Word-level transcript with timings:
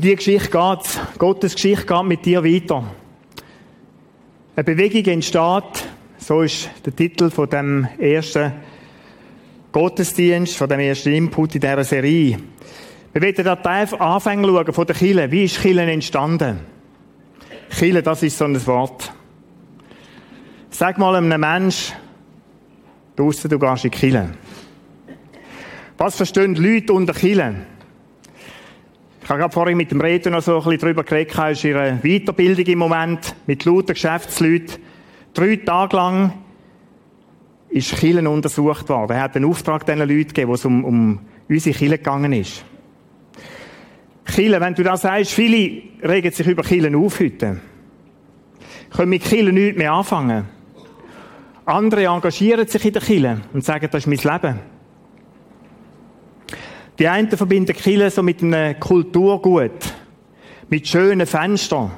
Um 0.00 0.08
die 0.08 0.16
Geschichte 0.16 0.48
geht's. 0.48 0.98
Gottes 1.18 1.52
Geschichte 1.52 1.84
geht 1.84 2.04
mit 2.04 2.24
dir 2.24 2.42
weiter. 2.42 2.82
Eine 4.56 4.64
Bewegung 4.64 5.04
entsteht, 5.12 5.88
so 6.16 6.40
ist 6.40 6.70
der 6.86 6.96
Titel 6.96 7.28
von 7.28 7.50
dem 7.50 7.86
ersten 7.98 8.50
Gottesdienst, 9.70 10.56
von 10.56 10.70
dem 10.70 10.80
ersten 10.80 11.12
Input 11.12 11.56
in 11.56 11.60
dieser 11.60 11.84
Serie. 11.84 12.38
Wir 13.12 13.20
werden 13.20 13.44
da 13.44 13.52
Anfänge 13.52 14.48
schauen 14.48 14.72
von 14.72 14.86
der 14.86 14.96
Kille. 14.96 15.30
Wie 15.30 15.44
ist 15.44 15.60
Kille 15.60 15.82
entstanden? 15.82 16.60
Kille, 17.68 18.02
das 18.02 18.22
ist 18.22 18.38
so 18.38 18.46
ein 18.46 18.66
Wort. 18.66 19.12
Sag 20.70 20.96
mal 20.96 21.14
einem 21.14 21.38
Mensch, 21.38 21.92
draussen, 23.16 23.50
du 23.50 23.58
gehst 23.58 23.84
in 23.84 23.90
die 23.90 23.98
Kille. 23.98 24.30
Was 25.98 26.16
verstehen 26.16 26.54
Leute 26.54 26.94
unter 26.94 27.12
Kille? 27.12 27.66
Ich 29.32 29.42
habe 29.42 29.52
vorhin 29.52 29.76
mit 29.76 29.92
dem 29.92 30.00
Reto 30.00 30.28
noch 30.28 30.42
so 30.42 30.56
ein 30.56 30.64
bisschen 30.64 30.78
darüber 30.80 31.04
geredet, 31.04 31.32
ist 31.52 31.62
ihre 31.62 32.00
Weiterbildung 32.02 32.64
im 32.64 32.78
Moment 32.80 33.36
mit 33.46 33.64
lauter 33.64 33.94
Geschäftsleuten. 33.94 34.82
Drei 35.32 35.54
Tage 35.54 35.96
lang 35.96 36.32
ist 37.68 37.94
Killen 37.94 38.26
untersucht 38.26 38.88
worden. 38.88 39.12
Er 39.12 39.22
hat 39.22 39.36
einen 39.36 39.44
Auftrag 39.44 39.86
diesen 39.86 40.00
Leuten 40.00 40.26
gegeben, 40.26 40.48
wo 40.48 40.54
es 40.54 40.64
um, 40.64 40.84
um 40.84 41.20
unsere 41.48 41.78
Kille 41.78 41.98
gegangen 41.98 42.32
ist. 42.32 42.64
Kille, 44.24 44.60
wenn 44.60 44.74
du 44.74 44.82
das 44.82 45.02
sagst, 45.02 45.30
viele 45.30 45.80
regen 46.02 46.32
sich 46.32 46.48
über 46.48 46.64
Killen 46.64 46.96
auf 46.96 47.20
heute. 47.20 47.60
Können 48.90 49.10
mit 49.10 49.22
Killen 49.22 49.54
nichts 49.54 49.78
mehr 49.78 49.92
anfangen. 49.92 50.46
Andere 51.66 52.06
engagieren 52.06 52.66
sich 52.66 52.84
in 52.84 52.92
der 52.94 53.02
Kille 53.02 53.42
und 53.52 53.64
sagen, 53.64 53.88
das 53.92 54.06
ist 54.06 54.08
mein 54.08 54.34
Leben. 54.34 54.79
Die 57.00 57.08
einen 57.08 57.30
verbinden 57.30 57.74
Kille 57.74 58.10
so 58.10 58.22
mit 58.22 58.42
einem 58.42 58.78
Kulturgut, 58.78 59.94
mit 60.68 60.86
schönen 60.86 61.26
Fenstern. 61.26 61.92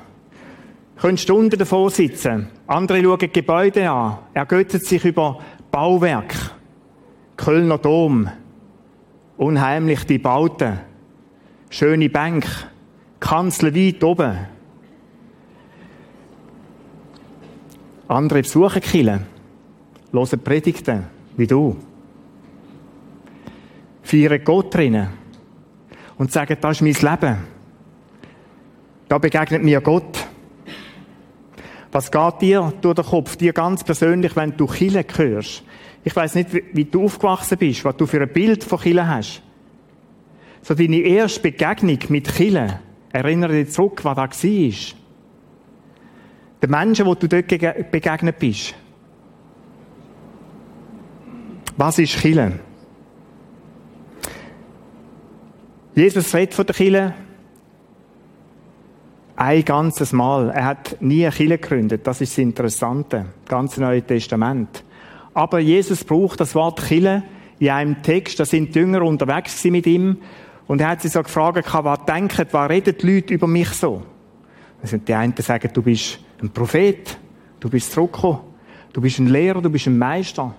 Können 0.96 1.18
Stunden 1.18 1.58
davor 1.58 1.90
sitzen. 1.90 2.46
Andere 2.68 3.02
schauen 3.02 3.32
Gebäude 3.32 3.90
an, 3.90 4.18
ergötzen 4.32 4.78
sich 4.78 5.04
über 5.04 5.40
Bauwerk, 5.72 6.32
Kölner 7.36 7.78
Dom, 7.78 8.30
unheimlich 9.38 10.04
die 10.04 10.18
Bauten, 10.18 10.78
schöne 11.68 12.08
Bänke, 12.08 12.48
Kanzel 13.18 13.74
weit 13.74 14.04
oben. 14.04 14.38
Andere 18.06 18.42
besuchen 18.42 18.80
Kille, 18.80 19.22
hören 20.12 20.44
Predigten, 20.44 21.06
wie 21.36 21.48
du 21.48 21.76
feiern 24.12 24.44
Gott 24.44 24.74
drinnen 24.74 25.08
und 26.18 26.30
sagen, 26.30 26.58
das 26.60 26.80
ist 26.80 27.02
mein 27.02 27.12
Leben. 27.12 27.36
Da 29.08 29.16
begegnet 29.16 29.62
mir 29.62 29.80
Gott. 29.80 30.26
Was 31.90 32.10
geht 32.10 32.40
dir 32.42 32.72
durch 32.80 32.94
den 32.94 33.04
Kopf, 33.04 33.36
dir 33.36 33.54
ganz 33.54 33.82
persönlich, 33.82 34.36
wenn 34.36 34.54
du 34.56 34.66
Chile 34.66 35.04
hörst? 35.16 35.62
Ich 36.04 36.14
weiß 36.14 36.34
nicht, 36.34 36.48
wie 36.52 36.84
du 36.84 37.04
aufgewachsen 37.04 37.56
bist, 37.56 37.84
was 37.84 37.96
du 37.96 38.06
für 38.06 38.20
ein 38.20 38.32
Bild 38.32 38.64
von 38.64 38.80
Chile 38.80 39.06
hast. 39.06 39.42
So 40.60 40.74
deine 40.74 40.98
erste 40.98 41.40
Begegnung 41.40 41.98
mit 42.08 42.34
Chile, 42.34 42.80
erinnere 43.12 43.64
dich 43.64 43.70
zurück, 43.70 44.04
was 44.04 44.16
da 44.16 44.22
war. 44.22 44.68
Den 46.62 46.70
Menschen, 46.70 47.06
wo 47.06 47.14
du 47.14 47.28
dort 47.28 47.48
begegnet 47.48 48.38
bist. 48.38 48.74
Was 51.76 51.98
ist 51.98 52.18
Chile? 52.18 52.60
Jesus 55.94 56.34
redet 56.34 56.54
von 56.54 56.64
der 56.64 56.74
Kille 56.74 57.14
ein 59.36 59.64
ganzes 59.64 60.12
Mal. 60.12 60.50
Er 60.50 60.64
hat 60.64 60.96
nie 61.00 61.24
eine 61.24 61.34
Kille 61.34 61.58
gegründet. 61.58 62.06
Das 62.06 62.20
ist 62.22 62.32
das 62.32 62.38
Interessante. 62.38 63.26
Ganz 63.46 63.76
Neue 63.76 64.02
Testament. 64.02 64.84
Aber 65.34 65.58
Jesus 65.58 66.04
braucht 66.04 66.40
das 66.40 66.54
Wort 66.54 66.82
Kille 66.82 67.22
in 67.58 67.70
einem 67.70 68.02
Text. 68.02 68.40
Da 68.40 68.46
sind 68.46 68.74
die 68.74 68.78
Jünger 68.78 69.02
unterwegs 69.02 69.62
mit 69.64 69.86
ihm. 69.86 70.18
Und 70.66 70.80
er 70.80 70.88
hat 70.88 71.02
sie 71.02 71.08
so 71.08 71.22
gefragt, 71.22 71.66
was 71.70 72.04
denken, 72.06 72.46
was 72.50 72.70
reden 72.70 72.96
die 72.98 73.14
Leute 73.14 73.34
über 73.34 73.46
mich 73.46 73.68
so? 73.70 74.02
Also 74.80 74.96
die 74.96 75.12
einen 75.12 75.34
sagen, 75.36 75.70
du 75.72 75.82
bist 75.82 76.20
ein 76.40 76.50
Prophet. 76.50 77.18
Du 77.60 77.68
bist 77.68 77.92
zurückgekommen. 77.92 78.40
Du 78.94 79.00
bist 79.00 79.18
ein 79.18 79.26
Lehrer, 79.26 79.60
du 79.60 79.70
bist 79.70 79.86
ein 79.86 79.98
Meister. 79.98 80.54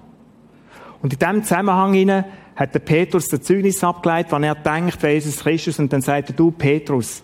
Und 1.01 1.11
in 1.11 1.19
diesem 1.19 1.43
Zusammenhang 1.43 1.93
hat 2.55 2.73
der 2.73 2.79
Petrus 2.79 3.27
der 3.27 3.41
Zeugnis 3.41 3.83
abgeleitet, 3.83 4.31
wenn 4.31 4.43
er 4.43 4.55
denkt, 4.55 4.97
wer 5.01 5.13
Jesus 5.13 5.39
Christus, 5.39 5.79
und 5.79 5.91
dann 5.91 6.01
sagt 6.01 6.29
er, 6.29 6.35
du 6.35 6.51
Petrus, 6.51 7.23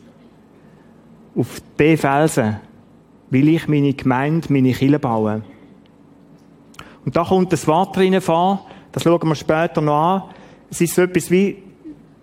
auf 1.36 1.62
den 1.78 1.98
Felsen 1.98 2.58
will 3.30 3.48
ich 3.50 3.68
meine 3.68 3.94
Gemeinde, 3.94 4.52
meine 4.52 4.74
Kirche 4.74 5.00
bauen. 5.00 5.44
Und 7.06 7.16
da 7.16 7.24
kommt 7.24 7.54
das 7.54 7.68
Wort 7.68 7.98
vor, 8.24 8.66
das 8.92 9.04
schauen 9.04 9.28
wir 9.28 9.36
später 9.36 9.82
noch 9.82 10.02
an. 10.02 10.24
Es 10.70 10.82
ist 10.82 10.96
so 10.96 11.04
etwas 11.04 11.30
wie, 11.30 11.58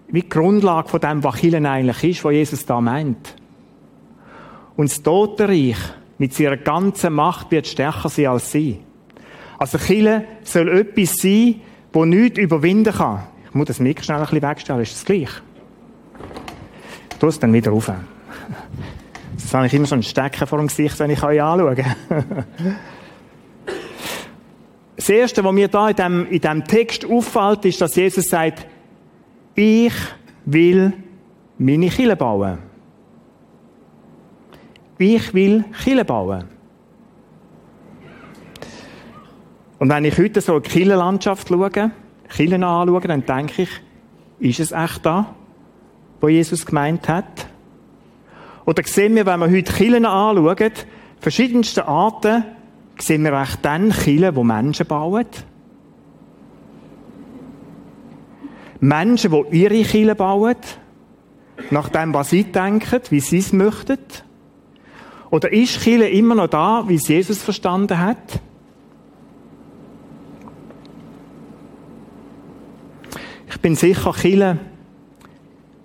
wie 0.08 0.22
die 0.22 0.28
Grundlage 0.28 0.88
von 0.88 1.00
dem, 1.00 1.22
was 1.22 1.36
Kirche 1.36 1.68
eigentlich 1.68 2.04
ist, 2.04 2.24
was 2.24 2.32
Jesus 2.32 2.66
da 2.66 2.80
meint. 2.80 3.34
Und 4.76 4.90
das 4.90 5.02
Totenreich 5.02 5.78
mit 6.18 6.34
seiner 6.34 6.56
ganzen 6.56 7.14
Macht 7.14 7.50
wird 7.50 7.66
stärker 7.66 8.08
sein 8.08 8.26
als 8.26 8.50
sie. 8.50 8.80
Also 9.58 9.78
Kirche 9.78 10.24
soll 10.42 10.68
etwas 10.68 11.14
sein, 11.16 11.56
wo 11.96 12.04
nichts 12.04 12.38
überwinden 12.38 12.92
kann. 12.92 13.22
Ich 13.48 13.54
muss 13.54 13.68
das 13.68 13.80
Mikro 13.80 14.04
schnell 14.04 14.18
ein 14.18 14.24
bisschen 14.24 14.42
wegstellen, 14.42 14.82
ist 14.82 14.92
das 14.92 15.04
gleich? 15.06 15.30
Ich 17.10 17.16
tue 17.16 17.30
es 17.30 17.40
dann 17.40 17.52
wieder 17.52 17.70
rauf. 17.72 17.90
Das 19.34 19.54
habe 19.54 19.66
ich 19.66 19.74
immer 19.74 19.86
so 19.86 19.94
einen 19.94 20.02
Stecken 20.02 20.46
vor 20.46 20.58
dem 20.58 20.66
Gesicht, 20.66 20.98
wenn 20.98 21.10
ich 21.10 21.22
euch 21.22 21.40
anschaue. 21.40 21.76
Das 24.96 25.08
Erste, 25.10 25.44
was 25.44 25.52
mir 25.52 25.68
da 25.68 25.90
in 25.90 25.96
diesem, 25.96 26.26
in 26.26 26.40
diesem 26.40 26.64
Text 26.64 27.04
auffällt, 27.04 27.64
ist, 27.66 27.80
dass 27.80 27.94
Jesus 27.94 28.28
sagt, 28.28 28.66
ich 29.54 29.92
will 30.46 30.94
meine 31.58 31.88
Kille 31.88 32.16
bauen. 32.16 32.58
Ich 34.98 35.32
will 35.32 35.64
Kille 35.84 36.04
bauen. 36.04 36.55
Und 39.78 39.90
wenn 39.90 40.04
ich 40.04 40.16
heute 40.18 40.40
so 40.40 40.52
eine 40.52 40.62
Kirchenlandschaft 40.62 41.48
schaue, 41.48 41.90
Kirchen 42.28 42.64
anschaue, 42.64 43.00
dann 43.00 43.26
denke 43.26 43.62
ich, 43.62 43.70
ist 44.38 44.60
es 44.60 44.72
echt 44.72 45.04
da, 45.04 45.34
wo 46.20 46.28
Jesus 46.28 46.64
gemeint 46.64 47.08
hat? 47.08 47.46
Oder 48.64 48.82
sehen 48.84 49.14
wir, 49.14 49.26
wenn 49.26 49.40
wir 49.40 49.50
heute 49.50 49.72
Kirchen 49.72 50.06
anschauen, 50.06 50.72
verschiedenste 51.20 51.86
Arten, 51.86 52.44
sehen 52.98 53.22
wir 53.22 53.32
echt 53.40 53.64
dann 53.64 53.90
Kirchen, 53.90 54.34
wo 54.34 54.42
Menschen 54.42 54.86
bauen? 54.86 55.26
Menschen, 58.80 59.32
die 59.32 59.58
ihre 59.62 59.82
Kirchen 59.82 60.16
bauen, 60.16 60.56
nach 61.70 61.88
dem, 61.88 62.12
was 62.14 62.30
sie 62.30 62.44
denken, 62.44 63.00
wie 63.10 63.20
sie 63.20 63.38
es 63.38 63.52
möchten? 63.52 63.98
Oder 65.30 65.52
ist 65.52 65.82
Kirche 65.82 66.08
immer 66.08 66.34
noch 66.34 66.48
da, 66.48 66.84
wie 66.86 66.94
es 66.94 67.08
Jesus 67.08 67.42
verstanden 67.42 67.98
hat? 67.98 68.40
Ich 73.56 73.62
bin 73.62 73.74
sicher, 73.74 74.12
Chile, 74.12 74.58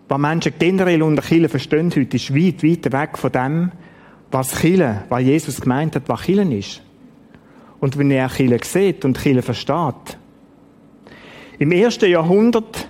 was 0.10 0.20
Menschen 0.20 0.52
generell 0.60 1.02
unter 1.02 1.24
Chile 1.24 1.48
verstehen 1.48 1.90
heute, 1.96 2.18
ist 2.18 2.36
weit, 2.36 2.64
weit 2.64 2.92
weg 2.92 3.18
von 3.18 3.32
dem, 3.32 3.72
was 4.30 4.60
Chile, 4.60 5.06
was 5.08 5.22
Jesus 5.22 5.62
gemeint 5.62 5.96
hat, 5.96 6.04
was 6.08 6.24
Chile 6.24 6.44
ist. 6.54 6.82
Und 7.80 7.98
wenn 7.98 8.12
er 8.12 8.28
Chile 8.28 8.60
sieht 8.62 9.06
und 9.06 9.18
Chile 9.18 9.42
versteht. 9.42 10.18
Im 11.60 11.72
ersten 11.72 12.12
Jahrhundert, 12.12 12.90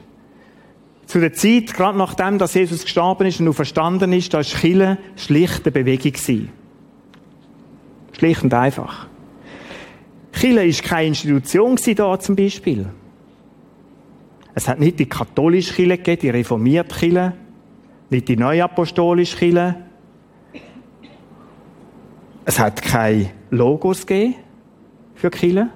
zu 1.05 1.19
der 1.19 1.33
Zeit, 1.33 1.75
gerade 1.75 1.99
nachdem, 1.99 2.39
dass 2.39 2.55
Jesus 2.55 2.81
gestorben 2.81 3.27
ist 3.27 3.39
und 3.39 3.45
nur 3.45 3.53
verstanden 3.53 4.11
ist, 4.13 4.33
da 4.33 4.39
war 4.39 4.43
Chile 4.43 4.97
schlichte 5.15 5.69
Bewegung. 5.69 6.49
Schlicht 8.13 8.43
und 8.43 8.53
einfach. 8.53 9.07
Chile 10.33 10.65
ist 10.65 10.83
keine 10.83 11.09
Institution 11.09 11.77
da 11.95 12.19
zum 12.19 12.35
Beispiel. 12.35 12.87
Es 14.53 14.67
hat 14.67 14.79
nicht 14.79 14.99
die 14.99 15.05
katholische 15.05 15.73
Kirche 15.73 15.97
gegeben, 15.97 16.21
die 16.21 16.29
reformierte 16.29 16.95
Kirche, 16.95 17.33
nicht 18.09 18.27
die 18.27 18.37
neuapostolische 18.37 19.37
Kirche. 19.37 19.75
Es 22.43 22.59
hat 22.59 22.81
keine 22.81 23.31
Logos 23.49 24.05
gegeben 24.05 24.35
für 25.15 25.29
Kirche. 25.29 25.69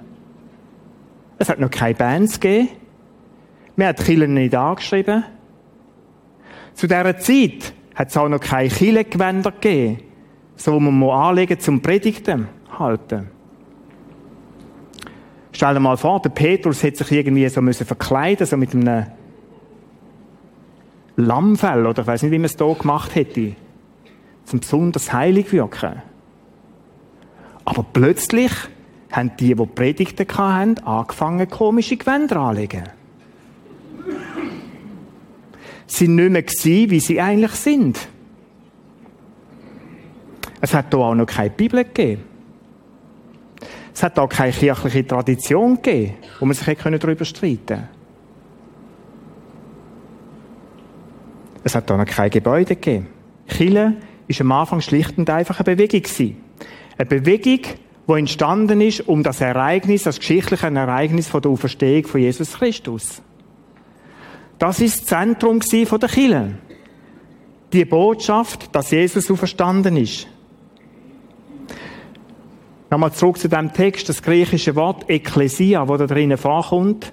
Es 1.38 1.48
hat 1.48 1.60
noch 1.60 1.70
keine 1.70 1.94
Bands 1.94 2.38
gegeben. 2.38 2.68
Wir 3.76 3.92
die 3.92 4.02
Kirche 4.02 4.28
nicht 4.28 4.54
angeschrieben. 4.54 5.24
Zu 6.74 6.86
dieser 6.86 7.16
Zeit 7.18 7.72
hat 7.94 8.08
es 8.08 8.16
auch 8.16 8.28
noch 8.28 8.40
keine 8.40 8.68
Kirchengewänder 8.68 9.52
gegeben, 9.52 10.02
so 10.56 10.78
man 10.78 11.02
anlegen 11.10 11.58
zum 11.58 11.80
Predigten 11.80 12.48
halten. 12.78 13.35
Stell 15.56 15.72
dir 15.72 15.80
mal 15.80 15.96
vor, 15.96 16.20
der 16.20 16.28
Petrus 16.28 16.82
hätte 16.82 17.02
sich 17.02 17.12
irgendwie 17.12 17.48
so 17.48 17.62
müssen 17.62 17.86
verkleiden, 17.86 18.46
so 18.46 18.58
mit 18.58 18.74
einem 18.74 19.06
Lammfell, 21.16 21.86
oder 21.86 22.02
ich 22.02 22.06
weiß 22.06 22.24
nicht, 22.24 22.32
wie 22.32 22.38
man 22.38 22.44
es 22.44 22.58
hier 22.58 22.74
gemacht 22.74 23.14
hätte, 23.14 23.54
zum 24.44 24.60
besonders 24.60 25.14
heilig 25.14 25.50
wirken. 25.54 26.02
Aber 27.64 27.86
plötzlich 27.90 28.52
haben 29.10 29.32
die, 29.40 29.54
die 29.54 29.66
Predigten 29.66 30.28
hatten, 30.36 30.78
angefangen, 30.80 31.48
komische 31.48 31.96
Gewänder 31.96 32.36
anzulegen. 32.36 32.90
Sie 35.86 36.04
sind 36.04 36.16
nicht 36.16 36.32
mehr 36.32 36.42
gewesen, 36.42 36.90
wie 36.90 37.00
sie 37.00 37.18
eigentlich 37.18 37.52
sind. 37.52 38.08
Es 40.60 40.74
hat 40.74 40.92
hier 40.92 41.00
auch 41.00 41.14
noch 41.14 41.24
keine 41.24 41.48
Bibel 41.48 41.82
gegeben. 41.82 42.35
Es 43.96 44.02
hat 44.02 44.18
auch 44.18 44.28
keine 44.28 44.52
kirchliche 44.52 45.06
Tradition 45.06 45.76
gegeben, 45.76 46.16
wo 46.38 46.44
man 46.44 46.54
sich 46.54 46.76
darüber 46.76 47.24
streiten 47.24 47.66
konnte. 47.66 47.88
Es 51.64 51.74
hat 51.74 51.88
hier 51.88 51.96
noch 51.96 52.04
kein 52.04 52.28
Gebäude 52.28 52.76
gegeben. 52.76 53.06
Chile 53.48 53.96
war 54.28 54.40
am 54.42 54.52
Anfang 54.52 54.82
schlicht 54.82 55.16
und 55.16 55.30
einfach 55.30 55.60
eine 55.60 55.74
Bewegung. 55.74 56.36
Eine 56.98 57.06
Bewegung, 57.06 57.60
die 58.06 58.12
entstanden 58.12 58.82
ist 58.82 59.08
um 59.08 59.22
das 59.22 59.40
Ereignis, 59.40 60.02
das 60.02 60.18
geschichtliche 60.18 60.66
Ereignis 60.66 61.30
der 61.30 61.46
Auferstehung 61.46 62.04
von 62.04 62.20
Jesus 62.20 62.52
Christus. 62.52 63.22
Das 64.58 64.78
ist 64.78 65.00
das 65.00 65.06
Zentrum 65.06 65.60
der 65.60 66.08
Kirche. 66.10 66.50
Die 67.72 67.86
Botschaft, 67.86 68.68
dass 68.74 68.90
Jesus 68.90 69.30
auferstanden 69.30 69.96
ist. 69.96 70.28
Nochmal 72.90 73.12
zurück 73.12 73.38
zu 73.38 73.48
dem 73.48 73.72
Text, 73.72 74.08
das 74.08 74.22
griechische 74.22 74.76
Wort 74.76 75.10
Ekklesia, 75.10 75.88
wo 75.88 75.96
da 75.96 76.06
drinnen 76.06 76.38
vorkommt. 76.38 77.10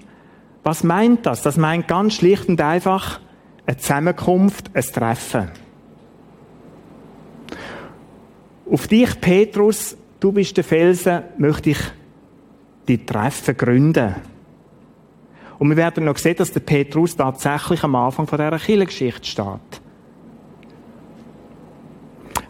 Was 0.62 0.84
meint 0.84 1.26
das? 1.26 1.42
Das 1.42 1.56
meint 1.56 1.88
ganz 1.88 2.14
schlicht 2.14 2.48
und 2.48 2.60
einfach 2.60 3.20
eine 3.66 3.76
Zusammenkunft, 3.76 4.70
ein 4.74 4.82
Treffen. 4.82 5.50
Auf 8.70 8.86
dich, 8.86 9.20
Petrus, 9.20 9.96
du 10.20 10.32
bist 10.32 10.56
der 10.56 10.64
Felsen, 10.64 11.22
möchte 11.38 11.70
ich 11.70 11.78
die 12.88 13.04
Treffen 13.04 13.56
gründen. 13.56 14.14
Und 15.58 15.68
wir 15.68 15.76
werden 15.76 16.04
noch 16.04 16.16
sehen, 16.18 16.36
dass 16.36 16.52
der 16.52 16.60
Petrus 16.60 17.16
tatsächlich 17.16 17.82
am 17.84 17.94
Anfang 17.94 18.26
von 18.26 18.38
dieser 18.38 18.58
Kirchengeschichte 18.58 19.24
steht. 19.24 19.83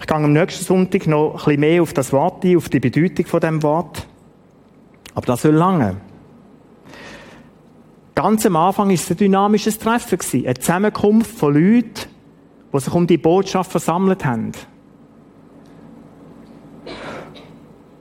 Ich 0.04 0.08
gehe 0.08 0.18
am 0.18 0.34
nächsten 0.34 0.66
Sonntag 0.66 1.06
noch 1.06 1.30
ein 1.30 1.36
bisschen 1.36 1.60
mehr 1.60 1.80
auf 1.80 1.94
das 1.94 2.12
Wort 2.12 2.44
ein, 2.44 2.58
auf 2.58 2.68
die 2.68 2.78
Bedeutung 2.78 3.24
von 3.24 3.40
dem 3.40 3.62
Wort. 3.62 4.06
Aber 5.14 5.24
das 5.24 5.40
soll 5.40 5.54
lange. 5.54 5.96
Ganz 8.14 8.44
am 8.44 8.54
Anfang 8.56 8.88
war 8.88 8.94
es 8.94 9.10
ein 9.10 9.16
dynamisches 9.16 9.78
Treffen 9.78 10.18
eine 10.44 10.54
Zusammenkunft 10.56 11.38
von 11.38 11.54
Leuten, 11.54 11.94
die 12.70 12.80
sich 12.80 12.92
um 12.92 13.06
die 13.06 13.16
Botschaft 13.16 13.70
versammelt 13.70 14.26
haben. 14.26 14.52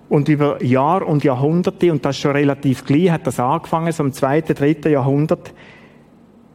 Und 0.09 0.27
über 0.27 0.61
Jahr 0.61 1.07
und 1.07 1.23
Jahrhunderte, 1.23 1.89
und 1.89 2.03
das 2.03 2.17
ist 2.17 2.21
schon 2.21 2.31
relativ 2.31 2.83
gleich, 2.83 3.11
hat 3.11 3.25
das 3.27 3.39
angefangen, 3.39 3.94
so 3.94 4.03
im 4.03 4.11
zweiten, 4.11 4.56
dritten 4.56 4.91
Jahrhundert, 4.91 5.53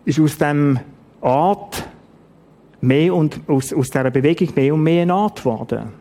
ist 0.05 0.21
aus 0.21 0.37
dem 0.37 0.79
Ort 1.23 1.89
mehr 2.81 3.15
und, 3.15 3.41
aus, 3.49 3.73
aus 3.73 3.91
dieser 3.91 4.11
Bewegung 4.11 4.49
mehr 4.55 4.75
und 4.75 4.83
mehr 4.83 5.09
Art 5.11 5.39
geworden. 5.39 5.93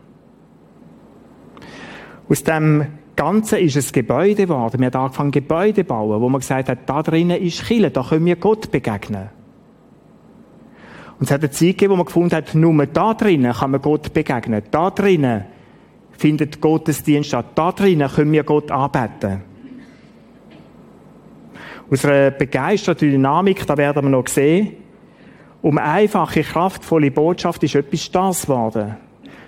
Aus 2.30 2.44
dem 2.44 2.86
Ganzen 3.16 3.60
ist 3.60 3.76
ein 3.76 3.92
Gebäude 3.94 4.44
geworden. 4.44 4.80
Wir 4.80 4.88
haben 4.88 5.02
angefangen, 5.02 5.32
Gebäude 5.32 5.82
zu 5.82 5.88
bauen, 5.88 6.22
wo 6.22 6.30
man 6.30 6.42
gesagt 6.42 6.70
hat, 6.70 6.80
da 6.86 7.02
drinnen 7.02 7.42
ist 7.42 7.66
Chile, 7.66 7.90
da 7.90 8.04
können 8.04 8.26
wir 8.26 8.36
Gott 8.36 8.70
begegnen. 8.70 9.30
Und 11.20 11.26
es 11.26 11.32
hat 11.32 11.42
eine 11.42 11.50
Zeit 11.50 11.70
gegeben, 11.70 11.94
wo 11.94 11.96
man 11.96 12.06
gefunden 12.06 12.36
hat, 12.36 12.54
nur 12.54 12.86
da 12.86 13.14
drinnen 13.16 13.52
kann 13.52 13.72
man 13.72 13.82
Gott 13.82 14.14
begegnen. 14.14 14.62
Da 14.70 14.92
drinnen 14.92 15.46
findet 16.12 16.62
Gottesdienst 16.62 17.30
statt. 17.30 17.46
Da 17.56 17.72
drinnen 17.72 18.08
können 18.08 18.32
wir 18.32 18.44
Gott 18.44 18.72
anbeten. 18.72 19.42
Aus 21.90 22.06
einer 22.06 22.32
begeisterten 22.32 23.10
Dynamik, 23.10 23.66
da 23.66 23.78
werden 23.78 24.04
wir 24.04 24.10
noch 24.10 24.28
sehen, 24.28 24.74
um 25.62 25.78
einfache, 25.78 26.44
kraftvolle 26.44 27.12
Botschaft 27.12 27.64
ist 27.64 27.76
etwas 27.76 28.12
das 28.12 28.42
geworden. 28.44 28.96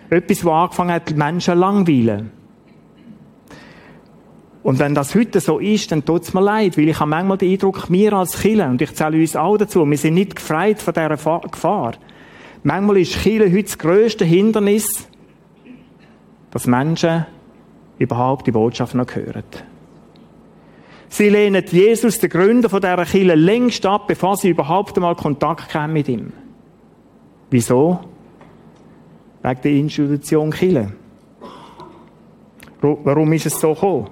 Etwas, 0.09 0.43
wo 0.43 0.51
angefangen 0.51 0.91
hat, 0.91 1.15
Menschen 1.15 1.57
langweilen. 1.57 2.31
Und 4.63 4.79
wenn 4.79 4.93
das 4.93 5.15
heute 5.15 5.39
so 5.39 5.59
ist, 5.59 5.91
dann 5.91 6.03
tut 6.03 6.23
es 6.23 6.33
mir 6.33 6.41
leid, 6.41 6.77
weil 6.77 6.89
ich 6.89 6.99
habe 6.99 7.09
manchmal 7.09 7.37
den 7.37 7.51
Eindruck, 7.51 7.89
wir 7.89 8.13
als 8.13 8.41
Chile, 8.41 8.67
und 8.67 8.81
ich 8.81 8.93
zähle 8.93 9.17
uns 9.17 9.35
auch 9.35 9.57
dazu, 9.57 9.85
wir 9.89 9.97
sind 9.97 10.15
nicht 10.15 10.35
gefreit 10.35 10.81
von 10.81 10.93
dieser 10.93 11.09
Gefahr. 11.49 11.93
Manchmal 12.63 12.97
ist 12.97 13.21
Chile 13.21 13.51
heute 13.51 13.63
das 13.63 13.77
grösste 13.77 14.25
Hindernis, 14.25 15.07
dass 16.51 16.67
Menschen 16.67 17.25
überhaupt 17.99 18.47
die 18.47 18.51
Botschaft 18.51 18.95
noch 18.95 19.15
hören. 19.15 19.43
Sie 21.09 21.27
lehnen 21.29 21.65
Jesus, 21.67 22.19
den 22.19 22.29
Gründer 22.29 22.69
von 22.69 22.81
dieser 22.81 23.03
Kirche, 23.03 23.35
längst 23.35 23.85
ab, 23.85 24.07
bevor 24.07 24.37
sie 24.37 24.49
überhaupt 24.49 24.95
einmal 24.95 25.15
Kontakt 25.15 25.73
haben 25.73 25.93
mit 25.93 26.07
ihm. 26.07 26.31
Wieso? 27.49 27.99
Wegen 29.41 29.61
der 29.61 29.71
Institution 29.71 30.51
Kirche. 30.51 30.93
Warum 32.81 33.33
ist 33.33 33.47
es 33.47 33.59
so 33.59 33.73
gekommen? 33.73 34.09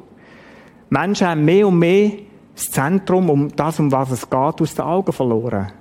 Menschen 0.89 1.27
haben 1.27 1.45
mehr 1.45 1.67
und 1.67 1.77
mehr 1.77 2.11
das 2.55 2.71
Zentrum, 2.71 3.29
um 3.29 3.55
das, 3.55 3.79
um 3.79 3.91
was 3.91 4.11
es 4.11 4.29
geht, 4.29 4.61
aus 4.61 4.73
den 4.73 4.85
Augen 4.85 5.13
verloren. 5.13 5.71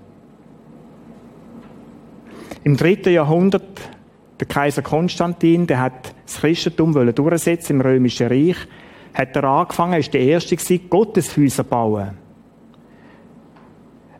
Im 2.64 2.76
dritten 2.76 3.12
Jahrhundert, 3.12 3.80
der 4.38 4.46
Kaiser 4.46 4.82
Konstantin, 4.82 5.66
der 5.66 5.80
hat 5.80 6.14
das 6.26 6.40
Christentum 6.40 6.92
durchsetzen 7.14 7.76
im 7.76 7.80
Römischen 7.80 8.26
Reich, 8.26 8.56
hat 9.16 9.34
er 9.34 9.44
angefangen, 9.44 9.98
ist 9.98 10.12
der 10.12 10.20
Erste 10.20 10.56
gewesen, 10.56 10.90
Gotteshäuser 10.90 11.64
bauen. 11.64 12.10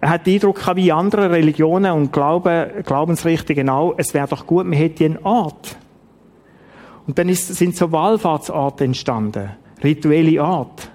Er 0.00 0.10
hat 0.10 0.26
den 0.26 0.34
Eindruck 0.34 0.56
gehabt, 0.56 0.76
wie 0.76 0.92
andere 0.92 1.30
Religionen 1.30 1.92
und 1.92 2.12
Glauben, 2.12 2.82
Glaubensrichtungen 2.84 3.68
auch, 3.68 3.94
es 3.96 4.14
wäre 4.14 4.28
doch 4.28 4.46
gut, 4.46 4.64
man 4.64 4.74
hätte 4.74 5.04
einen 5.04 5.18
Ort. 5.18 5.76
Und 7.06 7.18
dann 7.18 7.28
ist, 7.28 7.54
sind 7.54 7.76
so 7.76 7.92
Wallfahrtsorte 7.92 8.84
entstanden 8.84 9.50
rituelle 9.82 10.42
Art. 10.42 10.90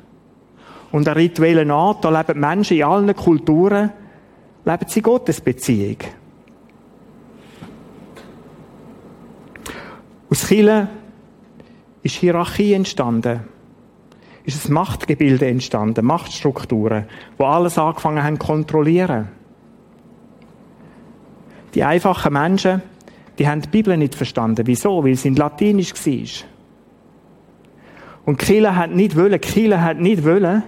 Und 0.91 1.07
an 1.07 1.13
rituellen 1.15 1.71
Art, 1.71 2.03
da 2.03 2.09
leben 2.09 2.39
Menschen 2.39 2.77
in 2.77 2.83
allen 2.83 3.15
Kulturen, 3.15 3.91
leben 4.65 4.85
sie 4.87 5.01
Gottesbeziehung. 5.01 5.97
Aus 10.29 10.47
Chile 10.47 10.87
ist 12.03 12.15
Hierarchie 12.15 12.73
entstanden. 12.73 13.41
Ist 14.43 14.67
ein 14.67 14.73
Machtgebilde 14.73 15.47
entstanden, 15.47 16.05
Machtstrukturen, 16.05 17.05
wo 17.37 17.45
alles 17.45 17.77
angefangen 17.77 18.23
haben 18.23 18.39
zu 18.39 18.47
kontrollieren. 18.47 19.29
Die 21.73 21.83
einfachen 21.83 22.33
Menschen, 22.33 22.81
die 23.37 23.47
haben 23.47 23.61
die 23.61 23.69
Bibel 23.69 23.95
nicht 23.97 24.15
verstanden. 24.15 24.67
Wieso? 24.67 25.03
Weil 25.03 25.15
sie 25.15 25.29
in 25.29 25.35
Latinisch 25.35 25.93
war. 25.93 26.47
Und 28.25 28.37
Kille 28.37 28.75
hat 28.75 28.91
nicht 28.91 29.15
wollen, 29.15 29.39
Kille 29.39 29.81
hat 29.81 29.99
nicht 29.99 30.23
wollen, 30.23 30.63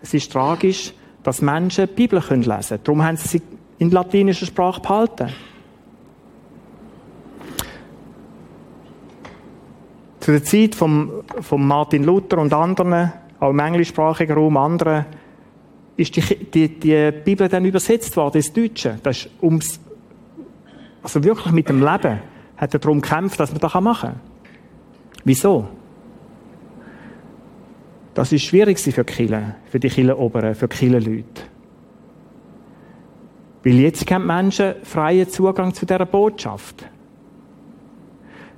es 0.00 0.14
ist 0.14 0.32
tragisch, 0.32 0.92
dass 1.22 1.42
Menschen 1.42 1.86
die 1.86 1.94
Bibel 1.94 2.18
lesen 2.18 2.38
können. 2.38 2.80
Darum 2.84 3.02
haben 3.02 3.16
sie 3.16 3.28
sie 3.28 3.42
in 3.78 3.90
latinischer 3.90 4.46
Sprache 4.46 4.80
behalten. 4.80 5.28
Zu 10.28 10.32
der 10.32 10.44
Zeit 10.44 10.74
von, 10.74 11.10
von 11.40 11.66
Martin 11.66 12.04
Luther 12.04 12.36
und 12.36 12.52
anderen, 12.52 13.14
auch 13.40 13.48
im 13.48 13.58
englischsprachigen 13.60 14.36
Raum, 14.36 14.58
anderen, 14.58 15.06
ist 15.96 16.14
die, 16.16 16.20
die, 16.20 16.68
die 16.68 17.12
Bibel 17.24 17.48
dann 17.48 17.64
übersetzt 17.64 18.14
worden 18.14 18.36
ins 18.36 18.52
Deutsche. 18.52 18.98
Das 19.02 19.24
ist 19.24 19.30
ums, 19.40 19.80
also 21.02 21.24
wirklich 21.24 21.54
mit 21.54 21.70
dem 21.70 21.78
Leben 21.78 22.18
hat 22.58 22.74
er 22.74 22.78
darum 22.78 23.00
gekämpft, 23.00 23.40
dass 23.40 23.52
man 23.52 23.60
das 23.62 23.72
machen 23.80 24.10
kann. 24.10 24.20
Wieso? 25.24 25.66
Das 28.12 28.30
ist 28.30 28.42
schwierig 28.42 28.78
für 28.80 29.04
die 29.04 29.10
Kirche, 29.10 29.54
für 29.70 29.80
die 29.80 29.88
Kirchenoberen, 29.88 30.54
für 30.54 30.68
die 30.68 30.76
Kirchenleute. 30.76 31.42
Weil 33.64 33.76
jetzt 33.76 34.10
haben 34.10 34.26
Menschen 34.26 34.74
freien 34.82 35.30
Zugang 35.30 35.72
zu 35.72 35.86
dieser 35.86 36.04
Botschaft. 36.04 36.84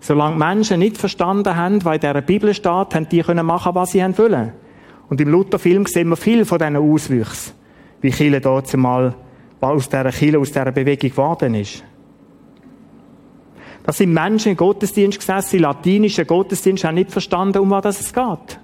Solange 0.00 0.36
Menschen 0.36 0.78
nicht 0.78 0.96
verstanden 0.96 1.54
haben, 1.56 1.84
was 1.84 1.94
in 1.94 2.00
dieser 2.00 2.20
Bibel 2.22 2.54
steht, 2.54 2.94
haben 2.94 3.08
die 3.08 3.20
können 3.22 3.44
machen, 3.44 3.74
was 3.74 3.92
sie 3.92 4.00
wollen. 4.18 4.52
Und 5.08 5.20
im 5.20 5.28
Lutherfilm 5.28 5.86
sehen 5.86 6.08
wir 6.08 6.16
viel 6.16 6.44
von 6.44 6.58
diesen 6.58 6.76
Auswüchsen, 6.76 7.52
wie 8.00 8.10
Chile 8.10 8.40
dort 8.40 8.74
mal 8.76 9.14
aus 9.60 9.88
dieser 9.88 10.10
Chile, 10.10 10.38
aus 10.38 10.52
dieser 10.52 10.72
Bewegung 10.72 11.10
geworden 11.10 11.54
ist. 11.54 11.84
Das 13.82 13.98
sind 13.98 14.12
Menschen 14.12 14.52
im 14.52 14.56
Gottesdienst 14.56 15.18
gesessen, 15.18 15.56
im 15.56 15.62
latinischen 15.62 16.26
Gottesdienst, 16.26 16.84
haben 16.84 16.94
nicht 16.94 17.10
verstanden, 17.10 17.58
um 17.58 17.70
was 17.70 18.00
es 18.00 18.12
geht. 18.12 18.60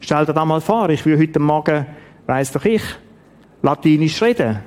Stell 0.00 0.24
dir 0.24 0.32
das 0.32 0.46
mal 0.46 0.60
vor, 0.60 0.88
ich 0.90 1.04
will 1.04 1.18
heute 1.18 1.38
Morgen, 1.38 1.86
weiss 2.26 2.52
doch 2.52 2.64
ich, 2.64 2.82
Latinisch 3.62 4.22
reden. 4.22 4.60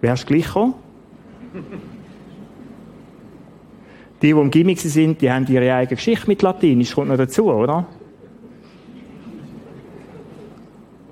Wärst 0.00 0.22
du 0.22 0.26
gleich 0.28 0.46
gekommen? 0.46 0.74
Die, 4.22 4.32
die 4.34 4.40
im 4.40 4.50
Gimmick 4.50 4.78
sind, 4.80 5.20
die 5.22 5.30
haben 5.30 5.46
ihre 5.46 5.74
eigene 5.74 5.96
Geschichte 5.96 6.26
mit 6.26 6.42
Latinisch, 6.42 6.94
kommt 6.94 7.08
noch 7.08 7.16
dazu, 7.16 7.50
oder? 7.50 7.86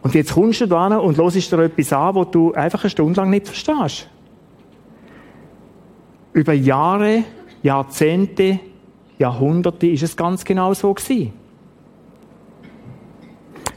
Und 0.02 0.14
jetzt 0.14 0.32
kommst 0.32 0.60
du 0.60 0.66
da 0.66 0.96
und 0.96 1.16
hörst 1.16 1.52
dir 1.52 1.58
etwas 1.64 1.92
an, 1.92 2.14
wo 2.14 2.24
du 2.24 2.52
einfach 2.52 2.82
eine 2.82 2.90
Stunde 2.90 3.20
lang 3.20 3.30
nicht 3.30 3.46
verstehst. 3.46 4.08
Über 6.32 6.52
Jahre, 6.52 7.24
Jahrzehnte, 7.62 8.60
Jahrhunderte 9.18 9.86
ist 9.86 10.02
es 10.02 10.16
ganz 10.16 10.44
genau 10.44 10.72
so 10.74 10.94
gewesen. 10.94 11.32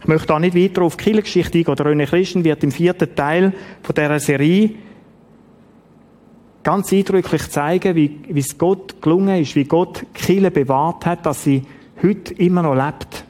Ich 0.01 0.07
möchte 0.07 0.27
da 0.27 0.39
nicht 0.39 0.55
weiter 0.55 0.83
auf 0.83 0.97
die 0.97 1.03
Kirchengeschichte 1.03 1.57
eingehen. 1.59 1.75
Der 1.75 1.85
René 1.85 2.05
Christen 2.05 2.43
wird 2.43 2.63
im 2.63 2.71
vierten 2.71 3.15
Teil 3.15 3.53
von 3.83 3.95
dieser 3.95 4.19
Serie 4.19 4.71
ganz 6.63 6.91
eindrücklich 6.91 7.49
zeigen, 7.49 7.95
wie, 7.95 8.19
wie 8.27 8.39
es 8.39 8.57
Gott 8.57 9.01
gelungen 9.01 9.41
ist, 9.41 9.55
wie 9.55 9.65
Gott 9.65 10.05
Kille 10.13 10.51
bewahrt 10.51 11.05
hat, 11.05 11.25
dass 11.25 11.43
sie 11.43 11.63
heute 12.01 12.33
immer 12.35 12.61
noch 12.61 12.75
lebt. 12.75 13.25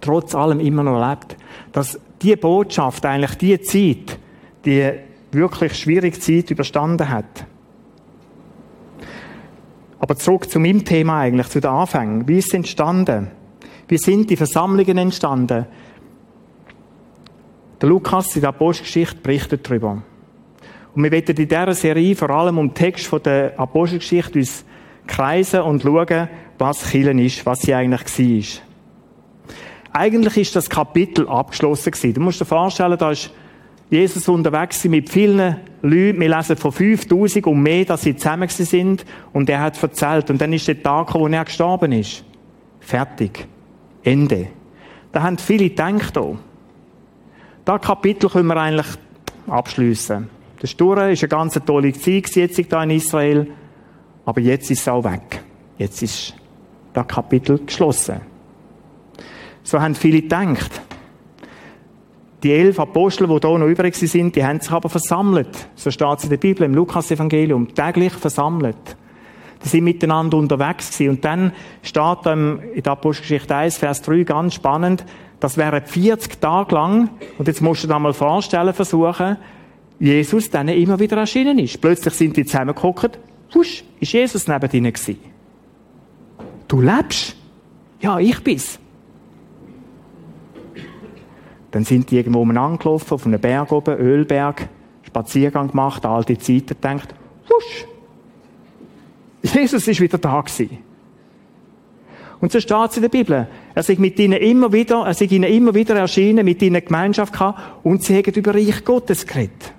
Trotz 0.00 0.34
allem 0.34 0.60
immer 0.60 0.82
noch 0.82 1.08
lebt. 1.08 1.36
Dass 1.72 1.98
die 2.22 2.36
Botschaft, 2.36 3.04
eigentlich 3.06 3.36
die 3.36 3.60
Zeit, 3.60 4.18
die 4.64 4.90
wirklich 5.30 5.74
schwierige 5.74 6.18
Zeit 6.18 6.50
überstanden 6.50 7.08
hat. 7.08 7.46
Aber 10.00 10.16
zurück 10.16 10.48
zu 10.48 10.60
meinem 10.60 10.84
Thema 10.84 11.20
eigentlich, 11.20 11.48
zu 11.48 11.60
den 11.60 11.70
Anfängen. 11.70 12.28
Wie 12.28 12.38
ist 12.38 12.48
es 12.48 12.54
entstanden? 12.54 13.28
Wie 13.88 13.98
sind 13.98 14.30
die 14.30 14.36
Versammlungen 14.36 14.98
entstanden? 14.98 15.66
Der 17.80 17.88
Lukas 17.88 18.34
in 18.34 18.42
der 18.42 18.50
Apostelgeschichte 18.50 19.20
berichtet 19.20 19.68
darüber. 19.68 20.02
Und 20.98 21.04
wir 21.04 21.12
werden 21.12 21.36
in 21.36 21.46
dieser 21.46 21.74
Serie 21.74 22.16
vor 22.16 22.30
allem 22.30 22.58
um 22.58 22.70
den 22.70 22.74
Text 22.74 23.06
von 23.06 23.22
der 23.22 23.56
Apostelgeschichte 23.56 24.40
uns 24.40 24.64
kreisen 25.06 25.60
und 25.60 25.80
schauen, 25.80 26.28
was 26.58 26.90
Killen 26.90 27.20
ist, 27.20 27.46
was 27.46 27.60
sie 27.60 27.72
eigentlich 27.72 28.02
war. 28.18 28.62
Eigentlich 29.92 30.36
ist 30.38 30.56
das 30.56 30.68
Kapitel 30.68 31.28
abgeschlossen 31.28 31.92
gewesen. 31.92 32.14
Du 32.14 32.20
musst 32.20 32.40
dir 32.40 32.46
vorstellen, 32.46 32.98
da 32.98 33.12
ist 33.12 33.30
Jesus 33.88 34.28
unterwegs 34.28 34.84
mit 34.86 35.08
vielen 35.08 35.58
Leuten. 35.82 36.18
Wir 36.18 36.36
lesen 36.36 36.56
von 36.56 36.72
5000 36.72 37.46
und 37.46 37.62
mehr, 37.62 37.84
dass 37.84 38.02
sie 38.02 38.16
zusammen 38.16 38.48
sind. 38.48 39.04
Und 39.32 39.48
er 39.48 39.60
hat 39.60 39.80
erzählt. 39.80 40.30
Und 40.30 40.40
dann 40.40 40.52
ist 40.52 40.66
der 40.66 40.82
Tag, 40.82 41.14
wo 41.14 41.28
er 41.28 41.44
gestorben 41.44 41.92
ist. 41.92 42.24
Fertig. 42.80 43.46
Ende. 44.02 44.48
Da 45.12 45.22
haben 45.22 45.38
viele 45.38 45.68
gedacht. 45.70 46.18
Hier. 46.18 46.38
Das 47.64 47.82
Kapitel 47.82 48.28
können 48.28 48.48
wir 48.48 48.56
eigentlich 48.56 48.88
abschließen. 49.46 50.37
Das 50.60 50.70
Sture 50.70 50.96
war 50.96 51.04
eine 51.04 51.16
ganz 51.16 51.54
tolle 51.64 51.92
Zeit 51.92 52.34
jetzt 52.34 52.56
hier 52.56 52.82
in 52.82 52.90
Israel. 52.90 53.46
Aber 54.24 54.40
jetzt 54.40 54.70
ist 54.70 54.80
es 54.80 54.88
auch 54.88 55.04
weg. 55.04 55.42
Jetzt 55.78 56.02
ist 56.02 56.34
das 56.92 57.06
Kapitel 57.06 57.58
geschlossen. 57.64 58.20
So 59.62 59.80
haben 59.80 59.94
viele 59.94 60.22
gedacht. 60.22 60.82
Die 62.42 62.52
elf 62.52 62.78
Apostel, 62.78 63.26
die 63.26 63.46
hier 63.46 63.58
noch 63.58 63.66
übrig 63.66 63.96
sind, 63.96 64.36
die 64.36 64.44
haben 64.44 64.60
sich 64.60 64.70
aber 64.70 64.88
versammelt. 64.88 65.68
So 65.74 65.90
steht 65.90 66.18
es 66.18 66.24
in 66.24 66.30
der 66.30 66.36
Bibel, 66.36 66.64
im 66.64 66.74
Lukas-Evangelium. 66.74 67.74
Täglich 67.74 68.12
versammelt. 68.12 68.96
Die 69.64 69.68
sind 69.68 69.84
miteinander 69.84 70.36
unterwegs 70.36 70.90
gewesen. 70.90 71.16
Und 71.16 71.24
dann 71.24 71.52
steht 71.82 72.26
in 72.26 72.82
der 72.82 72.92
Apostelgeschichte 72.92 73.54
1, 73.54 73.78
Vers 73.78 74.02
3 74.02 74.22
ganz 74.22 74.54
spannend, 74.54 75.04
das 75.40 75.56
wären 75.56 75.84
40 75.84 76.40
Tage 76.40 76.74
lang, 76.74 77.10
und 77.38 77.46
jetzt 77.46 77.60
musst 77.60 77.84
du 77.84 77.88
dir 77.88 77.98
mal 77.98 78.12
vorstellen, 78.12 78.74
versuchen, 78.74 79.36
Jesus 80.00 80.50
dann 80.50 80.68
immer 80.68 80.98
wieder 80.98 81.16
erschienen 81.16 81.58
ist. 81.58 81.80
Plötzlich 81.80 82.14
sind 82.14 82.36
die 82.36 82.44
zusammengeguckt, 82.44 83.18
wusch, 83.52 83.84
ist 84.00 84.12
Jesus 84.12 84.46
neben 84.46 84.70
ihnen 84.70 84.92
gewesen. 84.92 85.18
Du 86.68 86.80
lebst? 86.80 87.36
Ja, 88.00 88.18
ich 88.18 88.38
bin's. 88.42 88.78
Dann 91.70 91.84
sind 91.84 92.10
die 92.10 92.16
irgendwo 92.16 92.40
umeinander 92.40 92.78
gelaufen, 92.78 93.14
auf 93.14 93.26
einem 93.26 93.40
Berg 93.40 93.72
oben, 93.72 93.98
Ölberg, 93.98 94.68
Spaziergang 95.02 95.70
gemacht, 95.70 96.06
alte 96.06 96.38
Zeiten, 96.38 96.68
gedacht, 96.68 97.14
wusch, 97.48 97.86
Jesus 99.42 99.86
ist 99.88 100.00
wieder 100.00 100.18
da 100.18 100.40
gewesen. 100.40 100.78
Und 102.40 102.52
so 102.52 102.60
steht 102.60 102.90
es 102.90 102.96
in 102.96 103.02
der 103.02 103.08
Bibel. 103.08 103.48
Er 103.74 103.82
sich 103.82 103.98
mit 103.98 104.18
ihnen 104.18 104.38
immer 104.38 104.72
wieder, 104.72 105.04
er 105.04 105.14
sich 105.14 105.30
ihnen 105.32 105.50
immer 105.50 105.74
wieder 105.74 105.96
erschienen, 105.96 106.44
mit 106.44 106.62
ihnen 106.62 106.84
Gemeinschaft 106.84 107.32
gehabt 107.32 107.60
und 107.82 108.02
sie 108.02 108.16
haben 108.16 108.32
über 108.32 108.54
Reich 108.54 108.84
Gottes 108.84 109.26
geredet. 109.26 109.72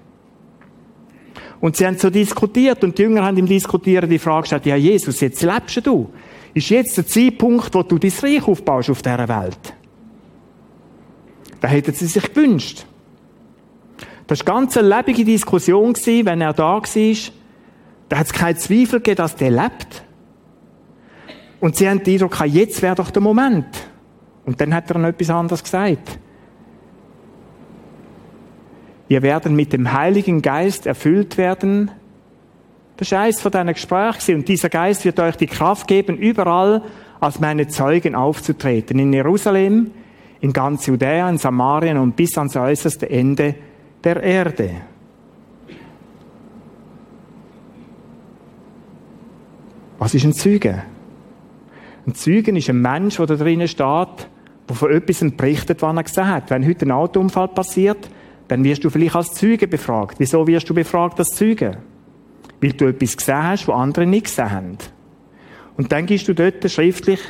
Und 1.62 1.76
sie 1.76 1.86
haben 1.86 1.98
so 1.98 2.10
diskutiert 2.10 2.84
und 2.84 2.98
die 2.98 3.02
Jünger 3.04 3.26
haben 3.26 3.38
ihm 3.38 3.46
diskutiert 3.46 4.10
die 4.10 4.20
Frage 4.20 4.42
gestellt, 4.42 4.66
ja 4.66 4.76
Jesus, 4.76 5.20
jetzt 5.20 5.42
lebst 5.42 5.86
du. 5.86 6.10
Ist 6.54 6.70
jetzt 6.70 6.98
der 6.98 7.06
Zeitpunkt, 7.06 7.74
wo 7.74 7.84
du 7.84 7.98
dein 7.98 8.12
Reich 8.22 8.48
aufbaust 8.48 8.90
auf 8.90 9.02
dieser 9.02 9.28
Welt? 9.28 9.74
Da 11.60 11.68
hätten 11.68 11.94
sie 11.94 12.08
sich 12.08 12.34
gewünscht. 12.34 12.86
Das 14.28 14.46
war 14.46 14.56
ganz 14.56 14.78
eine 14.78 14.88
lebige 14.88 15.26
Diskussion, 15.26 15.96
wenn 15.96 16.42
er 16.42 16.54
da 16.54 16.76
war. 16.76 16.82
Da 18.08 18.18
hat 18.18 18.26
es 18.26 18.34
keinen 18.34 18.58
Zweifel 18.58 19.00
gegeben, 19.00 19.18
dass 19.18 19.36
der 19.36 19.52
lebt. 19.52 20.04
Und 21.60 21.76
sie 21.76 21.90
haben 21.90 22.04
den 22.04 22.14
Eindruck, 22.14 22.40
jetzt 22.46 22.82
wäre 22.82 22.96
doch 22.96 23.12
der 23.12 23.22
Moment. 23.22 23.68
Und 24.46 24.62
dann 24.62 24.74
hat 24.74 24.90
er 24.90 24.98
noch 24.98 25.10
etwas 25.10 25.30
anderes 25.30 25.64
gesagt. 25.64 26.20
Ihr 29.10 29.24
werdet 29.24 29.52
mit 29.52 29.74
dem 29.74 29.92
Heiligen 29.92 30.44
Geist 30.44 30.86
erfüllt 30.86 31.38
werden. 31.40 31.90
Das 32.98 33.12
war 33.12 33.22
eines 33.22 33.42
von 33.42 33.52
diesen 33.52 33.74
Gesprächen. 33.74 34.36
Und 34.36 34.48
dieser 34.48 34.70
Geist 34.70 35.04
wird 35.04 35.20
euch 35.20 35.36
die 35.36 35.48
Kraft 35.48 35.88
geben, 35.88 36.16
überall 36.16 36.84
als 37.20 37.40
meine 37.40 37.68
Zeugen 37.68 38.14
aufzutreten. 38.14 39.00
In 39.00 39.12
Jerusalem, 39.12 39.90
in 40.42 40.54
ganz 40.54 40.86
Judäa, 40.86 41.28
in 41.28 41.40
Samarien 41.40 41.98
und 41.98 42.16
bis 42.16 42.38
ans 42.38 42.56
äußerste 42.56 43.10
Ende 43.10 43.56
der 44.04 44.22
Erde. 44.22 44.70
Was 49.98 50.14
ist 50.14 50.24
ein 50.24 50.34
Zeuge? 50.34 50.84
Ein 52.06 52.14
Zeuge 52.14 52.56
ist 52.56 52.70
ein 52.70 52.80
Mensch, 52.80 53.18
der 53.18 53.26
da 53.26 53.36
drinnen 53.36 53.68
steht, 53.68 54.30
der 54.70 54.76
von 54.76 54.92
etwas 54.92 55.26
berichtet, 55.32 55.82
was 55.82 55.96
er 55.96 56.04
gesehen 56.04 56.28
hat. 56.28 56.50
Wenn 56.52 56.66
heute 56.66 56.86
ein 56.86 56.92
Autounfall 56.92 57.50
passiert, 57.50 58.10
dann 58.50 58.64
wirst 58.64 58.84
du 58.84 58.90
vielleicht 58.90 59.16
als 59.16 59.34
Zeuge 59.34 59.68
befragt. 59.68 60.16
Wieso 60.18 60.46
wirst 60.46 60.70
du 60.70 60.74
befragt 60.74 61.20
als 61.20 61.30
Zeuge? 61.30 61.78
Weil 62.60 62.74
du 62.74 62.88
etwas 62.88 63.16
gesehen 63.16 63.44
hast, 63.44 63.68
was 63.68 63.76
andere 63.76 64.06
nicht 64.06 64.26
gesehen 64.26 64.52
haben. 64.52 64.78
Und 65.78 65.92
dann 65.92 66.08
gibst 66.08 66.28
du 66.28 66.34
dort 66.34 66.70
schriftlich, 66.70 67.22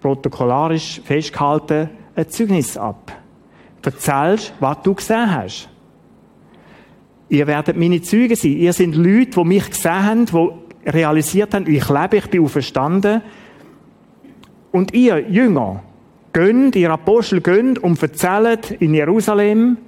protokollarisch 0.00 1.00
festgehalten, 1.04 1.88
ein 2.16 2.28
Zeugnis 2.28 2.76
ab. 2.76 3.12
Erzählst, 3.82 4.52
was 4.60 4.82
du 4.82 4.94
gesehen 4.94 5.32
hast. 5.32 5.68
Ihr 7.28 7.46
werdet 7.46 7.76
meine 7.76 8.02
Zeugen 8.02 8.34
sein. 8.34 8.56
Ihr 8.56 8.72
seid 8.72 8.94
Leute, 8.96 9.30
die 9.40 9.44
mich 9.44 9.70
gesehen 9.70 10.04
haben, 10.04 10.26
die 10.26 10.90
realisiert 10.90 11.54
haben, 11.54 11.70
ich 11.70 11.88
lebe, 11.88 12.16
ich 12.16 12.30
bin 12.30 12.42
auferstanden. 12.42 13.22
Und 14.72 14.92
ihr 14.92 15.18
Jünger, 15.30 15.84
gönnt, 16.32 16.74
ihr 16.74 16.90
Apostel 16.90 17.40
gönnt 17.40 17.78
und 17.78 18.02
erzählt 18.02 18.72
in 18.72 18.92
Jerusalem, 18.92 19.78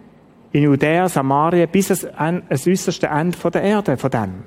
in 0.52 0.62
Judäa, 0.62 1.08
Samaria, 1.08 1.66
bis 1.66 2.04
ans, 2.04 2.66
äußerste 2.66 3.06
Ende 3.06 3.38
der 3.50 3.62
Erde 3.62 3.96
von 3.96 4.10
dem. 4.10 4.44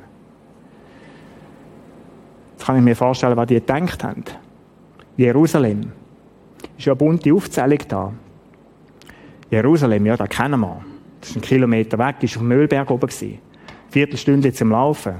Jetzt 2.53 2.65
kann 2.65 2.77
ich 2.77 2.83
mir 2.83 2.95
vorstellen, 2.95 3.37
was 3.37 3.47
die 3.47 3.55
gedacht 3.55 4.03
haben. 4.03 4.23
Jerusalem. 5.17 5.91
Ist 6.77 6.85
ja 6.85 6.93
eine 6.93 6.97
bunte 6.97 7.33
Aufzählung 7.33 7.79
da. 7.87 8.13
Jerusalem, 9.49 10.05
ja, 10.05 10.15
da 10.15 10.27
kennen 10.27 10.59
wir. 10.59 10.81
Das 11.19 11.29
ist 11.31 11.35
ein 11.35 11.41
Kilometer 11.41 11.97
weg, 11.97 12.15
ist 12.21 12.35
auf 12.35 12.41
dem 12.41 12.47
Müllberg 12.49 12.89
oben 12.89 13.07
gewesen. 13.07 13.39
Viertelstunde 13.89 14.53
zum 14.53 14.71
Laufen. 14.71 15.15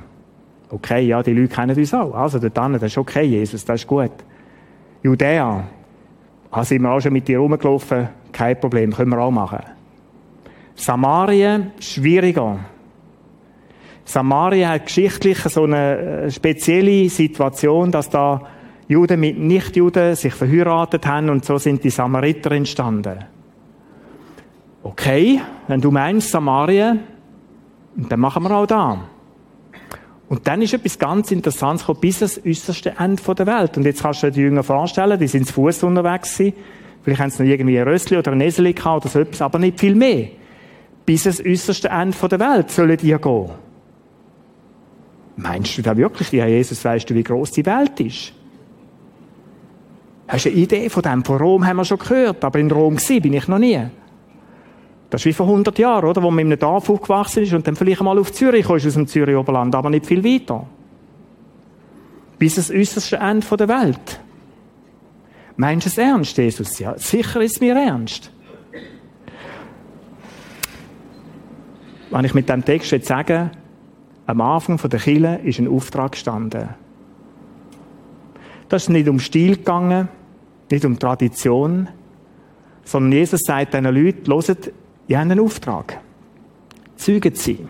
Okay, 0.69 1.01
ja, 1.07 1.23
die 1.23 1.33
Leute 1.33 1.53
kennen 1.53 1.75
uns 1.75 1.93
auch. 1.93 2.13
Also, 2.13 2.39
dort 2.39 2.57
das 2.57 2.83
ist 2.83 2.97
okay, 2.97 3.23
Jesus, 3.23 3.65
das 3.65 3.81
ist 3.81 3.87
gut. 3.87 4.11
Judäa, 5.01 5.63
da 6.51 6.63
sind 6.63 6.81
wir 6.81 6.91
auch 6.91 6.99
schon 6.99 7.13
mit 7.13 7.27
dir 7.27 7.39
rumgelaufen, 7.39 8.09
kein 8.31 8.59
Problem, 8.59 8.93
können 8.93 9.11
wir 9.11 9.19
auch 9.19 9.31
machen. 9.31 9.63
Samarien, 10.79 11.71
schwieriger. 11.81 12.59
Samarien 14.05 14.69
hat 14.69 14.85
geschichtlich 14.85 15.37
so 15.39 15.63
eine 15.63 15.97
äh, 15.97 16.31
spezielle 16.31 17.09
Situation, 17.09 17.91
dass 17.91 18.09
da 18.09 18.47
Juden 18.87 19.19
mit 19.19 19.37
Nichtjuden 19.37 20.15
sich 20.15 20.33
verheiratet 20.33 21.05
haben 21.05 21.29
und 21.29 21.43
so 21.43 21.57
sind 21.57 21.83
die 21.83 21.89
Samariter 21.89 22.51
entstanden. 22.53 23.25
Okay, 24.81 25.41
wenn 25.67 25.81
du 25.81 25.91
meinst 25.91 26.31
Samarien, 26.31 27.01
dann 27.95 28.19
machen 28.21 28.43
wir 28.43 28.51
auch 28.51 28.65
da. 28.65 29.01
Und 30.29 30.47
dann 30.47 30.61
ist 30.61 30.73
etwas 30.73 30.97
ganz 30.97 31.29
Interessantes 31.31 31.85
gekommen, 31.85 31.99
bis 31.99 32.21
ans 32.21 32.39
äußerste 32.45 32.93
Ende 32.97 33.21
der 33.21 33.47
Welt. 33.47 33.75
Und 33.75 33.83
jetzt 33.83 34.01
kannst 34.01 34.23
du 34.23 34.27
dir 34.27 34.33
die 34.33 34.41
Jünger 34.41 34.63
vorstellen, 34.63 35.19
die 35.19 35.27
sind 35.27 35.45
zu 35.45 35.53
Fuß 35.55 35.83
unterwegs 35.83 36.37
gewesen. 36.37 36.55
Vielleicht 37.03 37.21
haben 37.21 37.29
sie 37.31 37.43
noch 37.43 37.49
irgendwie 37.49 37.77
ein 37.77 37.87
Rössli 37.87 38.17
oder 38.17 38.31
ein 38.31 38.39
Eseli 38.39 38.73
oder 38.73 39.09
so 39.09 39.19
etwas, 39.19 39.41
aber 39.41 39.59
nicht 39.59 39.77
viel 39.77 39.95
mehr. 39.95 40.38
Bis 41.09 41.25
ans 41.25 41.43
äußerste 41.43 41.89
Ende 41.89 42.15
der 42.27 42.39
Welt 42.39 42.69
sollen 42.69 42.95
die 42.95 43.17
gehen. 43.17 43.49
Meinst 45.37 45.75
du 45.75 45.81
da 45.81 45.97
wirklich, 45.97 46.31
ja, 46.31 46.45
Jesus, 46.45 46.85
weißt 46.85 47.09
du, 47.09 47.15
wie 47.15 47.23
groß 47.23 47.49
die 47.49 47.65
Welt 47.65 47.99
ist? 47.99 48.31
Hast 50.27 50.45
du 50.45 50.49
eine 50.49 50.59
Idee 50.59 50.87
von 50.87 51.01
dem? 51.01 51.25
Von 51.25 51.37
Rom 51.37 51.65
haben 51.65 51.77
wir 51.77 51.85
schon 51.85 51.97
gehört, 51.97 52.45
aber 52.45 52.59
in 52.59 52.69
Rom 52.69 52.97
war 52.97 53.19
bin 53.21 53.33
ich 53.33 53.47
noch 53.47 53.57
nie. 53.57 53.81
Das 55.09 55.21
ist 55.21 55.25
wie 55.25 55.33
vor 55.33 55.47
100 55.47 55.79
Jahren, 55.79 56.07
oder? 56.07 56.21
Wo 56.21 56.29
man 56.29 56.41
in 56.41 56.51
einem 56.51 56.59
Dorf 56.59 56.87
aufgewachsen 56.91 57.41
ist 57.41 57.53
und 57.53 57.65
dann 57.65 57.75
vielleicht 57.75 58.03
mal 58.03 58.19
auf 58.19 58.31
Zürich 58.31 58.67
kommst, 58.67 58.85
aus 58.85 58.93
dem 58.93 59.07
Zürich-Oberland, 59.07 59.73
aber 59.73 59.89
nicht 59.89 60.05
viel 60.05 60.23
weiter. 60.23 60.67
Bis 62.37 62.53
das 62.53 62.69
äußerste 62.69 63.15
Ende 63.15 63.57
der 63.57 63.67
Welt. 63.67 64.19
Meinst 65.57 65.87
du 65.87 65.89
es 65.89 65.97
ernst, 65.97 66.37
Jesus? 66.37 66.77
Ja, 66.77 66.95
sicher 66.99 67.41
ist 67.41 67.55
es 67.55 67.61
mir 67.61 67.75
ernst. 67.75 68.31
Wenn 72.11 72.25
ich 72.25 72.33
mit 72.33 72.49
dem 72.49 72.65
Text 72.65 72.91
jetzt 72.91 73.07
sage, 73.07 73.51
am 74.25 74.41
Anfang 74.41 74.77
der 74.77 74.99
Kille 74.99 75.39
ist 75.43 75.59
ein 75.59 75.67
Auftrag 75.67 76.13
gestanden. 76.13 76.69
Das 78.67 78.83
ist 78.83 78.89
nicht 78.89 79.07
um 79.07 79.19
Stil 79.19 79.57
gegangen, 79.57 80.07
nicht 80.71 80.85
um 80.85 80.97
Tradition, 80.97 81.87
sondern 82.83 83.11
Jesus 83.11 83.41
sagt 83.41 83.73
diesen 83.73 83.85
Leuten, 83.85 84.31
hört, 84.31 84.71
ihr 85.07 85.17
habt 85.17 85.31
einen 85.31 85.39
Auftrag. 85.39 85.99
Zeugen 86.95 87.35
sie. 87.35 87.65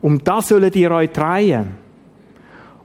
Um 0.00 0.22
das 0.22 0.48
sollen 0.48 0.72
ihr 0.72 0.90
euch 0.90 1.10
drehen. 1.10 1.76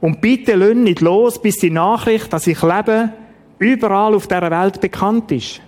Und 0.01 0.19
bitte 0.19 0.55
lasst 0.55 0.75
nicht 0.75 1.01
los, 1.01 1.41
bis 1.41 1.57
die 1.57 1.69
Nachricht, 1.69 2.33
dass 2.33 2.47
ich 2.47 2.61
lebe, 2.61 3.13
überall 3.59 4.15
auf 4.15 4.27
dieser 4.27 4.51
Welt 4.51 4.81
bekannt 4.81 5.31
ist. 5.31 5.61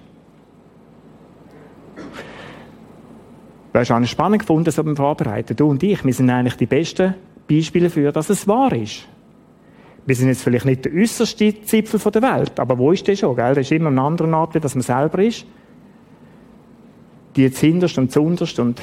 Du 3.76 3.82
hast 3.82 3.92
auch 3.92 4.02
spannend 4.06 4.40
gefunden, 4.40 4.72
so 4.72 4.82
beim 4.86 4.96
Vorbereiten. 4.96 5.54
Du 5.54 5.70
und 5.70 5.84
ich, 5.84 6.06
wir 6.06 6.14
sind 6.14 6.30
eigentlich 6.30 6.56
die 6.56 6.66
besten 6.66 7.14
Beispiele 7.46 7.90
für, 7.90 8.14
dass 8.14 8.30
es 8.30 8.48
wahr 8.48 8.72
ist. 8.72 9.06
Wir 10.06 10.16
sind 10.16 10.30
jetzt 10.30 10.44
vielleicht 10.44 10.64
nicht 10.64 10.86
der 10.86 10.94
äußerste 10.94 11.62
Zipfel 11.62 12.00
der 12.10 12.22
Welt, 12.22 12.58
aber 12.58 12.78
wo 12.78 12.94
ist 12.94 13.06
der 13.06 13.18
schon, 13.18 13.36
gell? 13.36 13.54
Das 13.54 13.66
ist 13.66 13.74
immer 13.74 13.90
ein 13.92 14.00
anderer 14.00 14.34
Ort, 14.38 14.64
dass 14.64 14.76
man 14.76 14.82
selber 14.82 15.22
ist. 15.22 15.46
Die 17.36 17.42
jetzt 17.42 17.60
hinterst 17.60 17.98
und 17.98 18.14
zunderst 18.14 18.60
und 18.60 18.82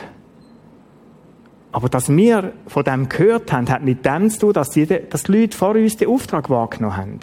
aber 1.72 1.88
dass 1.88 2.14
wir 2.14 2.52
von 2.66 2.84
dem 2.84 3.08
gehört 3.08 3.50
haben, 3.50 3.70
hat 3.70 3.82
mit 3.82 4.04
dem 4.04 4.28
zu 4.28 4.40
tun, 4.40 4.52
dass 4.52 4.68
die, 4.72 4.84
dass 4.84 5.22
die 5.22 5.32
Leute 5.32 5.56
vor 5.56 5.70
uns 5.70 5.96
den 5.96 6.08
Auftrag 6.08 6.50
wahrgenommen 6.50 6.96
haben. 6.98 7.20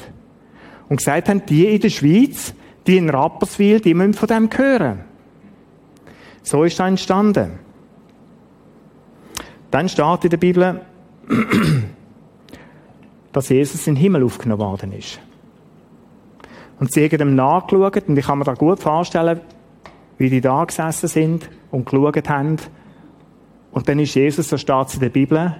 Und 0.89 0.97
gesagt 0.97 1.29
haben, 1.29 1.45
die 1.45 1.67
in 1.67 1.81
der 1.81 1.89
Schweiz, 1.89 2.55
die 2.87 2.97
in 2.97 3.11
Rapperswil, 3.11 3.79
die 3.79 3.93
müssen 3.93 4.15
von 4.15 4.27
dem 4.27 4.49
hören. 4.51 5.08
So 6.43 6.63
ist 6.63 6.79
er 6.79 6.87
entstanden. 6.87 7.59
Dann 9.71 9.87
steht 9.89 10.23
in 10.23 10.29
der 10.29 10.37
Bibel, 10.37 10.81
dass 13.31 13.49
Jesus 13.49 13.85
in 13.87 13.95
den 13.95 14.01
Himmel 14.01 14.23
aufgenommen 14.23 14.61
worden 14.61 14.91
ist. 14.93 15.19
Und 16.79 16.91
sie 16.91 17.05
haben 17.05 17.21
ihm 17.21 17.35
nachgeschaut, 17.35 18.07
und 18.07 18.17
ich 18.17 18.25
kann 18.25 18.39
mir 18.39 18.45
da 18.45 18.53
gut 18.53 18.79
vorstellen, 18.79 19.41
wie 20.17 20.29
die 20.29 20.41
da 20.41 20.63
gesessen 20.63 21.07
sind 21.07 21.49
und 21.71 21.85
geschaut 21.85 22.29
haben. 22.29 22.57
Und 23.71 23.87
dann 23.87 23.99
ist 23.99 24.15
Jesus, 24.15 24.49
so 24.49 24.57
steht 24.57 24.87
es 24.87 24.93
in 24.95 24.99
der 25.01 25.09
Bibel, 25.09 25.55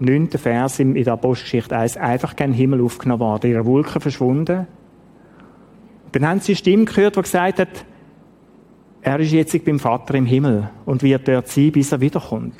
im 0.00 0.06
9. 0.06 0.30
Vers 0.30 0.78
in 0.78 0.94
der 0.94 1.14
Apostelgeschichte 1.14 1.76
1, 1.76 1.96
einfach 1.96 2.36
gen 2.36 2.52
Himmel 2.52 2.82
aufgenommen 2.82 3.20
worden, 3.20 3.46
in 3.46 3.52
ihrer 3.52 3.64
Wolke 3.64 4.00
verschwunden. 4.00 4.66
dann 6.12 6.26
haben 6.26 6.40
sie 6.40 6.52
eine 6.52 6.56
Stimme 6.56 6.84
gehört, 6.84 7.16
die 7.16 7.22
gesagt 7.22 7.58
hat, 7.58 7.84
er 9.06 9.20
ist 9.20 9.30
jetzt 9.30 9.64
beim 9.64 9.78
Vater 9.78 10.14
im 10.14 10.26
Himmel 10.26 10.68
und 10.84 11.00
wird 11.04 11.28
dort 11.28 11.46
sein, 11.46 11.70
bis 11.70 11.92
er 11.92 12.00
wiederkommt. 12.00 12.56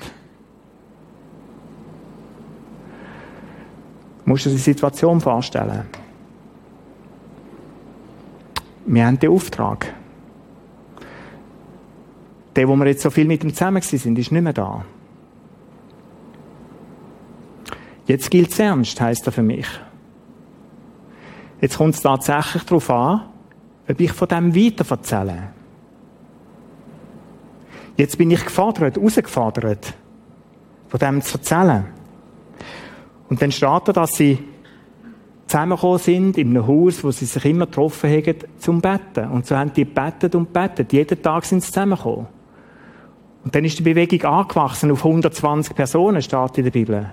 Musst 4.25 4.47
du 4.47 4.51
dir 4.51 4.55
die 4.55 4.63
Situation 4.63 5.21
vorstellen? 5.21 5.87
Wir 8.87 9.07
haben 9.07 9.19
den 9.19 9.33
Auftrag. 9.33 9.93
Der, 12.55 12.69
wo 12.69 12.77
wir 12.77 12.87
jetzt 12.87 13.03
so 13.03 13.11
viel 13.11 13.27
mit 13.27 13.43
ihm 13.43 13.53
zusammen 13.53 13.83
sind, 13.83 14.17
ist 14.17 14.31
nicht 14.31 14.43
mehr 14.43 14.53
da. 14.53 14.85
Jetzt 18.07 18.31
gilt 18.31 18.53
es 18.53 18.59
ernst, 18.61 19.01
heisst 19.01 19.27
er 19.27 19.33
für 19.33 19.43
mich. 19.43 19.67
Jetzt 21.61 21.79
kommt 21.79 21.97
es 21.97 22.03
tatsächlich 22.03 22.63
darauf 22.63 22.89
an, 22.89 23.23
ob 23.89 23.99
ich 23.99 24.13
von 24.13 24.29
dem 24.29 24.55
weiter 24.55 24.89
erzähle. 24.89 25.56
Jetzt 27.97 28.19
bin 28.19 28.31
ich 28.31 28.45
gefordert, 28.45 28.97
herausgefordert, 28.97 29.95
von 30.89 31.01
dem 31.01 31.23
zu 31.23 31.39
erzählen. 31.39 31.87
Und 33.29 33.41
dann 33.41 33.51
steht 33.51 33.83
da, 33.87 33.93
dass 33.93 34.13
sie 34.13 34.39
zusammengekommen 35.47 35.99
sind 35.99 36.39
in 36.39 36.51
einem 36.51 36.67
Haus, 36.67 37.03
wo 37.03 37.11
sie 37.11 37.25
sich 37.25 37.45
immer 37.45 37.67
getroffen 37.67 38.11
haben, 38.11 38.37
zum 38.59 38.81
Betten. 38.81 39.31
Und 39.31 39.47
so 39.47 39.57
haben 39.57 39.73
die 39.73 39.85
bettet 39.85 40.35
und 40.35 40.53
bettet. 40.53 40.93
Jeden 40.93 41.23
Tag 41.23 41.45
sind 41.45 41.63
sie 41.63 41.73
zusammengekommen. 41.73 42.27
Und 43.45 43.55
dann 43.55 43.65
ist 43.65 43.79
die 43.79 43.83
Bewegung 43.83 44.23
angewachsen 44.25 44.91
auf 44.91 45.05
120 45.05 45.75
Personen, 45.75 46.21
steht 46.21 46.59
in 46.59 46.65
der 46.65 46.71
Bibel. 46.73 47.13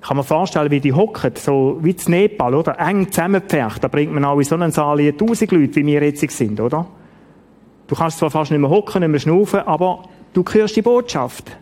Ich 0.00 0.08
kann 0.08 0.16
mir 0.16 0.22
vorstellen, 0.22 0.70
wie 0.70 0.80
die 0.80 0.92
hocken, 0.92 1.32
so 1.36 1.78
wie 1.82 1.90
in 1.90 2.10
Nepal, 2.10 2.54
oder? 2.54 2.78
Eng 2.78 3.10
zusammengepfercht. 3.10 3.82
Da 3.82 3.88
bringt 3.88 4.12
man 4.12 4.24
auch 4.24 4.38
in 4.38 4.44
so 4.44 4.54
einen 4.54 4.70
Saal 4.70 5.00
1000 5.00 5.50
Leute, 5.50 5.76
wie 5.76 5.86
wir 5.86 6.02
jetzt 6.02 6.30
sind, 6.30 6.60
oder? 6.60 6.86
Du 7.86 7.94
kannst 7.94 8.18
zwar 8.18 8.30
fast 8.30 8.50
nicht 8.50 8.60
mehr 8.60 8.70
hocken, 8.70 9.00
nicht 9.00 9.10
mehr 9.10 9.20
schnaufen, 9.20 9.60
aber 9.60 10.04
du 10.32 10.42
hörst 10.42 10.76
die 10.76 10.82
Botschaft. 10.82 11.56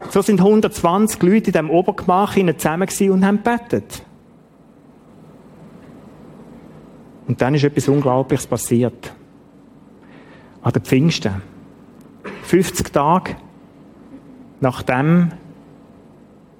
Und 0.00 0.12
so 0.12 0.20
sind 0.20 0.40
120 0.40 1.22
Leute 1.22 1.36
in 1.36 1.52
diesem 1.52 1.70
Obergemach 1.70 2.34
zusammen 2.34 2.88
und 3.10 3.24
haben 3.24 3.38
bettet. 3.38 4.02
Und 7.26 7.40
dann 7.40 7.54
ist 7.54 7.64
etwas 7.64 7.88
Unglaubliches 7.88 8.46
passiert. 8.46 9.12
An 10.62 10.72
den 10.72 10.82
Pfingsten. 10.82 11.42
50 12.42 12.92
Tage 12.92 13.36
nach 14.60 14.82
dem, 14.82 15.32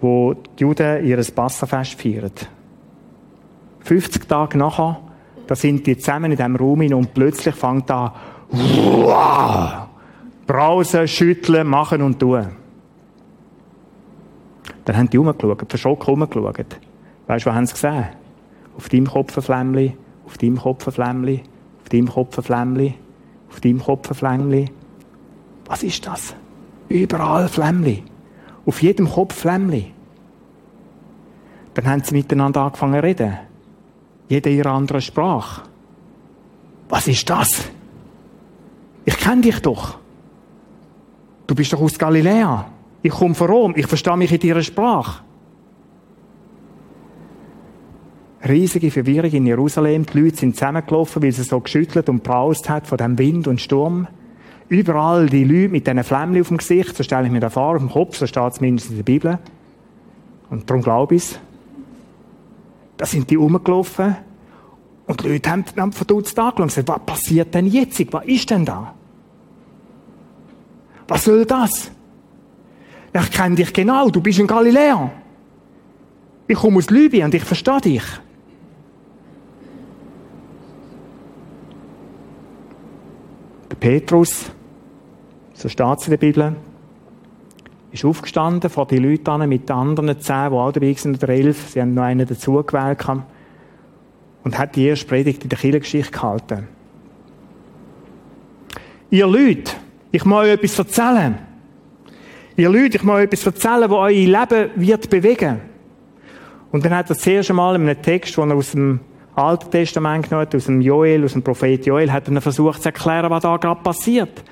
wo 0.00 0.35
die 0.35 0.62
Juden 0.62 1.04
ihr 1.04 1.22
Passafest 1.35 2.00
feiern. 2.00 2.32
50 3.80 4.28
Tage 4.28 4.59
nachher, 4.59 5.00
da 5.46 5.54
sind 5.54 5.87
die 5.87 5.96
zusammen 5.96 6.32
in 6.32 6.37
diesem 6.37 6.56
Raum 6.56 6.80
und 6.80 7.14
plötzlich 7.14 7.54
fängt 7.54 7.90
an, 7.90 8.11
wow, 8.50 9.88
brausen, 10.46 11.09
schütteln, 11.09 11.66
machen 11.66 12.02
und 12.02 12.18
tun. 12.18 12.46
Dann 14.85 14.96
haben 14.96 15.11
die 15.11 15.16
rumgeschaut, 15.16 15.64
verschockt 15.68 16.06
rumgeschaut. 16.06 16.78
Weißt 17.26 17.44
du, 17.44 17.50
was 17.50 17.56
haben 17.56 17.66
sie 17.66 17.72
gesehen? 17.72 18.06
Auf 18.76 18.88
deinem 18.88 19.06
Kopf 19.06 19.50
ein 19.50 19.94
auf 20.26 20.38
deinem 20.38 20.59
Kopf 20.59 20.98
ein 20.98 21.40
auf 21.82 21.88
deinem 21.88 22.09
Kopf 22.09 22.50
ein 22.50 22.94
auf 23.48 23.61
deinem 23.61 23.80
Kopf 23.80 24.22
ein. 24.22 24.70
Was 25.66 25.82
ist 25.82 26.06
das? 26.06 26.35
Überall 26.88 27.48
Flämmchen. 27.48 28.04
Auf 28.64 28.82
jedem 28.82 29.09
Kopf 29.09 29.35
Flämmchen. 29.35 29.92
Dann 31.74 31.87
haben 31.87 32.02
sie 32.04 32.14
miteinander 32.14 32.62
angefangen 32.62 33.00
zu 33.00 33.02
reden. 33.02 33.38
Jeder 34.28 34.50
ihre 34.50 34.70
andere 34.70 35.00
Sprache. 35.00 35.62
Was 36.88 37.09
ist 37.09 37.28
das? 37.28 37.70
Ich 39.07 39.16
kenne 39.16 39.40
dich 39.40 39.61
doch. 39.61 39.99
Du 41.47 41.55
bist 41.55 41.73
doch 41.73 41.81
aus 41.81 41.99
Galiläa. 41.99 42.66
Ich 43.03 43.12
komme 43.12 43.37
von 43.37 43.49
Rom. 43.49 43.75
Ich 43.77 43.87
verstehe 43.87 44.16
mich 44.16 44.33
in 44.33 44.40
deiner 44.40 44.62
Sprache. 44.62 45.23
Riesige 48.47 48.90
Verwirrung 48.90 49.31
in 49.31 49.47
Jerusalem. 49.47 50.05
Die 50.07 50.21
Leute 50.21 50.37
sind 50.37 50.57
zusammengelaufen, 50.57 51.23
weil 51.23 51.31
sie 51.31 51.45
so 51.45 51.61
geschüttelt 51.61 52.09
und 52.09 52.25
braust 52.25 52.69
hat 52.69 52.87
von 52.88 52.99
dem 52.99 53.16
Wind 53.16 53.47
und 53.47 53.61
Sturm. 53.61 54.09
Überall 54.69 55.27
die 55.27 55.45
Leute 55.45 55.69
mit 55.69 55.87
diesen 55.87 56.03
Flämmchen 56.03 56.40
auf 56.40 56.49
dem 56.49 56.57
Gesicht. 56.57 56.97
So 56.97 57.05
stelle 57.05 57.27
ich 57.27 57.33
mir 57.33 57.40
das 57.40 57.53
vor, 57.53 57.77
auf 57.77 57.79
dem 57.79 57.90
Kopf. 57.90 58.16
So 58.16 58.27
steht 58.27 58.42
es 58.42 58.55
zumindest 58.55 58.90
in 58.90 58.97
der 58.97 59.05
Bibel. 59.05 59.38
Und 60.51 60.69
darum 60.69 60.83
glaube 60.83 61.14
ich 61.14 61.23
es. 61.23 61.38
Da 62.97 63.07
sind 63.07 63.31
die 63.31 63.37
rumgelaufen. 63.37 64.16
Und 65.07 65.23
die 65.23 65.29
Leute 65.29 65.51
haben, 65.51 65.64
haben 65.77 65.92
verdutzt 65.92 66.38
angeschaut 66.38 66.61
und 66.61 66.66
gesagt, 66.69 66.88
was 66.88 67.07
passiert 67.07 67.55
denn 67.55 67.66
jetzt? 67.66 68.12
Was 68.12 68.25
ist 68.25 68.51
denn 68.51 68.64
da? 68.64 68.95
Was 71.09 71.25
soll 71.25 71.45
das? 71.45 71.90
Ich 73.12 73.31
kenne 73.31 73.55
dich 73.55 73.73
genau, 73.73 74.11
du 74.11 74.21
bist 74.21 74.40
ein 74.40 74.47
Galiläer. 74.47 75.11
Ich 76.49 76.57
komme 76.57 76.79
aus 76.79 76.90
Libyen 76.90 77.27
und 77.27 77.35
ich 77.35 77.45
verstehe 77.45 77.81
dich. 77.81 78.03
Der 83.71 83.77
Petrus, 83.77 84.51
so 85.55 85.69
steht 85.69 85.99
es 85.99 86.07
in 86.07 86.11
der 86.11 86.19
Bibel, 86.19 86.57
ist 87.92 88.05
aufgestanden 88.05 88.69
vor 88.69 88.87
die 88.87 88.99
Leute 88.99 89.47
mit 89.47 89.69
den 89.69 89.77
anderen 89.77 90.21
zehn, 90.21 90.51
die 90.51 90.57
auch 90.57 90.73
dabei 90.73 90.92
sind, 90.92 91.23
oder 91.23 91.33
elf, 91.33 91.71
sie 91.71 91.81
haben 91.81 91.95
noch 91.95 92.03
einen 92.03 92.27
dazugewählt, 92.27 92.99
und 94.46 94.56
hat 94.56 94.76
die 94.76 94.87
erste 94.87 95.06
Predigt 95.06 95.42
in 95.42 95.48
der 95.48 95.59
Kirchengeschichte 95.59 96.12
gehalten. 96.12 96.68
Ihr 99.11 99.26
Leute, 99.26 99.72
ich 100.12 100.24
muss 100.24 100.44
euch 100.44 100.50
etwas 100.50 100.78
erzählen. 100.78 101.37
Ihr 102.56 102.70
Leute, 102.70 102.96
ich 102.96 103.02
muss 103.02 103.16
euch 103.16 103.24
etwas 103.24 103.44
erzählen, 103.44 103.90
was 103.90 103.98
euer 103.98 104.11
Leben 104.11 104.70
wird 104.76 105.11
bewegen. 105.11 105.61
Und 106.70 106.85
dann 106.85 106.94
hat 106.94 107.11
er 107.11 107.16
das 107.16 107.26
erste 107.26 107.54
Mal 107.54 107.74
in 107.74 107.88
einem 107.88 108.00
Text, 108.00 108.37
den 108.37 108.50
er 108.50 108.56
aus 108.56 108.70
dem 108.70 109.00
Alten 109.35 109.68
Testament 109.68 110.28
genommen 110.28 110.46
hat, 110.46 110.54
aus 110.54 110.66
dem 110.66 110.80
Joel, 110.80 111.24
aus 111.24 111.32
dem 111.32 111.42
Prophet 111.42 111.85
Joel, 111.85 112.12
hat 112.12 112.28
er 112.28 112.40
versucht 112.40 112.82
zu 112.82 112.90
erklären, 112.90 113.28
was 113.30 113.42
da 113.42 113.56
gerade 113.56 113.82
passiert. 113.82 114.44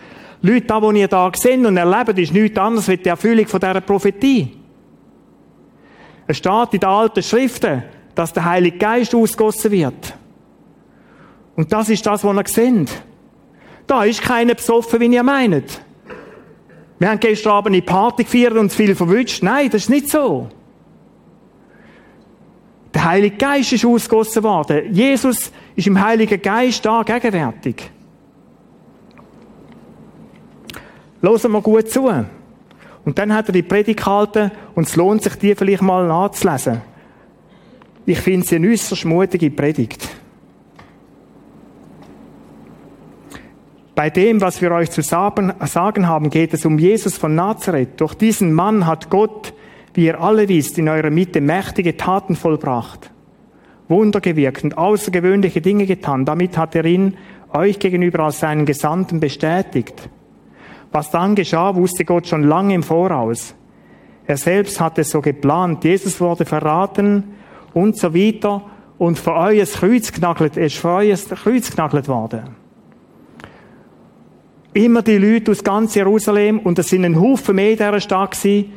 Leute, 0.42 0.66
da, 0.66 0.82
wo 0.82 0.90
ihr 0.90 1.06
da 1.06 1.30
seht 1.32 1.64
und 1.64 1.76
erlebt, 1.76 2.18
ist 2.18 2.32
nichts 2.32 2.58
anderes 2.58 2.88
als 2.88 3.00
die 3.00 3.10
Erfüllung 3.10 3.46
von 3.46 3.60
dieser 3.60 3.80
Prophetie. 3.80 4.56
Es 6.26 6.38
steht 6.38 6.72
in 6.72 6.80
den 6.80 6.88
alten 6.88 7.22
Schriften, 7.22 7.84
dass 8.14 8.32
der 8.32 8.44
Heilige 8.44 8.78
Geist 8.78 9.14
ausgossen 9.14 9.70
wird. 9.70 10.14
Und 11.56 11.72
das 11.72 11.88
ist 11.88 12.04
das, 12.06 12.24
was 12.24 12.36
ihr 12.36 12.46
seht. 12.46 13.02
Da 13.86 14.04
ist 14.04 14.22
keiner 14.22 14.54
besoffen, 14.54 15.00
wie 15.00 15.06
ihr 15.14 15.22
meint. 15.22 15.80
Wir 16.98 17.10
haben 17.10 17.20
gestern 17.20 17.52
Abend 17.52 17.74
eine 17.74 17.82
Party 17.82 18.24
gefeiert 18.24 18.54
und 18.54 18.72
viel 18.72 18.94
verwünscht. 18.94 19.42
Nein, 19.42 19.68
das 19.70 19.82
ist 19.82 19.90
nicht 19.90 20.10
so. 20.10 20.48
Der 22.94 23.04
Heilige 23.04 23.36
Geist 23.36 23.72
ist 23.72 23.84
ausgossen 23.84 24.42
worden. 24.42 24.94
Jesus 24.94 25.50
ist 25.74 25.86
im 25.86 26.00
Heiligen 26.00 26.40
Geist 26.40 26.84
da 26.86 27.02
gegenwärtig. 27.02 27.90
Hören 31.20 31.52
wir 31.52 31.60
gut 31.60 31.90
zu. 31.90 32.08
Und 33.04 33.18
dann 33.18 33.34
hat 33.34 33.48
er 33.48 33.52
die 33.52 33.62
Predigt 33.62 33.98
gehalten 33.98 34.50
und 34.74 34.86
es 34.86 34.96
lohnt 34.96 35.22
sich, 35.22 35.34
die 35.34 35.54
vielleicht 35.54 35.82
mal 35.82 36.06
nachzulesen. 36.06 36.82
Ich 38.06 38.20
finde 38.20 38.46
sie 38.46 38.56
eine 38.56 38.68
äußerst 38.68 39.06
mutige 39.06 39.50
Predigt. 39.50 40.08
Bei 43.94 44.10
dem, 44.10 44.40
was 44.40 44.60
wir 44.60 44.72
euch 44.72 44.90
zu 44.90 45.02
sagen 45.02 46.08
haben, 46.08 46.28
geht 46.28 46.52
es 46.52 46.66
um 46.66 46.78
Jesus 46.78 47.16
von 47.16 47.34
Nazareth. 47.34 48.00
Durch 48.00 48.14
diesen 48.14 48.52
Mann 48.52 48.86
hat 48.86 49.08
Gott, 49.08 49.54
wie 49.94 50.06
ihr 50.06 50.20
alle 50.20 50.48
wisst, 50.48 50.78
in 50.78 50.88
eurer 50.88 51.10
Mitte 51.10 51.40
mächtige 51.40 51.96
Taten 51.96 52.34
vollbracht, 52.34 53.10
Wunder 53.88 54.20
gewirkt 54.20 54.64
und 54.64 54.76
außergewöhnliche 54.76 55.60
Dinge 55.60 55.86
getan. 55.86 56.24
Damit 56.24 56.58
hat 56.58 56.74
er 56.74 56.84
ihn 56.84 57.16
euch 57.52 57.78
gegenüber 57.78 58.24
als 58.24 58.40
seinen 58.40 58.66
Gesandten 58.66 59.20
bestätigt. 59.20 60.08
Was 60.90 61.10
dann 61.10 61.36
geschah, 61.36 61.76
wusste 61.76 62.04
Gott 62.04 62.26
schon 62.26 62.42
lange 62.42 62.74
im 62.74 62.82
Voraus. 62.82 63.54
Er 64.26 64.36
selbst 64.36 64.80
hatte 64.80 65.02
es 65.02 65.10
so 65.10 65.20
geplant. 65.20 65.84
Jesus 65.84 66.20
wurde 66.20 66.44
verraten 66.44 67.34
und 67.74 67.96
so 67.96 68.14
weiter 68.14 68.62
und 68.98 69.18
für 69.18 69.34
euch 69.34 69.70
Kreuz 69.72 70.12
genagelt, 70.12 70.56
er 70.56 70.66
ist 70.66 70.76
für 70.76 70.90
euch 70.90 71.28
Kreuz 71.28 71.70
genagelt 71.70 72.08
worden. 72.08 72.42
Immer 74.72 75.02
die 75.02 75.18
Leute 75.18 75.52
aus 75.52 75.62
ganz 75.62 75.94
Jerusalem, 75.94 76.60
und 76.60 76.78
es 76.78 76.88
sind 76.88 77.04
ein 77.04 77.20
Haufen 77.20 77.56
mehr 77.56 77.70
in 77.70 77.76
dieser 77.76 78.00
Stadt 78.00 78.32
gewesen, 78.32 78.72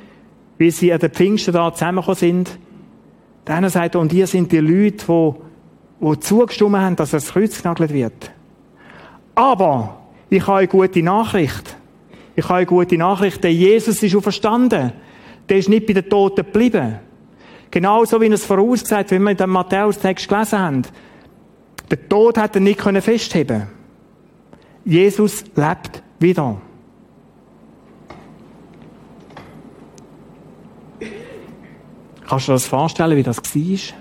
wie 0.58 0.72
sie 0.72 0.94
an 0.94 1.00
den 1.00 1.12
Pfingsten 1.12 1.54
da 1.54 1.74
zusammengekommen 1.74 2.18
sind. 2.18 2.60
Eine 3.46 3.70
sagt, 3.70 3.96
und 3.96 4.12
ihr 4.14 4.28
sind 4.28 4.52
die 4.52 4.60
Leute, 4.60 5.06
die, 5.08 5.34
die 6.06 6.20
zugestimmt 6.20 6.76
haben, 6.76 6.96
dass 6.96 7.12
das 7.12 7.30
Kreuz 7.30 7.62
genagelt 7.62 7.94
wird. 7.94 8.32
Aber, 9.34 10.00
ich 10.30 10.46
habe 10.46 10.60
eine 10.60 10.68
gute 10.68 11.02
Nachricht. 11.02 11.78
Ich 12.36 12.44
habe 12.46 12.58
eine 12.58 12.66
gute 12.66 12.98
Nachricht, 12.98 13.44
der 13.44 13.54
Jesus 13.54 14.04
ist 14.04 14.16
auferstanden. 14.16 14.92
Der 15.48 15.58
ist 15.58 15.70
nicht 15.70 15.88
bei 15.88 15.94
den 15.94 16.10
Toten 16.10 16.46
geblieben. 16.46 17.00
Genauso 17.78 18.20
wie 18.20 18.26
es 18.26 18.44
vorausgesagt, 18.44 19.12
wenn 19.12 19.22
wir 19.22 19.30
in 19.30 19.38
dem 19.38 19.52
Matthäus-Text 19.52 20.28
gelesen 20.28 20.58
haben. 20.58 20.82
Der 21.92 22.10
Tod 22.10 22.36
hat 22.40 22.56
er 22.56 22.62
nicht 22.62 22.82
festheben. 22.82 23.68
Jesus 24.84 25.44
lebt 25.56 26.02
wieder. 26.18 26.60
Kannst 32.28 32.48
du 32.48 32.52
dir 32.52 32.56
das 32.56 32.66
vorstellen, 32.66 33.16
wie 33.16 33.22
das 33.22 33.38
war? 33.38 33.98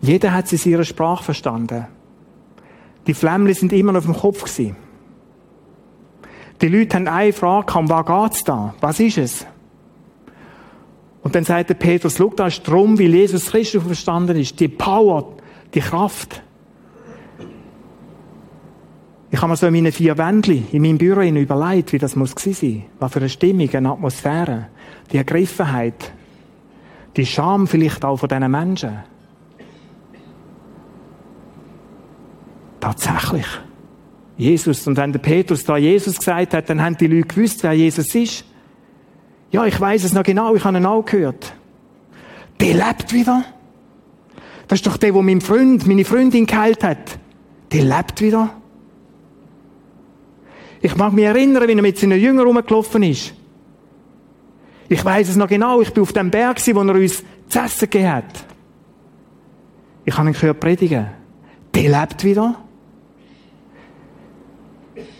Jeder 0.00 0.32
hat 0.32 0.48
sie 0.48 0.56
in 0.56 0.72
ihrer 0.72 0.82
Sprache 0.82 1.22
verstanden. 1.22 1.86
Die 3.06 3.14
Flämmchen 3.14 3.54
sind 3.54 3.72
immer 3.72 3.92
noch 3.92 4.00
auf 4.00 4.06
dem 4.06 4.16
Kopf. 4.16 4.56
Die 4.56 4.74
Leute 6.62 6.96
haben 6.96 7.06
eine 7.06 7.32
Frage, 7.32 7.78
um 7.78 7.88
was 7.88 8.06
geht's 8.06 8.42
da? 8.42 8.74
Was 8.80 8.98
ist 8.98 9.18
es? 9.18 9.46
Und 11.26 11.34
dann 11.34 11.42
sagt 11.42 11.70
der 11.70 11.74
Petrus, 11.74 12.18
schau, 12.18 12.28
da 12.36 12.46
ist 12.46 12.62
drum, 12.62 13.00
wie 13.00 13.06
Jesus 13.08 13.46
Christus 13.46 13.82
verstanden 13.82 14.36
ist. 14.36 14.60
Die 14.60 14.68
Power, 14.68 15.34
die 15.74 15.80
Kraft. 15.80 16.40
Ich 19.32 19.42
habe 19.42 19.50
mir 19.50 19.56
so 19.56 19.66
in 19.66 19.72
meinen 19.72 19.90
vier 19.90 20.16
Wändchen 20.16 20.68
in 20.70 20.82
meinem 20.82 20.98
Büro 20.98 21.22
überlegt, 21.22 21.92
wie 21.92 21.98
das 21.98 22.14
muss 22.14 22.30
sein. 22.30 22.84
Was 23.00 23.12
für 23.12 23.18
eine 23.18 23.28
Stimmung, 23.28 23.68
eine 23.74 23.90
Atmosphäre, 23.90 24.68
die 25.10 25.16
Ergriffenheit, 25.16 26.12
die 27.16 27.26
Scham 27.26 27.66
vielleicht 27.66 28.04
auch 28.04 28.18
von 28.18 28.28
diesen 28.28 28.48
Menschen. 28.48 28.96
Tatsächlich. 32.78 33.46
Jesus. 34.36 34.86
Und 34.86 34.96
wenn 34.96 35.10
der 35.10 35.18
Petrus 35.18 35.64
da 35.64 35.76
Jesus 35.76 36.18
gesagt 36.18 36.54
hat, 36.54 36.70
dann 36.70 36.80
haben 36.80 36.96
die 36.96 37.08
Leute 37.08 37.26
gewusst, 37.26 37.64
wer 37.64 37.72
Jesus 37.72 38.14
ist. 38.14 38.44
Ja, 39.50 39.64
ich 39.64 39.80
weiß 39.80 40.04
es 40.04 40.12
noch 40.12 40.22
genau, 40.22 40.54
ich 40.54 40.64
habe 40.64 40.76
ihn 40.76 40.86
auch 40.86 41.04
gehört. 41.04 41.54
Der 42.60 42.74
lebt 42.74 43.12
wieder. 43.12 43.44
Das 44.68 44.80
ist 44.80 44.86
doch 44.86 44.96
der, 44.96 45.14
wo 45.14 45.22
mein 45.22 45.40
Freund, 45.40 45.86
meine 45.86 46.04
Freundin 46.04 46.46
geheilt 46.46 46.82
hat. 46.82 47.18
Der 47.72 47.84
lebt 47.84 48.20
wieder. 48.20 48.50
Ich 50.80 50.96
mag 50.96 51.12
mich 51.12 51.24
erinnern, 51.24 51.68
wie 51.68 51.72
er 51.72 51.82
mit 51.82 51.98
seinen 51.98 52.20
Jüngern 52.20 52.46
rumgelaufen 52.46 53.02
ist. 53.02 53.34
Ich 54.88 55.04
weiß 55.04 55.28
es 55.28 55.36
noch 55.36 55.48
genau, 55.48 55.80
ich 55.80 55.92
bin 55.92 56.02
auf 56.02 56.12
dem 56.12 56.30
Berg, 56.30 56.58
wo 56.74 56.82
er 56.82 56.94
uns 56.94 57.24
zu 57.48 57.58
essen 57.58 57.90
gegeben 57.90 58.12
hat. 58.12 58.44
Ich 60.04 60.16
habe 60.16 60.28
ihn 60.28 60.32
gehört 60.32 60.60
predigen. 60.60 61.08
Der 61.74 62.00
lebt 62.00 62.22
wieder. 62.22 62.56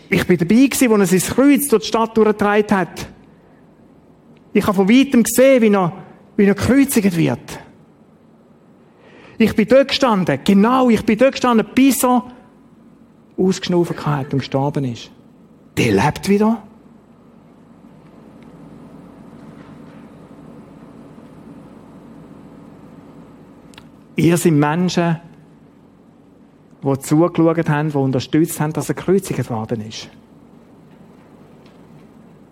Ich 0.09 0.25
bin 0.25 0.37
dabei 0.37 0.55
gewesen, 0.55 0.89
wo 0.89 0.95
er 0.95 1.05
sein 1.05 1.19
Kreuz 1.19 1.67
durch 1.67 1.83
die 1.83 1.87
Stadt 1.89 2.15
durchgetragen 2.15 2.77
hat. 2.77 3.07
Ich 4.57 4.65
habe 4.65 4.75
von 4.75 4.89
weitem 4.89 5.23
gesehen, 5.23 5.61
wie 5.61 5.73
er, 5.73 5.93
wie 6.35 6.45
er 6.45 6.55
gekreuzigt 6.55 7.15
wird. 7.15 7.59
Ich 9.37 9.55
bin 9.55 9.67
dort 9.67 9.89
gestanden, 9.89 10.39
genau, 10.43 10.89
ich 10.89 11.05
bin 11.05 11.17
dort 11.17 11.33
gestanden, 11.33 11.67
bis 11.75 12.03
er 12.03 12.23
ausgeschnufen 13.37 14.05
hat 14.05 14.33
und 14.33 14.39
gestorben 14.39 14.85
ist 14.85 15.11
der 15.77 15.91
lebt 15.91 16.27
wieder. 16.27 16.63
Ihr 24.15 24.37
seid 24.37 24.53
Menschen, 24.53 25.19
die 26.81 26.99
zugeschaut 26.99 27.69
haben, 27.69 27.91
die 27.91 27.97
unterstützt 27.97 28.59
haben, 28.59 28.73
dass 28.73 28.89
er 28.89 28.95
gekreuzigt 28.95 29.49
worden 29.51 29.81
ist. 29.81 30.09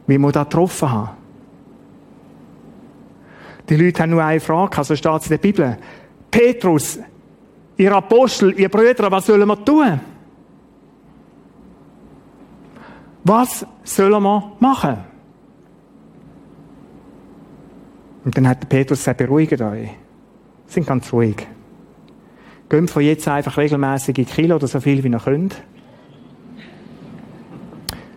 Wie 0.06 0.20
wir 0.20 0.32
das 0.32 0.44
getroffen 0.44 0.92
haben. 0.92 1.25
Die 3.70 3.76
Leute 3.76 4.04
haben 4.04 4.12
nur 4.12 4.24
eine 4.24 4.40
Frage, 4.40 4.78
also 4.78 4.96
steht 4.96 5.22
es 5.22 5.26
in 5.26 5.30
der 5.30 5.38
Bibel. 5.38 5.78
Petrus, 6.30 7.00
ihr 7.78 7.92
Apostel, 7.92 8.58
ihr 8.60 8.70
Brüder, 8.70 9.10
was 9.12 9.26
sollen 9.26 9.48
wir 9.48 9.66
tun? 9.66 10.00
Was 13.24 13.66
sollen 13.84 14.22
wir 14.22 14.52
machen? 14.60 14.98
Und 18.24 18.38
dann 18.38 18.48
hat 18.48 18.62
der 18.62 18.68
Petrus 18.68 19.00
gesagt, 19.00 19.18
beruhigt 19.18 19.62
euch. 19.62 19.90
Sind 20.68 20.88
ganz 20.88 21.12
ruhig. 21.14 21.48
Geht 22.70 22.90
von 22.90 23.04
jetzt 23.04 23.28
einfach 23.28 23.58
regelmäßig 23.58 24.18
in 24.18 24.26
Kilo 24.26 24.56
oder 24.56 24.68
so 24.68 24.80
viel 24.80 25.04
wie 25.04 25.10
ihr 25.10 25.20
könnt. 25.20 25.62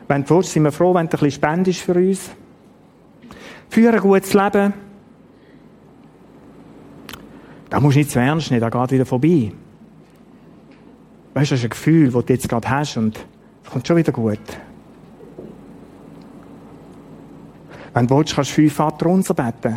Wenn 0.09 0.25
du 0.25 0.37
willst, 0.37 0.53
sind 0.53 0.63
wir 0.63 0.73
froh, 0.73 0.95
wenn 0.95 1.07
du 1.07 1.17
ein 1.17 1.21
bisschen 1.21 1.31
spendest 1.33 1.81
für 1.81 1.95
uns. 1.95 2.31
Für 3.69 3.93
ein 3.93 4.01
gutes 4.01 4.33
Leben. 4.33 4.73
Da 7.71 7.81
musst 7.81 7.97
du 7.97 7.99
nicht 8.01 8.11
zu 8.11 8.19
ernst 8.19 8.51
nehmen, 8.51 8.61
da 8.61 8.71
geht 8.71 8.93
wieder 8.93 9.07
vorbei. 9.07 9.53
Weißt 11.35 11.51
du, 11.51 11.55
das 11.55 11.61
ist 11.61 11.65
ein 11.65 11.71
Gefühl, 11.71 12.11
das 12.11 12.25
du 12.25 12.33
jetzt 12.33 12.49
gerade 12.49 12.69
hast 12.69 12.97
und 12.97 13.19
es 13.65 13.71
kommt 13.71 13.87
schon 13.87 13.97
wieder 13.97 14.13
gut. 14.13 14.41
Wenn 17.95 18.07
du 18.07 18.17
willst, 18.17 18.35
kannst 18.35 18.51
du 18.51 18.55
fünf 18.55 18.75
Vater 18.75 19.07
unser 19.07 19.35
beten. 19.35 19.77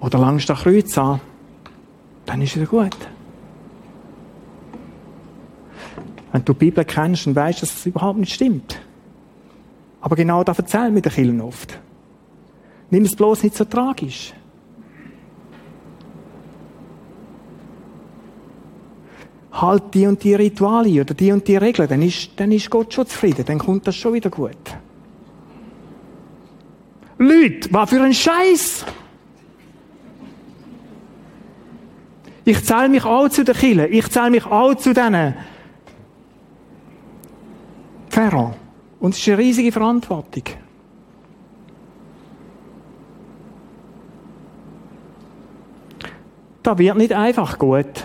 Oder 0.00 0.18
langst 0.18 0.48
du 0.48 0.54
Kreuz 0.54 0.96
an, 0.98 1.20
dann 2.26 2.42
ist 2.42 2.56
es 2.56 2.68
gut. 2.68 2.96
Wenn 6.32 6.44
du 6.44 6.52
die 6.52 6.58
Bibel 6.58 6.84
kennst 6.84 7.26
und 7.26 7.36
weißt, 7.36 7.62
dass 7.62 7.74
es 7.74 7.86
überhaupt 7.86 8.18
nicht 8.18 8.32
stimmt. 8.32 8.80
Aber 10.00 10.16
genau 10.16 10.44
das 10.44 10.58
erzählen 10.58 10.94
wir 10.94 11.02
den 11.02 11.12
Kindern 11.12 11.40
oft. 11.42 11.78
Nimm 12.90 13.04
es 13.04 13.14
bloß 13.14 13.44
nicht 13.44 13.56
so 13.56 13.64
tragisch. 13.64 14.34
halt 19.52 19.94
die 19.94 20.06
und 20.06 20.22
die 20.22 20.34
Rituale 20.34 21.00
oder 21.00 21.14
die 21.14 21.32
und 21.32 21.46
die 21.46 21.56
Regeln, 21.56 21.88
dann 21.88 22.02
ist, 22.02 22.30
dann 22.36 22.52
ist 22.52 22.70
Gott 22.70 22.94
schon 22.94 23.06
zufrieden, 23.06 23.44
dann 23.44 23.58
kommt 23.58 23.86
das 23.86 23.96
schon 23.96 24.14
wieder 24.14 24.30
gut. 24.30 24.56
Leute, 27.18 27.68
was 27.72 27.90
für 27.90 28.00
ein 28.00 28.14
Scheiß! 28.14 28.86
Ich 32.44 32.64
zähle 32.64 32.88
mich 32.88 33.04
auch 33.04 33.28
zu 33.28 33.44
den 33.44 33.54
Killen. 33.54 33.92
Ich 33.92 34.08
zähle 34.08 34.30
mich 34.30 34.46
auch 34.46 34.74
zu 34.74 34.94
denen. 34.94 35.34
Pharaoh. 38.08 38.54
Und 38.98 39.14
es 39.14 39.20
ist 39.20 39.28
eine 39.28 39.38
riesige 39.38 39.70
Verantwortung. 39.70 40.44
Da 46.62 46.78
wird 46.78 46.96
nicht 46.96 47.12
einfach 47.12 47.58
gut. 47.58 48.04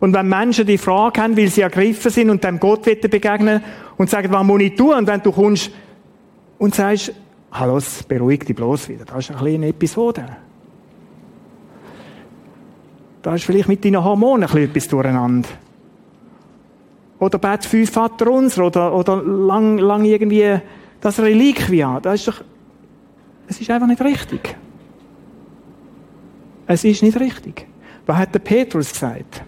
Und 0.00 0.14
wenn 0.14 0.28
Menschen 0.28 0.66
die 0.66 0.78
Frage 0.78 1.20
haben, 1.20 1.36
weil 1.36 1.48
sie 1.48 1.60
ergriffen 1.60 2.10
sind 2.10 2.30
und 2.30 2.42
dem 2.42 2.58
Gott 2.58 2.82
begegnen 2.84 3.62
und 3.98 4.08
sagen, 4.08 4.32
was 4.32 4.46
muss 4.46 4.62
ich 4.62 4.74
tun? 4.74 4.94
Und 4.94 5.06
wenn 5.06 5.22
du 5.22 5.30
kommst 5.30 5.70
und 6.58 6.74
sagst, 6.74 7.12
hallo, 7.52 7.78
beruhig 8.08 8.40
dich 8.40 8.56
bloß 8.56 8.88
wieder. 8.88 9.04
Das 9.04 9.18
ist 9.18 9.30
eine 9.30 9.40
kleine 9.40 9.68
Episode. 9.68 10.24
Da 13.20 13.34
ist 13.34 13.44
vielleicht 13.44 13.68
mit 13.68 13.84
deinen 13.84 14.02
Hormonen 14.02 14.48
ein 14.48 14.56
etwas 14.56 14.88
durcheinander. 14.88 15.48
Oder 17.18 17.38
bet 17.38 17.66
fünf 17.66 17.90
Vater 17.90 18.30
unser 18.30 18.64
oder, 18.64 18.94
oder 18.94 19.22
lang, 19.22 19.76
lang 19.76 20.06
irgendwie 20.06 20.58
das 21.02 21.20
Reliquia. 21.20 22.00
Das 22.00 22.14
ist 22.14 22.28
doch, 22.28 22.40
es 23.46 23.60
ist 23.60 23.70
einfach 23.70 23.86
nicht 23.86 24.00
richtig. 24.00 24.56
Es 26.70 26.84
ist 26.84 27.02
nicht 27.02 27.18
richtig. 27.18 27.66
Was 28.06 28.16
hat 28.16 28.32
der 28.32 28.38
Petrus 28.38 28.92
gesagt? 28.92 29.42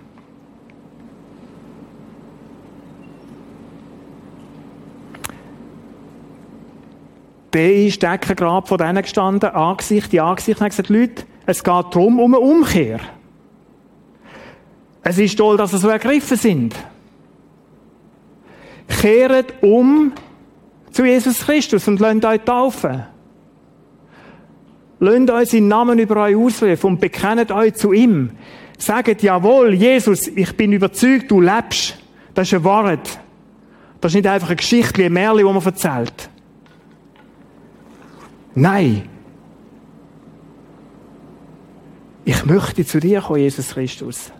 Der 7.53 7.75
ist 7.75 8.03
Deckengrab 8.03 8.67
von 8.67 8.77
denen 8.77 9.01
gestanden, 9.01 9.51
Angesicht 9.51 10.13
in 10.13 10.19
Angesicht, 10.19 10.59
und 10.59 10.65
hat 10.65 10.71
gesagt, 10.71 10.89
Leute, 10.89 11.23
es 11.47 11.63
geht 11.63 11.73
darum, 11.73 12.19
um 12.19 12.35
eine 12.35 12.41
Umkehr. 12.41 12.99
Es 15.05 15.17
ist 15.17 15.37
toll, 15.37 15.57
dass 15.57 15.71
sie 15.71 15.79
so 15.79 15.91
ergriffen 15.91 16.37
sind. 16.37 16.75
Kehret 18.89 19.63
um 19.63 20.13
zu 20.91 21.05
Jesus 21.05 21.39
Christus 21.39 21.87
und 21.87 22.01
lasst 22.01 22.25
euch 22.25 22.41
taufen. 22.41 23.12
Lasst 25.05 25.31
euch 25.31 25.49
seinen 25.49 25.67
Namen 25.67 25.99
über 25.99 26.23
euch 26.23 26.37
ausrufen 26.37 26.91
und 26.91 27.01
bekennt 27.01 27.51
euch 27.51 27.75
zu 27.75 27.93
ihm. 27.93 28.31
Sagt, 28.79 29.21
jawohl, 29.21 29.75
Jesus, 29.75 30.29
ich 30.29 30.57
bin 30.57 30.73
überzeugt, 30.73 31.29
du 31.29 31.41
lebst. 31.41 31.99
Das 32.35 32.47
ist 32.47 32.55
eine 32.55 32.63
Wahrheit. 32.63 33.19
Das 34.01 34.13
ist 34.13 34.15
nicht 34.15 34.29
einfach 34.29 34.51
eine 34.51 34.57
Geschichte, 34.57 35.05
ein 35.05 35.13
Märchen, 35.13 35.45
das 35.45 35.55
man 35.55 35.65
erzählt. 35.65 36.31
Nein. 38.55 39.09
Ich 42.25 42.45
möchte 42.45 42.87
zu 42.87 43.01
dir 43.01 43.23
kommen, 43.23 43.41
Jesus 43.41 43.71
Christus. 43.71 44.31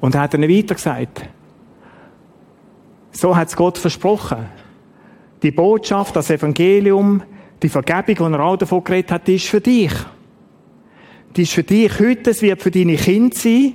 Und 0.00 0.14
er 0.14 0.20
hat 0.20 0.34
ihnen 0.34 0.48
weiter 0.48 0.76
gesagt, 0.76 1.28
so 3.20 3.36
hat 3.36 3.48
es 3.48 3.56
Gott 3.56 3.76
versprochen. 3.76 4.46
Die 5.42 5.50
Botschaft, 5.50 6.16
das 6.16 6.30
Evangelium, 6.30 7.22
die 7.62 7.68
Vergebung, 7.68 8.32
die 8.32 8.38
er 8.38 8.40
auch 8.40 8.56
davon 8.56 8.82
geredet 8.82 9.12
hat, 9.12 9.28
die 9.28 9.36
ist 9.36 9.48
für 9.48 9.60
dich. 9.60 9.92
Die 11.36 11.42
ist 11.42 11.52
für 11.52 11.62
dich 11.62 12.00
heute, 12.00 12.30
es 12.30 12.40
wird 12.40 12.62
für 12.62 12.70
deine 12.70 12.96
Kinder 12.96 13.36
sein. 13.36 13.74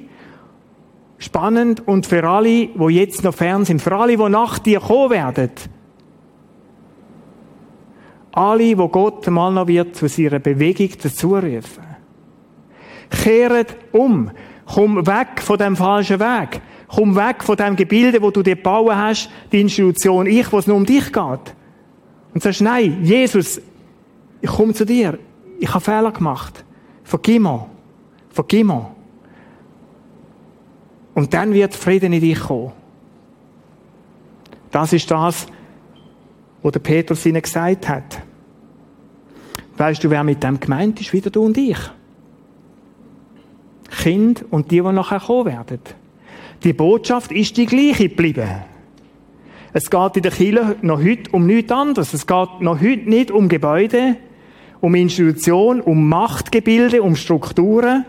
Spannend 1.19 1.87
und 1.87 2.07
für 2.07 2.27
alle, 2.27 2.67
die 2.67 2.87
jetzt 2.89 3.23
noch 3.23 3.35
fern 3.35 3.65
sind, 3.65 3.81
für 3.81 3.95
alle, 3.95 4.17
die 4.17 4.29
nach 4.29 4.59
dir 4.59 4.79
kommen 4.79 5.11
werden. 5.11 5.51
Alle, 8.31 8.77
wo 8.77 8.89
Gott 8.89 9.27
mal 9.27 9.51
noch 9.51 9.67
wird 9.67 9.95
zu 9.95 10.09
seiner 10.09 10.39
Bewegung 10.39 10.89
dazurufen. 11.01 11.83
Kehret 13.09 13.77
um. 13.91 14.31
Komm 14.65 15.05
weg 15.05 15.41
von 15.41 15.57
dem 15.57 15.75
falschen 15.75 16.19
Weg. 16.19 16.61
Komm 16.95 17.13
weg 17.17 17.43
von 17.43 17.57
dem 17.57 17.75
Gebilde, 17.75 18.21
wo 18.21 18.31
du 18.31 18.41
dir 18.41 18.55
gebaut 18.55 18.95
hast, 18.95 19.29
die 19.51 19.59
Institution 19.59 20.27
ich, 20.27 20.49
wo 20.49 20.59
es 20.59 20.67
nur 20.67 20.77
um 20.77 20.85
dich 20.85 21.11
geht. 21.11 21.55
Und 22.33 22.41
sagst, 22.41 22.61
nein, 22.61 23.03
Jesus, 23.03 23.59
ich 24.39 24.49
komme 24.49 24.73
zu 24.73 24.85
dir. 24.85 25.19
Ich 25.59 25.67
habe 25.73 25.83
Fehler 25.83 26.11
gemacht. 26.13 26.63
Vergib 27.03 27.41
mir. 27.41 27.67
Vergib 28.29 28.67
mir. 28.67 28.91
Und 31.13 31.33
dann 31.33 31.53
wird 31.53 31.75
Frieden 31.75 32.13
in 32.13 32.21
dich 32.21 32.39
kommen. 32.39 32.71
Das 34.71 34.93
ist 34.93 35.11
das, 35.11 35.47
was 36.61 36.71
der 36.71 36.79
Petrus 36.79 37.25
ihnen 37.25 37.41
gesagt 37.41 37.89
hat. 37.89 38.21
Weißt 39.77 40.01
du, 40.01 40.09
wer 40.09 40.23
mit 40.23 40.41
dem 40.41 40.61
gemeint 40.61 41.01
ist? 41.01 41.11
Wieder 41.11 41.29
du 41.29 41.43
und 41.43 41.57
ich. 41.57 41.79
Kind 44.01 44.45
und 44.49 44.71
die, 44.71 44.81
die 44.81 44.91
nachher 44.93 45.19
kommen 45.19 45.45
werden. 45.45 45.81
Die 46.63 46.73
Botschaft 46.73 47.31
ist 47.31 47.57
die 47.57 47.65
gleiche 47.65 48.09
geblieben. 48.09 48.49
Es 49.73 49.89
geht 49.89 50.15
in 50.15 50.23
der 50.23 50.31
Kirche 50.31 50.77
noch 50.81 51.03
heute 51.03 51.29
um 51.31 51.45
nichts 51.45 51.71
anderes. 51.71 52.13
Es 52.13 52.25
geht 52.25 52.61
noch 52.61 52.79
heute 52.79 53.09
nicht 53.09 53.29
um 53.29 53.49
Gebäude, 53.49 54.15
um 54.79 54.95
Institutionen, 54.95 55.81
um 55.81 56.07
Machtgebilde, 56.07 57.03
um 57.03 57.15
Strukturen. 57.15 58.05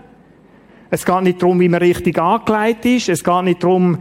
Es 0.90 1.04
geht 1.04 1.22
nicht 1.22 1.42
darum, 1.42 1.58
wie 1.58 1.68
man 1.68 1.80
richtig 1.80 2.18
angelegt 2.18 2.84
ist. 2.86 3.08
Es 3.08 3.24
geht 3.24 3.42
nicht 3.42 3.64
darum, 3.64 3.98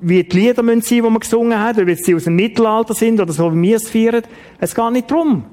wie 0.00 0.24
die 0.24 0.36
Lieder 0.36 0.56
sein 0.56 0.66
müssen, 0.66 0.94
die 0.94 1.00
man 1.00 1.18
gesungen 1.18 1.58
hat, 1.58 1.78
ob 1.78 1.88
sie 1.88 2.14
aus 2.14 2.24
dem 2.24 2.36
Mittelalter 2.36 2.94
sind 2.94 3.20
oder 3.20 3.32
so, 3.32 3.52
wie 3.54 3.62
wir 3.62 3.76
es 3.76 3.88
feiern. 3.88 4.22
Es 4.58 4.74
geht 4.74 4.92
nicht 4.92 5.10
darum. 5.10 5.44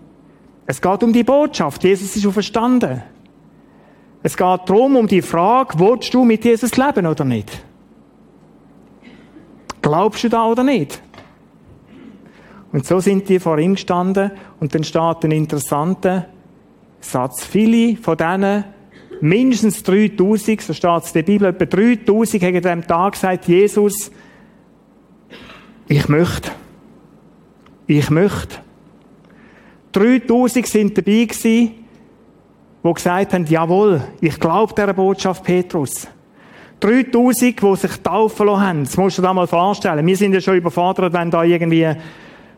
Es 0.65 0.81
geht 0.81 1.03
um 1.03 1.13
die 1.13 1.23
Botschaft. 1.23 1.83
Jesus 1.83 2.15
ist 2.15 2.25
verstanden. 2.25 3.03
Es 4.21 4.35
geht 4.35 4.59
darum, 4.65 4.95
um 4.95 5.07
die 5.07 5.21
Frage, 5.21 5.79
willst 5.79 6.13
du 6.13 6.23
mit 6.23 6.45
Jesus 6.45 6.75
leben 6.77 7.05
oder 7.05 7.25
nicht? 7.25 7.63
Glaubst 9.83 10.23
du 10.23 10.29
da 10.29 10.47
oder 10.47 10.63
nicht? 10.63 11.01
Und 12.71 12.87
so 12.87 12.99
sind 12.99 13.29
die 13.29 13.39
vor 13.39 13.59
ihm 13.59 13.75
gestanden 13.75 14.31
und 14.59 14.73
dann 14.73 14.83
steht 14.83 15.23
ein 15.23 15.31
interessanter 15.31 16.27
Satz. 17.01 17.45
Viele 17.45 17.97
von 17.97 18.17
denen, 18.17 18.63
mindestens 19.21 19.83
3000, 19.83 20.61
so 20.61 20.73
steht 20.73 21.03
es 21.03 21.09
in 21.09 21.13
der 21.13 21.23
Bibel, 21.23 21.47
etwa 21.49 21.65
3000 21.65 22.43
haben 22.43 22.55
an 22.55 22.61
diesem 22.61 22.87
Tag 22.87 23.13
gesagt, 23.13 23.47
Jesus, 23.47 24.09
ich 25.87 26.07
möchte. 26.07 26.49
Ich 27.85 28.09
möchte. 28.09 28.55
3000 29.91 30.65
sind 30.65 30.97
dabei 30.97 31.25
gewesen, 31.25 31.71
die 32.83 32.93
gesagt 32.93 33.33
haben, 33.33 33.45
jawohl, 33.45 34.01
ich 34.21 34.39
glaube 34.39 34.73
dieser 34.73 34.93
Botschaft 34.93 35.43
Petrus. 35.43 36.07
3000, 36.83 37.61
die 37.61 37.75
sich 37.77 38.01
taufen 38.01 38.45
lassen 38.45 38.61
haben. 38.61 38.83
Das 38.83 38.97
musst 38.97 39.17
du 39.17 39.21
dir 39.21 39.33
mal 39.33 39.47
vorstellen. 39.47 40.05
Wir 40.05 40.17
sind 40.17 40.33
ja 40.33 40.41
schon 40.41 40.57
überfordert, 40.57 41.13
wenn 41.13 41.31
da 41.31 41.43
irgendwie 41.43 41.95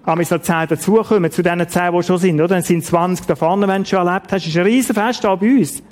wir 0.05 0.25
so 0.25 0.37
10 0.37 0.67
dazukommen, 0.67 1.31
zu 1.31 1.43
diesen 1.43 1.67
10, 1.67 1.93
die 1.93 2.03
schon 2.03 2.17
sind, 2.17 2.35
oder? 2.35 2.47
Dann 2.47 2.63
sind 2.63 2.83
20 2.83 3.27
da 3.27 3.35
vorne, 3.35 3.67
wenn 3.67 3.83
du 3.83 3.89
schon 3.89 4.07
erlebt 4.07 4.31
hast. 4.31 4.45
Das 4.45 4.47
ist 4.47 4.57
ein 4.57 4.63
Riesenfest 4.63 5.23
da 5.23 5.35
bei 5.35 5.57
uns. 5.57 5.83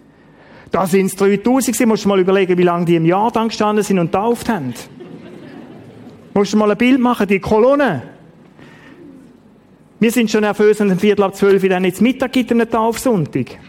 Da 0.71 0.87
sind 0.87 1.07
es 1.07 1.15
3000 1.15 1.45
gewesen. 1.67 1.87
Musst 1.87 2.05
du 2.05 2.09
mal 2.09 2.19
überlegen, 2.19 2.57
wie 2.57 2.63
lange 2.63 2.85
die 2.85 2.95
im 2.95 3.05
Jahr 3.05 3.31
dann 3.31 3.49
gestanden 3.49 3.83
sind 3.83 3.99
und 3.99 4.11
getauft 4.11 4.49
haben. 4.49 4.73
musst 6.33 6.53
du 6.53 6.57
mal 6.57 6.71
ein 6.71 6.77
Bild 6.77 6.99
machen, 6.99 7.27
die 7.27 7.39
Kolonne. 7.39 8.01
Wir 9.99 10.11
sind 10.11 10.31
schon 10.31 10.41
nervös, 10.41 10.79
wenn 10.79 10.89
ein 10.89 10.99
Viertel 10.99 11.23
ab 11.23 11.35
zwölf 11.35 11.67
dann 11.69 11.85
jetzt 11.85 12.01
Mittag 12.01 12.33
gibt, 12.33 12.51
einen 12.51 12.69
Taufsonntag. 12.69 13.59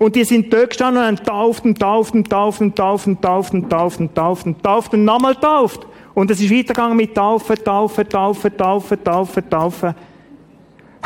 Und 0.00 0.16
die 0.16 0.24
sind 0.24 0.50
dort 0.50 0.70
gestanden 0.70 1.02
und 1.02 1.08
haben 1.08 1.26
tauft 1.26 1.64
und 1.66 1.78
tauft 1.78 2.14
und 2.14 2.30
tauft 2.30 2.62
und 2.62 2.74
tauft 2.74 3.06
und 3.06 3.20
tauft 3.20 3.52
und 3.52 3.68
tauft 3.68 4.00
und 4.00 4.14
tauft 4.14 4.46
und 4.46 4.62
tauft 4.62 4.94
und 4.94 5.04
nochmal 5.04 5.34
tauft. 5.34 5.86
Und 6.14 6.30
es 6.30 6.40
ist 6.40 6.50
weitergegangen 6.50 6.96
mit 6.96 7.14
Taufen, 7.14 7.62
Taufen, 7.62 8.08
Taufen, 8.08 8.56
Taufen, 8.56 9.04
Taufen, 9.04 9.50
Taufen. 9.50 9.94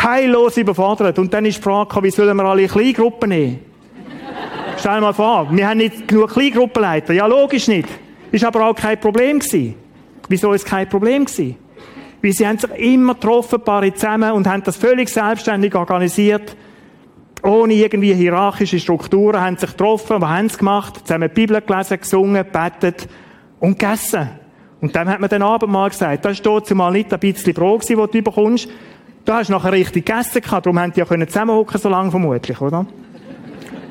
Heillos 0.00 0.57
überfordert. 0.59 1.18
Und 1.18 1.35
dann 1.35 1.44
ist 1.44 1.59
die 1.59 1.62
Frage, 1.62 2.04
wie 2.04 2.11
sollen 2.11 2.37
wir 2.37 2.44
alle 2.44 2.68
Kleingruppen 2.68 3.30
nehmen? 3.30 3.59
Stell 4.78 4.94
dir 4.94 5.00
mal 5.00 5.12
vor, 5.12 5.48
wir 5.50 5.68
haben 5.68 5.78
nicht 5.78 6.07
genug 6.07 6.30
Kleingruppenleiter. 6.30 7.14
Ja, 7.14 7.26
logisch 7.26 7.66
nicht. 7.66 7.88
Ist 8.30 8.44
aber 8.44 8.64
auch 8.64 8.76
kein 8.76 9.00
Problem 9.00 9.40
gewesen. 9.40 9.74
Wieso 10.28 10.52
ist 10.52 10.62
es 10.62 10.70
kein 10.70 10.88
Problem 10.88 11.24
gewesen? 11.24 11.57
Weil 12.22 12.33
sie 12.33 12.46
haben 12.46 12.59
sich 12.59 12.70
immer 12.78 13.14
getroffen, 13.14 13.61
Paare 13.61 13.92
zusammen, 13.92 14.30
und 14.30 14.46
haben 14.46 14.62
das 14.62 14.76
völlig 14.76 15.09
selbstständig 15.09 15.74
organisiert 15.74 16.57
ohne 17.44 17.74
irgendwie 17.74 18.14
hierarchische 18.14 18.80
Strukturen, 18.80 19.40
haben 19.40 19.59
sich 19.59 19.70
getroffen, 19.70 20.20
was 20.20 20.30
haben 20.30 20.48
sie 20.48 20.57
gemacht? 20.57 21.07
Zusammen 21.07 21.28
die 21.28 21.35
Bibel 21.35 21.61
gelesen, 21.61 22.00
gesungen, 22.00 22.44
betet 22.50 23.07
und 23.61 23.78
gegessen. 23.78 24.30
Und 24.80 24.96
dann 24.96 25.09
hat 25.09 25.20
man 25.20 25.28
den 25.28 25.42
Abend 25.42 25.70
mal 25.70 25.90
gesagt, 25.90 26.24
das 26.24 26.40
dort 26.40 26.66
zumal 26.66 26.92
nicht 26.92 27.12
ein 27.12 27.20
bisschen 27.20 27.52
Brot 27.52 27.83
das 27.83 27.88
du 27.88 28.22
bekommst. 28.22 28.68
Da 29.26 29.38
hast 29.38 29.48
du 29.48 29.52
nachher 29.52 29.72
richtig 29.72 30.07
gegessen 30.07 30.40
gehabt, 30.40 30.66
darum 30.66 30.78
haben 30.78 30.92
die 30.92 31.00
ja 31.00 31.07
können 31.07 31.28
zusammenhocken 31.28 31.78
so 31.78 31.88
lange 31.88 32.11
vermutlich, 32.11 32.61
oder? 32.61 32.87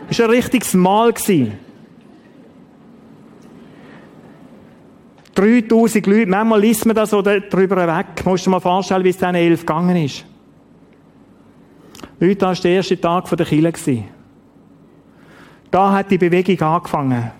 Das 0.08 0.20
war 0.20 0.26
ein 0.26 0.32
richtiges 0.32 0.74
Mahl. 0.74 1.14
3000 5.36 6.06
Leute, 6.08 6.28
manchmal 6.28 6.62
liest 6.62 6.86
man 6.86 6.96
das 6.96 7.10
so 7.10 7.22
drüber 7.22 7.88
weg. 7.88 8.26
Musst 8.26 8.46
du 8.46 8.50
dir 8.50 8.56
mal 8.56 8.60
vorstellen, 8.60 9.04
wie 9.04 9.10
es 9.10 9.18
diesen 9.18 9.36
elf 9.36 9.62
gegangen 9.62 9.96
ist. 9.96 10.26
Leute, 12.24 12.36
das 12.38 12.60
war 12.60 12.64
der 12.64 12.72
erste 12.72 13.02
Tag 13.02 13.30
der 13.30 13.46
Kirche. 13.46 14.04
Da 15.70 15.92
hat 15.92 16.10
die 16.10 16.18
Bewegung 16.18 16.62
angefangen. 16.62 17.32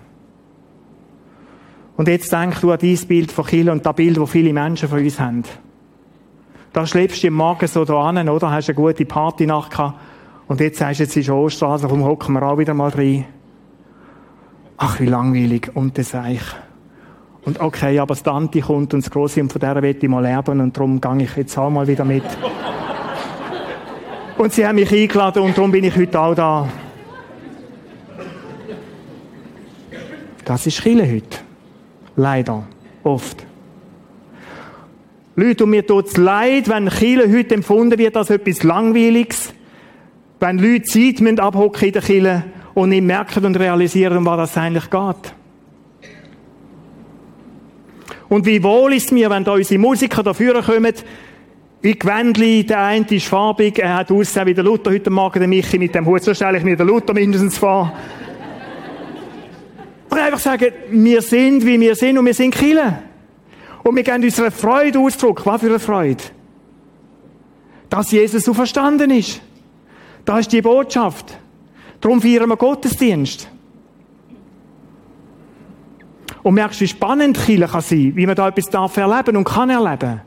Und 1.96 2.08
jetzt 2.08 2.30
denk 2.30 2.60
du 2.60 2.70
an 2.70 2.78
dieses 2.78 3.06
Bild 3.06 3.32
von 3.32 3.46
Kirche 3.46 3.72
und 3.72 3.86
das 3.86 3.94
Bild, 3.94 4.18
das 4.18 4.28
viele 4.28 4.52
Menschen 4.52 4.88
von 4.88 4.98
uns 4.98 5.18
haben. 5.18 5.42
Da 6.74 6.84
schläfst 6.84 7.22
du 7.22 7.28
im 7.28 7.34
Magen 7.34 7.66
so 7.66 7.86
da 7.86 8.10
an, 8.10 8.28
oder? 8.28 8.50
Hast 8.50 8.68
eine 8.68 8.76
gute 8.76 9.06
Partynacht 9.06 9.70
gehabt. 9.70 9.98
Und 10.48 10.60
jetzt 10.60 10.78
sagst 10.78 11.00
du, 11.00 11.04
jetzt 11.04 11.16
ist 11.16 11.30
Ostern, 11.30 11.82
warum 11.82 12.04
hocken 12.04 12.34
wir 12.34 12.42
auch 12.42 12.58
wieder 12.58 12.74
mal 12.74 12.90
rein? 12.90 13.24
Ach, 14.76 15.00
wie 15.00 15.06
langweilig. 15.06 15.70
Und 15.72 15.96
das 15.96 16.12
ich. 16.12 16.42
Und 17.46 17.58
okay, 17.58 17.98
aber 17.98 18.14
das 18.14 18.22
Tante 18.22 18.60
kommt 18.60 18.92
und 18.92 19.02
das 19.02 19.10
Grosse 19.10 19.48
von 19.48 19.60
der 19.60 19.80
will 19.80 19.96
ich 19.98 20.08
mal 20.10 20.20
lernen 20.20 20.60
und 20.60 20.76
darum 20.76 21.00
gehe 21.00 21.22
ich 21.22 21.36
jetzt 21.36 21.56
auch 21.56 21.70
mal 21.70 21.86
wieder 21.86 22.04
mit. 22.04 22.24
Und 24.38 24.52
sie 24.52 24.66
haben 24.66 24.76
mich 24.76 24.92
eingeladen 24.92 25.42
und 25.42 25.56
darum 25.56 25.70
bin 25.70 25.84
ich 25.84 25.96
heute 25.96 26.20
auch 26.20 26.34
da. 26.34 26.68
Das 30.44 30.66
ist 30.66 30.82
Chile 30.82 31.10
heute. 31.10 31.38
Leider. 32.16 32.66
Oft. 33.02 33.46
Leute, 35.36 35.64
und 35.64 35.70
mir 35.70 35.86
tut's 35.86 36.16
leid, 36.16 36.68
wenn 36.68 36.88
Chile 36.88 37.30
heute 37.32 37.54
empfunden 37.54 37.98
wird 37.98 38.16
als 38.16 38.30
etwas 38.30 38.62
Langweiliges. 38.62 39.52
Wenn 40.38 40.58
Leute 40.58 40.84
Zeit 40.84 41.20
müssen 41.20 41.40
abhocken 41.40 41.88
in 41.88 41.92
der 41.92 42.02
Chile 42.02 42.44
und 42.74 42.90
nicht 42.90 43.02
merken 43.02 43.44
und 43.44 43.56
realisieren, 43.56 44.18
um 44.18 44.26
was 44.26 44.52
das 44.52 44.62
eigentlich 44.62 44.90
geht. 44.90 45.34
Und 48.28 48.46
wie 48.46 48.62
wohl 48.62 48.92
ist 48.94 49.12
mir, 49.12 49.30
wenn 49.30 49.44
da 49.44 49.52
unsere 49.52 49.80
Musiker 49.80 50.22
dafür 50.22 50.62
kommen, 50.62 50.94
in 51.84 51.98
Gewändli, 51.98 52.64
der 52.64 52.82
eine 52.82 53.06
ist 53.10 53.26
farbig, 53.26 53.78
er 53.78 53.94
hat 53.94 54.10
aussehen 54.10 54.46
wie 54.46 54.54
der 54.54 54.64
Luther 54.64 54.90
heute 54.90 55.10
Morgen, 55.10 55.38
der 55.38 55.46
Michi 55.46 55.78
mit 55.78 55.94
dem 55.94 56.06
Hut, 56.06 56.22
so 56.22 56.32
stelle 56.32 56.56
ich 56.56 56.64
mir 56.64 56.76
den 56.76 56.86
Luther 56.86 57.12
mindestens 57.12 57.58
vor. 57.58 57.92
Und 60.08 60.18
einfach 60.18 60.38
sagen, 60.38 60.72
wir 60.88 61.20
sind, 61.20 61.66
wie 61.66 61.78
wir 61.78 61.94
sind 61.94 62.16
und 62.16 62.24
wir 62.24 62.32
sind 62.32 62.54
Kille. 62.54 63.00
Und 63.82 63.96
wir 63.96 64.02
geben 64.02 64.24
unserer 64.24 64.50
Freude 64.50 64.98
Ausdruck. 64.98 65.44
Was 65.44 65.60
für 65.60 65.66
eine 65.66 65.78
Freude? 65.78 66.24
Dass 67.90 68.10
Jesus 68.10 68.44
so 68.44 68.54
verstanden 68.54 69.10
ist. 69.10 69.42
Das 70.24 70.40
ist 70.40 70.52
die 70.52 70.62
Botschaft. 70.62 71.36
Darum 72.00 72.22
feiern 72.22 72.48
wir 72.48 72.56
Gottesdienst. 72.56 73.46
Und 76.42 76.54
merkst, 76.54 76.80
wie 76.80 76.88
spannend 76.88 77.36
Kirche 77.36 77.66
kann 77.66 77.82
sein, 77.82 78.12
wie 78.14 78.24
man 78.24 78.36
da 78.36 78.48
etwas 78.48 78.70
darf 78.70 78.96
erleben 78.96 79.36
und 79.36 79.44
kann 79.44 79.68
erleben. 79.68 80.22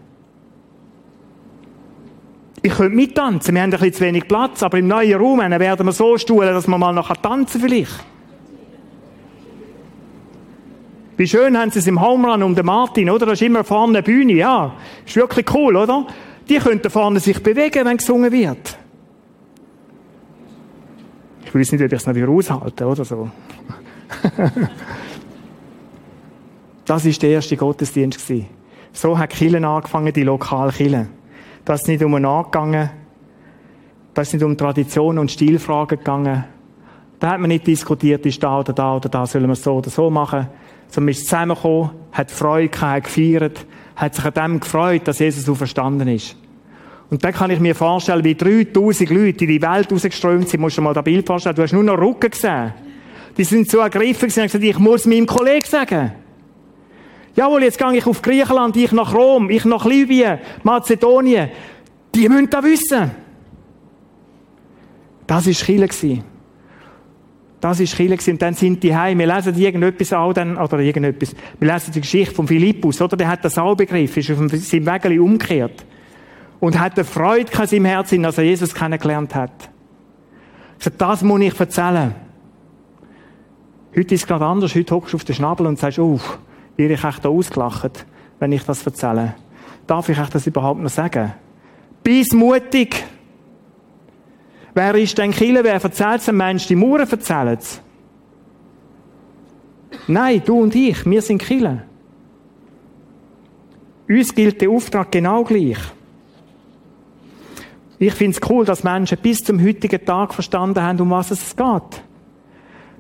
Ich 2.62 2.74
könnte 2.74 2.96
mittanzen, 2.96 3.54
wir 3.54 3.62
haben 3.62 3.72
ein 3.72 3.80
bisschen 3.80 3.94
zu 3.94 4.02
wenig 4.02 4.28
Platz, 4.28 4.64
aber 4.64 4.80
im 4.80 4.88
neuen 4.88 5.20
Raum 5.20 5.40
werden 5.40 5.86
wir 5.86 5.94
so 5.94 6.18
stuhlen, 6.18 6.54
dass 6.54 6.68
man 6.68 6.80
mal 6.80 6.92
noch 6.92 7.16
tanzen 7.18 7.62
vielleicht. 7.62 8.04
Wie 11.18 11.28
schön 11.28 11.58
haben 11.58 11.72
sie 11.72 11.80
es 11.80 11.88
im 11.88 12.00
Home 12.00 12.32
Run 12.32 12.44
um 12.44 12.54
den 12.54 12.66
Martin, 12.66 13.10
oder? 13.10 13.26
Da 13.26 13.32
ist 13.32 13.42
immer 13.42 13.64
vorne 13.64 13.98
eine 13.98 14.04
Bühne, 14.04 14.34
ja. 14.34 14.74
Ist 15.06 15.16
wirklich 15.16 15.52
cool, 15.54 15.76
oder? 15.76 16.06
Die 16.48 16.58
könnten 16.58 16.90
vorne 16.92 17.20
sich 17.20 17.42
bewegen, 17.42 17.86
wenn 17.86 17.98
gesungen 17.98 18.32
wird. 18.32 18.78
Ich 21.46 21.56
weiß 21.56 21.72
nicht, 21.72 21.84
ob 21.84 21.92
ich 21.92 22.00
es 22.00 22.06
noch 22.06 22.14
wieder 22.14 22.30
aushalte, 22.30 22.86
oder 22.86 23.04
so. 23.04 23.32
das 26.86 27.06
ist 27.06 27.22
der 27.22 27.30
erste 27.32 27.58
Gottesdienst 27.58 28.20
gewesen. 28.20 28.48
So 28.94 29.18
hat 29.18 29.32
Killen 29.32 29.66
angefangen, 29.66 30.14
die 30.14 30.24
lokale 30.24 30.72
Das 31.68 31.82
ist 31.82 31.88
nicht 31.90 32.02
um 32.02 32.16
einen 32.16 32.26
angegangen. 32.26 32.90
Das 34.14 34.30
ist 34.30 34.34
nicht 34.36 34.44
um 34.44 34.58
Tradition 34.58 35.18
und 35.18 35.30
Stilfragen 35.30 35.98
gegangen. 35.98 36.46
Da 37.20 37.32
hat 37.32 37.40
man 37.40 37.50
nicht 37.50 37.68
diskutiert, 37.68 38.26
ist 38.26 38.42
da 38.42 38.60
oder 38.60 38.72
da 38.72 38.96
oder 38.96 39.10
da, 39.10 39.26
sollen 39.26 39.48
wir 39.48 39.54
es 39.54 39.64
so 39.64 39.74
oder 39.74 39.90
so 39.90 40.10
machen 40.10 40.48
sondern 40.90 41.10
ist 41.10 41.26
zusammengekommen, 41.26 41.90
hat 42.14 42.32
Freude 42.32 42.70
gehabt, 42.70 42.96
hat 42.96 43.04
gefeiert, 43.04 43.66
hat 43.98 44.16
sich 44.16 44.24
an 44.24 44.34
dem 44.34 44.60
gefreut, 44.60 45.02
dass 45.06 45.20
Jesus 45.20 45.44
so 45.44 45.54
verstanden 45.54 46.08
ist. 46.08 46.38
Und 47.10 47.26
dann 47.26 47.34
kann 47.34 47.52
ich 47.52 47.60
mir 47.60 47.76
vorstellen, 47.76 48.24
wie 48.24 48.36
3000 48.36 49.10
Leute 49.10 49.44
in 49.44 49.50
die 49.52 49.62
Welt 49.62 49.92
rausgeströmt 49.92 50.48
sind. 50.48 50.62
Musst 50.62 50.78
du 50.78 50.82
dir 50.82 50.86
mal 50.86 50.94
das 50.94 51.04
Bild 51.04 51.28
vorstellen. 51.28 51.56
Du 51.56 51.62
hast 51.62 51.74
nur 51.74 51.84
noch 51.84 51.98
Rücken 51.98 52.30
gesehen. 52.30 52.74
Die 53.38 53.44
sind 53.44 53.70
so 53.70 53.80
ergriffen 53.80 54.26
und 54.30 54.38
haben 54.38 54.44
gesagt, 54.44 54.64
ich 54.64 54.80
muss 54.80 55.06
meinem 55.06 55.26
Kollegen 55.26 55.66
sagen. 55.66 56.12
Jawohl, 57.38 57.62
jetzt 57.62 57.78
gehe 57.78 57.96
ich 57.96 58.08
auf 58.08 58.24
Griechenland, 58.24 58.76
ich 58.76 58.92
nach 58.92 59.14
Rom, 59.14 59.52
ich 59.52 59.64
nach 59.64 59.86
Libyen, 59.86 60.40
Mazedonien. 60.64 61.50
Die 62.14 62.28
müssen 62.28 62.50
das 62.50 62.64
wissen. 62.64 63.12
Das 65.28 65.46
war 65.46 65.54
Chile. 65.54 65.88
Das 67.62 67.80
war 67.80 67.86
Chile 67.86 68.18
und 68.28 68.42
dann 68.42 68.56
sind 68.56 68.82
die 68.82 68.96
heim. 68.96 69.20
Wir 69.20 69.28
lesen 69.28 69.56
irgendetwas 69.56 70.14
auch 70.14 70.34
dann, 70.34 70.58
oder 70.58 70.80
irgendetwas. 70.80 71.36
Wir 71.60 71.74
lesen 71.74 71.92
die 71.94 72.02
Geschichte 72.02 72.34
von 72.34 72.48
Philippus, 72.48 73.00
oder? 73.02 73.16
Der 73.16 73.28
hat 73.28 73.46
das 73.46 73.60
auch 73.60 73.76
begriffen, 73.76 74.20
ist 74.20 74.32
auf 74.32 74.38
seinem 74.38 74.86
Weg 74.88 75.22
umgekehrt. 75.22 75.86
Und 76.60 76.80
hat 76.80 76.96
eine 76.96 77.06
Freude 77.06 77.52
in 77.52 77.68
seinem 77.68 77.86
Herzen, 77.86 78.26
als 78.26 78.40
er 78.40 78.46
Jesus 78.46 78.74
kennengelernt 78.74 79.36
hat. 79.36 79.70
Das 80.98 81.22
muss 81.22 81.42
ich 81.42 81.60
erzählen. 81.60 82.16
Heute 83.96 84.16
ist 84.16 84.22
es 84.22 84.28
gerade 84.28 84.46
anders. 84.46 84.74
Heute 84.74 84.96
hockst 84.96 85.14
du 85.14 85.18
auf 85.18 85.24
den 85.24 85.36
Schnabel 85.36 85.68
und 85.68 85.78
sagst, 85.78 86.00
oh, 86.00 86.20
werde 86.78 86.94
ich 86.94 87.04
echt 87.04 87.26
ausgelacht, 87.26 88.06
wenn 88.40 88.52
ich 88.52 88.64
das 88.64 88.86
erzähle. 88.86 89.36
Darf 89.86 90.10
ich 90.10 90.20
euch 90.20 90.30
das 90.30 90.48
überhaupt 90.48 90.80
noch 90.80 90.90
sagen? 90.90 91.34
Bis 92.04 92.32
mutig. 92.32 93.04
Wer 94.74 94.96
ist 94.96 95.18
denn 95.18 95.32
Kille? 95.32 95.64
Wer 95.64 95.82
erzählt 95.82 96.20
es 96.20 96.26
dem 96.26 96.38
Menschen? 96.38 96.68
Die 96.70 96.76
Mauern 96.76 97.10
erzählen 97.10 97.58
es. 97.58 97.82
Nein, 100.08 100.42
du 100.46 100.62
und 100.62 100.76
ich, 100.76 101.06
wir 101.06 101.22
sind 101.22 101.42
Kille. 101.42 101.84
Uns 104.08 104.34
gilt 104.34 104.62
der 104.62 104.70
Auftrag 104.70 105.12
genau 105.12 105.44
gleich. 105.44 105.80
Ich 108.00 108.14
finde 108.14 108.38
es 108.38 108.50
cool, 108.50 108.64
dass 108.64 108.84
Menschen 108.84 109.18
bis 109.18 109.44
zum 109.44 109.62
heutigen 109.62 110.06
Tag 110.06 110.34
verstanden 110.34 110.82
haben, 110.82 111.02
um 111.02 111.10
was 111.10 111.32
es 111.32 111.56
geht. 111.56 112.04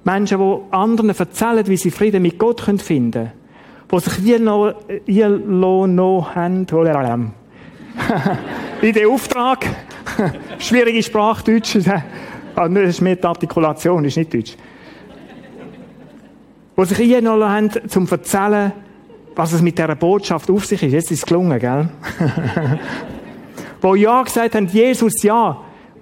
Menschen, 0.03 0.39
die 0.39 0.73
anderen 0.73 1.09
erzählen, 1.09 1.67
wie 1.67 1.77
sie 1.77 1.91
Frieden 1.91 2.23
mit 2.23 2.39
Gott 2.39 2.61
finden 2.61 3.11
können. 3.11 3.31
Die 3.91 3.99
sich 3.99 4.13
hier 4.13 4.39
noch, 4.39 4.75
hier 5.05 5.29
noch 5.29 6.35
haben, 6.35 7.33
in 8.81 8.93
den 8.93 9.07
Auftrag 9.07 9.65
Schwierige 10.59 11.03
Sprache, 11.03 11.43
Deutsch. 11.43 11.77
Ah, 12.59 12.67
das 12.67 12.89
ist 12.89 13.01
mehr 13.01 13.15
die 13.15 13.23
Artikulation, 13.23 14.03
ist 14.03 14.17
nicht 14.17 14.33
Deutsch. 14.33 14.55
Wo 16.75 16.83
sich 16.85 16.99
eingenommen 16.99 17.47
haben, 17.47 17.69
zum 17.87 18.07
erzählen, 18.07 18.71
was 19.35 19.53
es 19.53 19.61
mit 19.61 19.77
dieser 19.77 19.93
Botschaft 19.93 20.49
auf 20.49 20.65
sich 20.65 20.81
ist. 20.81 20.91
Jetzt 20.91 21.11
ist 21.11 21.19
es 21.19 21.25
gelungen, 21.27 21.59
gell? 21.59 21.87
Wo 23.79 23.93
ja 23.93 24.23
gesagt 24.23 24.55
haben, 24.55 24.65
Jesus, 24.69 25.21
ja. 25.21 25.55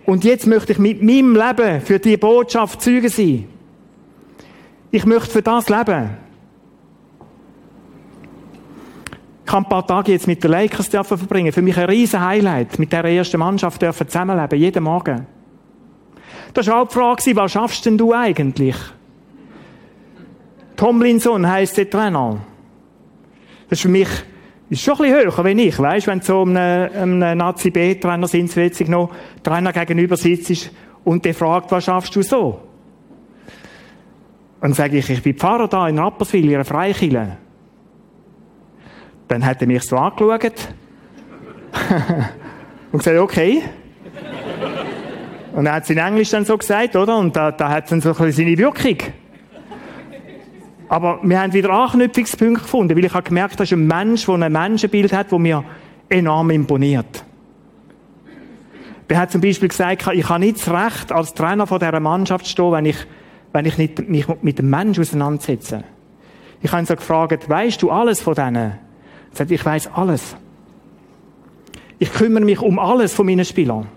Und 0.06 0.24
jetzt 0.24 0.48
möchte 0.48 0.72
ich 0.72 0.80
mit 0.80 1.04
meinem 1.04 1.36
Leben 1.36 1.82
für 1.82 2.00
die 2.00 2.16
Botschaft 2.16 2.82
Zeuge 2.82 3.10
sein. 3.10 3.50
Ich 4.92 5.06
möchte 5.06 5.32
für 5.32 5.42
das 5.42 5.68
leben. 5.68 6.12
Ich 9.46 9.52
habe 9.52 9.66
ein 9.66 9.70
paar 9.70 9.86
Tage 9.86 10.12
jetzt 10.12 10.28
mit 10.28 10.44
den 10.44 10.52
Lakers 10.52 10.88
verbringen. 10.88 11.54
Für 11.54 11.62
mich 11.62 11.78
ein 11.78 11.86
riesen 11.86 12.20
Highlight, 12.20 12.80
mit 12.80 12.92
der 12.92 13.06
ersten 13.06 13.38
Mannschaft 13.38 13.82
dürfen 13.82 14.08
zusammenleben, 14.08 14.60
jeden 14.60 14.84
Morgen. 14.84 15.28
Das 16.54 16.68
war 16.68 16.82
auch 16.82 16.88
die 16.88 16.94
Frage, 16.94 17.36
was 17.36 17.52
schaffst 17.52 17.86
denn 17.86 17.98
du 17.98 18.14
eigentlich? 18.14 18.76
Tomlinson 20.76 21.48
heisst 21.48 21.78
der 21.78 21.90
Trainer. 21.90 22.40
Das 23.70 23.80
ist 23.80 23.82
für 23.84 23.90
mich 23.90 24.08
ist 24.70 24.82
schon 24.82 24.96
ein 24.96 25.12
bisschen 25.12 25.16
höher, 25.16 25.44
wenn 25.44 25.60
ich, 25.60 25.78
weißt, 25.78 26.08
wenn 26.08 26.22
so 26.22 26.42
einem, 26.42 26.58
einem 26.58 27.38
Nazi-B-Trainer 27.38 28.28
plötzlich 28.28 28.90
noch 28.90 29.12
Trainer 29.44 29.72
gegenüber 29.72 30.18
sitzt 30.18 30.72
und 31.04 31.24
der 31.24 31.36
fragt, 31.36 31.72
was 31.72 31.86
schaffst 31.86 32.16
du 32.16 32.24
so? 32.24 32.62
Und 34.56 34.62
dann 34.62 34.74
sage 34.74 34.98
ich, 34.98 35.10
ich 35.10 35.22
bin 35.22 35.36
Pfarrer 35.36 35.68
da 35.68 35.88
in 35.88 36.00
Rapperswil, 36.00 36.46
in 36.46 36.56
einer 36.56 36.66
Freikirche. 36.66 37.38
Dann 39.28 39.46
hat 39.46 39.62
er 39.62 39.68
mich 39.68 39.84
so 39.84 39.98
angeschaut 39.98 40.54
und 42.92 42.98
gesagt, 43.00 43.20
okay. 43.20 43.64
Und 45.54 45.66
er 45.66 45.74
hat 45.74 45.84
es 45.84 45.90
in 45.90 45.98
Englisch 45.98 46.30
dann 46.32 46.46
so 46.46 46.58
gesagt, 46.58 46.96
oder? 46.96 47.18
Und 47.18 47.36
da, 47.36 47.52
da 47.52 47.70
hat 47.70 47.86
es 47.86 47.90
dann 47.90 48.02
so 48.02 48.10
ein 48.10 48.16
bisschen 48.16 48.46
seine 48.46 48.58
Wirkung. 48.58 48.98
Aber 50.90 51.20
wir 51.24 51.42
haben 51.42 51.54
wieder 51.54 51.72
Anknüpfungspunkte 51.72 52.62
gefunden, 52.62 52.96
weil 52.96 53.06
ich 53.06 53.14
habe 53.14 53.24
gemerkt, 53.24 53.60
das 53.60 53.72
ist 53.72 53.78
ein 53.78 53.88
Mensch, 53.88 54.26
der 54.26 54.36
ein 54.36 54.52
Menschenbild 54.52 55.14
hat, 55.14 55.32
das 55.32 55.40
mir 55.40 55.64
enorm 56.10 56.52
imponiert. 56.52 57.24
Der 59.10 59.20
hat 59.20 59.32
zum 59.32 59.42
Beispiel 59.42 59.70
gesagt, 59.70 60.08
ich 60.14 60.30
habe 60.30 60.40
nicht 60.40 60.58
das 60.58 60.74
Recht, 60.74 61.12
als 61.12 61.34
Trainer 61.34 61.68
von 61.68 61.80
dieser 61.80 62.00
Mannschaft 62.00 62.46
zu 62.46 62.52
stehen, 62.52 62.72
wenn 62.72 62.86
ich, 62.86 62.98
wenn 63.54 63.66
ich 63.66 63.78
nicht 63.78 64.10
mich 64.10 64.28
mit 64.42 64.60
dem 64.60 64.70
Menschen 64.70 65.02
auseinandersetze. 65.02 65.84
Ich 66.62 66.72
habe 66.72 66.84
ihn 66.84 66.86
so 66.86 66.96
gefragt, 66.96 67.48
weißt 67.48 67.82
du 67.82 67.92
alles 67.92 68.22
von 68.22 68.34
denen? 68.34 68.85
Er 69.36 69.40
sagt, 69.40 69.52
ich 69.52 69.66
weiß 69.66 69.90
alles. 69.94 70.38
Ich 72.00 72.10
kümmere 72.14 72.46
mich 72.46 72.62
um 72.62 72.80
alles 72.80 73.14
von 73.14 73.26
meinen 73.26 73.44
Spielern. 73.44 73.88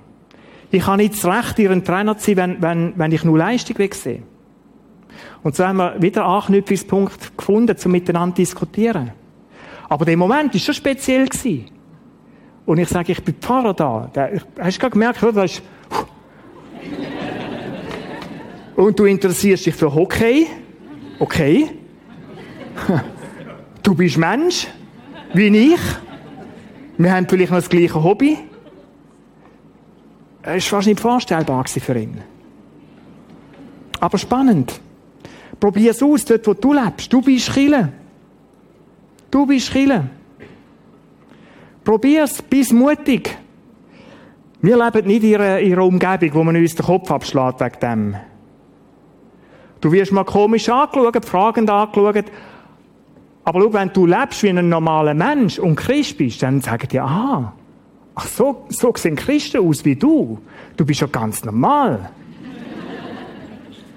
Ich 0.72 0.84
habe 0.84 0.96
nicht 0.96 1.14
das 1.14 1.24
Recht, 1.24 1.60
ihren 1.60 1.84
Trainer 1.84 2.18
zu 2.18 2.34
sein, 2.34 2.36
wenn, 2.36 2.62
wenn, 2.62 2.92
wenn 2.96 3.12
ich 3.12 3.22
nur 3.22 3.38
Leistung 3.38 3.78
wegsehe. 3.78 4.24
Und 5.44 5.54
so 5.54 5.64
haben 5.64 5.76
wir 5.76 6.02
wieder 6.02 6.24
einen 6.24 6.34
Anknüpfungspunkt 6.34 7.38
gefunden, 7.38 7.76
um 7.84 7.92
miteinander 7.92 8.34
zu 8.34 8.42
diskutieren. 8.42 9.12
Aber 9.88 10.04
der 10.04 10.16
Moment 10.16 10.52
war 10.52 10.60
schon 10.60 10.74
speziell. 10.74 11.28
Gewesen. 11.28 11.66
Und 12.66 12.78
ich 12.78 12.88
sage, 12.88 13.12
ich 13.12 13.22
bin 13.22 13.36
Pfarrer 13.36 13.74
da. 13.74 14.10
hast 14.58 14.76
du 14.76 14.80
gerade 14.80 14.92
gemerkt, 14.92 15.22
oder? 15.22 15.44
Ist, 15.44 15.62
und 18.74 18.98
du 18.98 19.04
interessierst 19.04 19.66
dich 19.66 19.74
für 19.76 19.94
Hockey. 19.94 20.48
Okay. 21.20 21.70
Du 23.80 23.94
bist 23.94 24.18
Mensch, 24.18 24.66
wie 25.34 25.72
ich. 25.74 25.80
Wir 26.96 27.12
haben 27.12 27.28
vielleicht 27.28 27.50
noch 27.50 27.58
das 27.58 27.68
gleiche 27.68 28.02
Hobby. 28.02 28.38
Es 30.42 30.70
war 30.72 30.78
fast 30.78 30.88
nicht 30.88 31.00
vorstellbar 31.00 31.66
für 31.66 31.98
ihn. 31.98 32.22
Aber 34.00 34.18
spannend. 34.18 34.80
Probier 35.60 35.90
es 35.90 36.02
aus, 36.02 36.24
dort 36.24 36.46
wo 36.46 36.54
du 36.54 36.72
lebst. 36.72 37.12
Du 37.12 37.20
bist 37.20 37.52
Chile. 37.52 37.92
Du 39.30 39.46
bist 39.46 39.70
Chile. 39.72 40.08
Probier's, 41.84 42.42
bist 42.42 42.72
mutig. 42.72 43.36
Wir 44.60 44.76
leben 44.76 45.06
nicht 45.06 45.22
in 45.22 45.34
einer, 45.36 45.58
in 45.58 45.72
einer 45.72 45.84
Umgebung, 45.84 46.34
wo 46.34 46.44
man 46.44 46.56
uns 46.56 46.74
den 46.74 46.84
Kopf 46.84 47.10
abschlägt 47.10 47.60
wegen 47.60 47.80
dem. 47.80 48.16
Du 49.80 49.92
wirst 49.92 50.12
mal 50.12 50.24
komisch 50.24 50.68
angeschaut, 50.68 51.24
fragend 51.24 51.70
angeschaut. 51.70 52.24
Aber 53.48 53.62
schau, 53.62 53.72
wenn 53.72 53.90
du 53.94 54.04
lebst 54.04 54.42
wie 54.42 54.50
ein 54.50 54.68
normaler 54.68 55.14
Mensch 55.14 55.58
und 55.58 55.74
Christ 55.74 56.18
bist, 56.18 56.42
dann 56.42 56.60
sagen 56.60 56.86
die, 56.92 57.00
aha, 57.00 57.54
ach 58.14 58.26
so, 58.26 58.66
so 58.68 58.92
sehen 58.94 59.16
Christen 59.16 59.66
aus 59.66 59.86
wie 59.86 59.96
du. 59.96 60.38
Du 60.76 60.84
bist 60.84 61.00
ja 61.00 61.06
ganz 61.06 61.42
normal. 61.42 62.10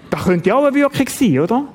das 0.09 0.23
könnte 0.23 0.47
ja 0.47 0.55
auch 0.55 0.63
eine 0.63 0.73
Wirkung 0.73 1.05
sein, 1.09 1.39
oder? 1.39 1.65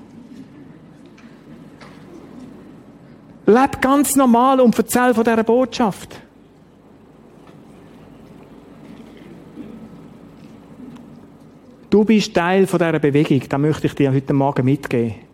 Leb 3.44 3.82
ganz 3.82 4.16
normal 4.16 4.58
und 4.60 4.78
erzähl 4.78 5.12
von 5.12 5.24
dieser 5.24 5.44
Botschaft. 5.44 6.18
Du 11.90 12.06
bist 12.06 12.32
Teil 12.32 12.66
von 12.66 12.78
dieser 12.78 12.98
Bewegung, 12.98 13.42
da 13.46 13.58
möchte 13.58 13.86
ich 13.86 13.94
dir 13.94 14.14
heute 14.14 14.32
Morgen 14.32 14.64
mitgeben. 14.64 15.25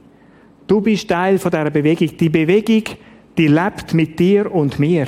Du 0.73 0.81
bist 0.81 1.07
Teil 1.07 1.39
von 1.39 1.51
dieser 1.51 1.71
Bewegung. 1.71 2.17
Die 2.17 2.31
Bewegung, 2.31 2.85
die 3.37 3.47
lebt 3.47 3.93
mit 3.93 4.19
dir 4.19 4.51
und 4.51 4.79
mir. 4.79 5.07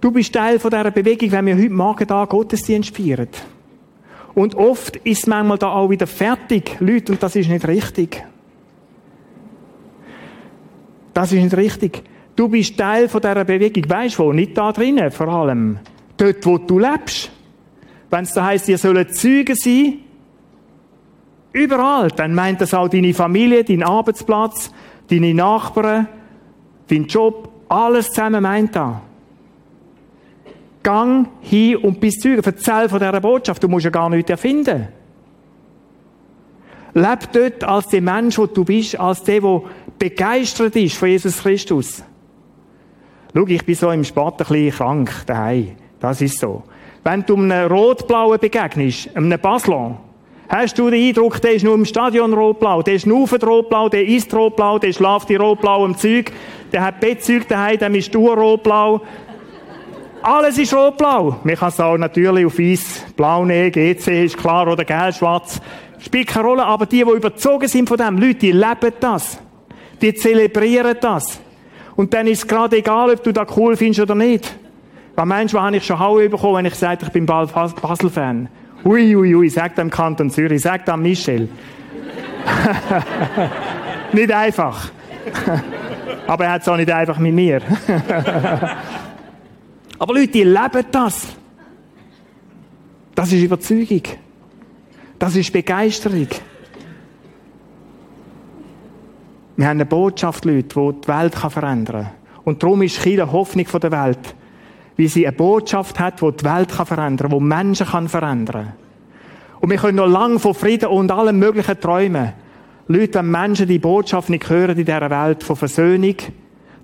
Du 0.00 0.10
bist 0.10 0.32
Teil 0.34 0.58
von 0.58 0.72
dieser 0.72 0.90
Bewegung, 0.90 1.30
wenn 1.30 1.46
wir 1.46 1.56
heute 1.56 1.70
Morgen 1.70 2.04
da 2.04 2.24
Gottesdienst 2.24 2.96
feiern. 2.96 3.28
Und 4.34 4.56
oft 4.56 4.96
ist 4.96 5.28
manchmal 5.28 5.58
da 5.58 5.68
auch 5.68 5.88
wieder 5.88 6.08
fertig, 6.08 6.76
Leute, 6.80 7.12
und 7.12 7.22
das 7.22 7.36
ist 7.36 7.48
nicht 7.48 7.64
richtig. 7.68 8.24
Das 11.12 11.30
ist 11.30 11.44
nicht 11.44 11.56
richtig. 11.56 12.02
Du 12.34 12.48
bist 12.48 12.76
Teil 12.76 13.08
von 13.08 13.20
dieser 13.20 13.44
Bewegung. 13.44 13.88
Weißt 13.88 14.18
du 14.18 14.24
wo? 14.24 14.32
Nicht 14.32 14.58
da 14.58 14.72
drinnen, 14.72 15.12
vor 15.12 15.28
allem. 15.28 15.78
Dort, 16.16 16.44
wo 16.44 16.58
du 16.58 16.80
lebst. 16.80 17.30
Wenn 18.10 18.24
es 18.24 18.32
da 18.32 18.46
heisst, 18.46 18.68
ihr 18.68 18.78
sollt 18.78 19.14
Zeugen 19.14 19.54
sein, 19.54 19.98
überall, 21.54 22.08
dann 22.08 22.34
meint 22.34 22.60
das 22.60 22.74
auch 22.74 22.88
deine 22.88 23.14
Familie, 23.14 23.64
dein 23.64 23.82
Arbeitsplatz, 23.82 24.70
deine 25.08 25.32
Nachbarn, 25.32 26.08
dein 26.90 27.06
Job, 27.06 27.48
alles 27.68 28.08
zusammen 28.10 28.42
meint 28.42 28.76
da. 28.76 29.00
Gang 30.82 31.28
hin 31.40 31.76
und 31.78 31.98
bist 31.98 32.20
Zeugen. 32.20 32.42
Erzähl 32.44 32.88
von 32.90 32.98
dieser 32.98 33.20
Botschaft. 33.20 33.62
Du 33.62 33.68
musst 33.68 33.86
ja 33.86 33.90
gar 33.90 34.10
nichts 34.10 34.30
erfinden. 34.30 34.88
Leb 36.92 37.32
dort 37.32 37.64
als 37.64 37.88
der 37.88 38.02
Mensch, 38.02 38.36
wo 38.36 38.46
du 38.46 38.64
bist, 38.64 39.00
als 39.00 39.22
der, 39.22 39.40
der 39.40 39.62
begeistert 39.98 40.76
ist 40.76 40.96
von 40.96 41.08
Jesus 41.08 41.42
Christus. 41.42 42.04
Schau, 43.34 43.46
ich 43.46 43.64
bin 43.64 43.74
so 43.74 43.90
im 43.90 44.04
Sport 44.04 44.42
ein 44.42 44.46
bisschen 44.46 44.70
krank 44.70 45.10
daheim. 45.26 45.72
Das 45.98 46.20
ist 46.20 46.38
so. 46.38 46.62
Wenn 47.02 47.24
du 47.24 47.36
einem 47.36 47.72
Rotblauen 47.72 48.38
begegnest, 48.38 49.16
einem 49.16 49.40
Basler, 49.40 49.98
hast 50.54 50.78
du 50.78 50.88
den 50.88 51.08
Eindruck, 51.08 51.40
der 51.40 51.54
ist 51.54 51.64
nur 51.64 51.74
im 51.74 51.84
Stadion 51.84 52.32
rotblau, 52.32 52.82
der 52.82 52.94
ist 52.94 53.06
nur 53.06 53.28
rotblau, 53.28 53.88
der 53.88 54.06
isst 54.06 54.32
rotblau, 54.32 54.78
der 54.78 54.92
schlaft 54.92 55.28
in 55.30 55.40
rotblauem 55.40 55.96
Zeug, 55.96 56.30
der 56.72 56.84
hat 56.84 57.00
Bettzeug 57.00 57.48
daheim, 57.48 57.78
der 57.78 57.94
ist 57.94 58.14
nur 58.14 58.36
rotblau. 58.36 59.00
Alles 60.22 60.56
ist 60.56 60.72
rotblau. 60.72 61.36
Man 61.42 61.56
kann 61.56 61.68
es 61.68 61.80
auch 61.80 61.98
natürlich 61.98 62.46
auf 62.46 62.58
Eis, 62.58 63.04
blau 63.16 63.44
nehmen, 63.44 63.72
GC 63.72 64.24
ist 64.24 64.38
klar, 64.38 64.66
oder 64.68 64.84
gelb, 64.84 65.14
schwarz. 65.14 65.60
Spielt 65.98 66.28
keine 66.28 66.46
Rolle, 66.46 66.64
aber 66.64 66.86
die, 66.86 67.04
die 67.04 67.10
überzogen 67.10 67.68
sind 67.68 67.88
von 67.88 67.98
dem, 67.98 68.16
Leute, 68.16 68.34
die 68.34 68.52
leben 68.52 68.92
das. 69.00 69.38
Die 70.00 70.14
zelebrieren 70.14 70.96
das. 71.00 71.40
Und 71.96 72.14
dann 72.14 72.26
ist 72.26 72.38
es 72.38 72.46
gerade 72.46 72.76
egal, 72.76 73.10
ob 73.10 73.22
du 73.22 73.32
das 73.32 73.48
cool 73.56 73.76
findest 73.76 74.00
oder 74.00 74.14
nicht. 74.14 74.56
Weil 75.14 75.26
manchmal 75.26 75.64
habe 75.64 75.76
ich 75.76 75.84
schon 75.84 75.98
Haue 75.98 76.28
bekommen, 76.28 76.56
wenn 76.56 76.66
ich 76.66 76.74
sage, 76.74 77.04
ich 77.04 77.12
bin 77.12 77.26
Basel-Fan. 77.26 78.48
Ui, 78.84 79.16
ui, 79.16 79.34
ui, 79.34 79.48
sag 79.48 79.74
dem 79.76 79.88
Kanton 79.90 80.28
Zürich, 80.30 80.60
sag 80.60 80.84
dem 80.84 81.00
Michel. 81.02 81.48
nicht 84.12 84.30
einfach. 84.30 84.90
Aber 86.26 86.44
er 86.44 86.52
hat 86.52 86.62
es 86.62 86.68
auch 86.68 86.76
nicht 86.76 86.90
einfach 86.90 87.18
mit 87.18 87.34
mir. 87.34 87.62
Aber 89.98 90.14
Leute, 90.14 90.28
die 90.28 90.42
leben 90.42 90.84
das. 90.90 91.28
Das 93.14 93.32
ist 93.32 93.42
Überzeugung. 93.42 94.02
Das 95.18 95.34
ist 95.36 95.52
Begeisterung. 95.52 96.28
Wir 99.56 99.66
haben 99.66 99.76
eine 99.76 99.86
Botschaft, 99.86 100.44
Leute, 100.44 100.62
die 100.62 101.00
die 101.00 101.08
Welt 101.08 101.34
verändern 101.34 102.04
kann. 102.04 102.12
Und 102.44 102.62
darum 102.62 102.82
ist 102.82 103.00
Chile 103.00 103.30
Hoffnung 103.30 103.66
der 103.80 103.92
Welt. 103.92 104.34
Weil 104.96 105.08
sie 105.08 105.26
eine 105.26 105.36
Botschaft 105.36 105.98
hat, 105.98 106.20
die 106.20 106.32
die 106.32 106.44
Welt 106.44 106.70
verändern 106.70 107.30
kann, 107.30 107.38
die 107.38 107.44
Menschen 107.44 107.86
kann 107.86 108.08
verändern 108.08 108.72
Und 109.60 109.70
wir 109.70 109.76
können 109.76 109.96
noch 109.96 110.06
lange 110.06 110.38
von 110.38 110.54
Frieden 110.54 110.88
und 110.88 111.10
allem 111.10 111.38
Möglichen 111.38 111.80
träumen. 111.80 112.32
Leute, 112.86 113.18
wenn 113.18 113.30
Menschen 113.30 113.66
die 113.66 113.78
Botschaft 113.78 114.30
nicht 114.30 114.48
hören 114.48 114.78
in 114.78 114.84
dieser 114.84 115.10
Welt 115.10 115.42
von 115.42 115.56
Versöhnung, 115.56 116.16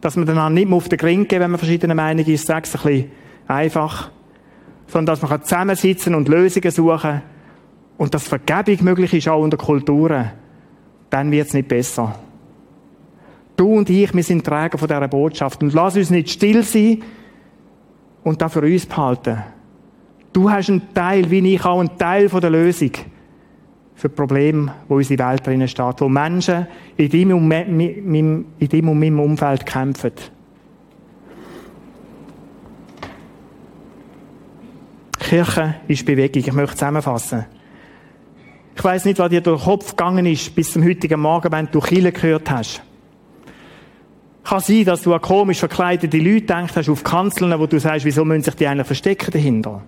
dass 0.00 0.16
man 0.16 0.26
dann 0.26 0.54
nicht 0.54 0.68
mehr 0.68 0.76
auf 0.76 0.88
den 0.88 0.98
Gring 0.98 1.28
gehen, 1.28 1.40
wenn 1.40 1.50
man 1.50 1.58
verschiedene 1.58 1.94
Meinungen 1.94 2.26
ist, 2.26 2.46
sage 2.46 2.64
es 2.64 2.74
ein 2.74 2.82
bisschen 2.82 3.10
einfach, 3.46 4.10
sondern 4.86 5.14
dass 5.14 5.28
man 5.28 5.42
zusammensitzen 5.42 6.14
und 6.14 6.28
Lösungen 6.28 6.70
suchen 6.70 7.22
und 7.98 8.14
dass 8.14 8.26
Vergebung 8.26 8.82
möglich 8.82 9.12
ist, 9.12 9.28
auch 9.28 9.42
unter 9.42 9.58
Kulturen, 9.58 10.30
dann 11.10 11.30
wird 11.30 11.48
es 11.48 11.54
nicht 11.54 11.68
besser. 11.68 12.14
Du 13.56 13.74
und 13.74 13.90
ich, 13.90 14.14
wir 14.14 14.22
sind 14.22 14.44
Träger 14.44 14.78
von 14.78 14.88
dieser 14.88 15.06
Botschaft. 15.06 15.62
Und 15.62 15.74
lass 15.74 15.96
uns 15.96 16.08
nicht 16.08 16.30
still 16.30 16.62
sein 16.62 17.02
und 18.24 18.40
das 18.40 18.52
für 18.52 18.62
uns 18.62 18.86
behalten. 18.86 19.42
Du 20.32 20.50
hast 20.50 20.68
einen 20.68 20.94
Teil, 20.94 21.30
wie 21.30 21.54
ich 21.54 21.64
auch, 21.64 21.80
einen 21.80 21.98
Teil 21.98 22.28
von 22.28 22.40
der 22.40 22.50
Lösung 22.50 22.92
für 23.94 24.08
die 24.08 24.14
Probleme, 24.14 24.72
wo 24.88 24.96
unsere 24.96 25.28
Welt 25.28 25.46
drinnen 25.46 25.68
steht, 25.68 26.00
wo 26.00 26.08
Menschen 26.08 26.66
in 26.96 27.10
deinem 27.10 27.48
und, 27.48 28.46
in 28.58 28.68
deinem 28.68 28.98
meinem 28.98 29.20
Umfeld 29.20 29.66
kämpfen. 29.66 30.12
Kirche 35.18 35.76
ist 35.86 36.04
Bewegung. 36.04 36.42
Ich 36.44 36.52
möchte 36.52 36.76
zusammenfassen. 36.76 37.44
Ich 38.74 38.82
weiß 38.82 39.04
nicht, 39.04 39.18
was 39.18 39.28
dir 39.28 39.40
durch 39.40 39.60
den 39.60 39.64
Kopf 39.64 39.90
gegangen 39.90 40.26
ist 40.26 40.54
bis 40.54 40.72
zum 40.72 40.82
heutigen 40.82 41.20
Morgen, 41.20 41.52
wenn 41.52 41.68
du 41.70 41.80
Kille 41.80 42.12
gehört 42.12 42.50
hast. 42.50 42.82
Kann 44.44 44.60
sein, 44.60 44.84
dass 44.84 45.02
du 45.02 45.14
an 45.14 45.20
komisch 45.20 45.58
verkleidete 45.58 46.18
Leute 46.18 46.46
denkst 46.46 46.74
hast, 46.74 46.88
auf 46.88 47.04
Kanzeln, 47.04 47.58
wo 47.58 47.66
du 47.66 47.78
sagst, 47.78 48.04
wieso 48.04 48.24
müssen 48.24 48.42
sich 48.42 48.54
die 48.54 48.66
eigentlich 48.66 48.86
verstecken 48.86 49.30
dahinter? 49.30 49.82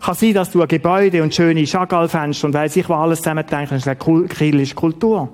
Kann 0.00 0.14
sein, 0.14 0.34
dass 0.34 0.50
du 0.50 0.62
an 0.62 0.68
Gebäude 0.68 1.22
und 1.22 1.34
schöne 1.34 1.64
Chagall-Fenster 1.64 2.46
und 2.46 2.54
weiss 2.54 2.76
ich, 2.76 2.88
was 2.88 2.98
alles 2.98 3.18
zusammen 3.18 3.44
denkst 3.48 3.72
und 3.72 3.80
sagst, 3.80 4.06
Kiel 4.36 4.60
ist 4.60 4.74
Kultur. 4.74 5.28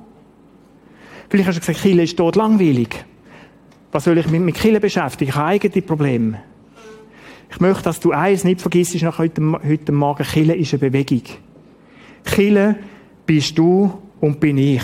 Vielleicht 1.29 1.49
hast 1.49 1.57
du 1.57 1.61
gesagt, 1.61 1.81
Kiel 1.81 2.01
ist 2.01 2.19
dort 2.19 2.37
langweilig. 2.37 3.05
Was 3.93 4.05
soll 4.05 4.19
ich 4.19 4.29
mich 4.29 4.41
mit 4.41 4.55
Kiel 4.55 4.79
beschäftigen? 4.81 5.31
Ich 5.31 5.37
habe 5.37 5.49
eigene 5.49 5.83
Probleme. 5.83 6.43
Ich 7.51 7.61
möchte, 7.61 7.85
dass 7.85 8.01
du 8.01 8.13
eins 8.13 8.45
nicht 8.45 8.61
vergisst 8.61 9.01
nach 9.03 9.19
heute, 9.19 9.41
heute 9.67 9.93
Morgen. 9.93 10.23
Kiel 10.23 10.51
ist 10.51 10.75
eine 10.75 10.81
Bewegung. 10.81 11.23
Kiel 12.25 12.77
bist 13.25 13.57
du 13.57 14.03
und 14.21 14.39
bin 14.41 14.59
ich. 14.59 14.83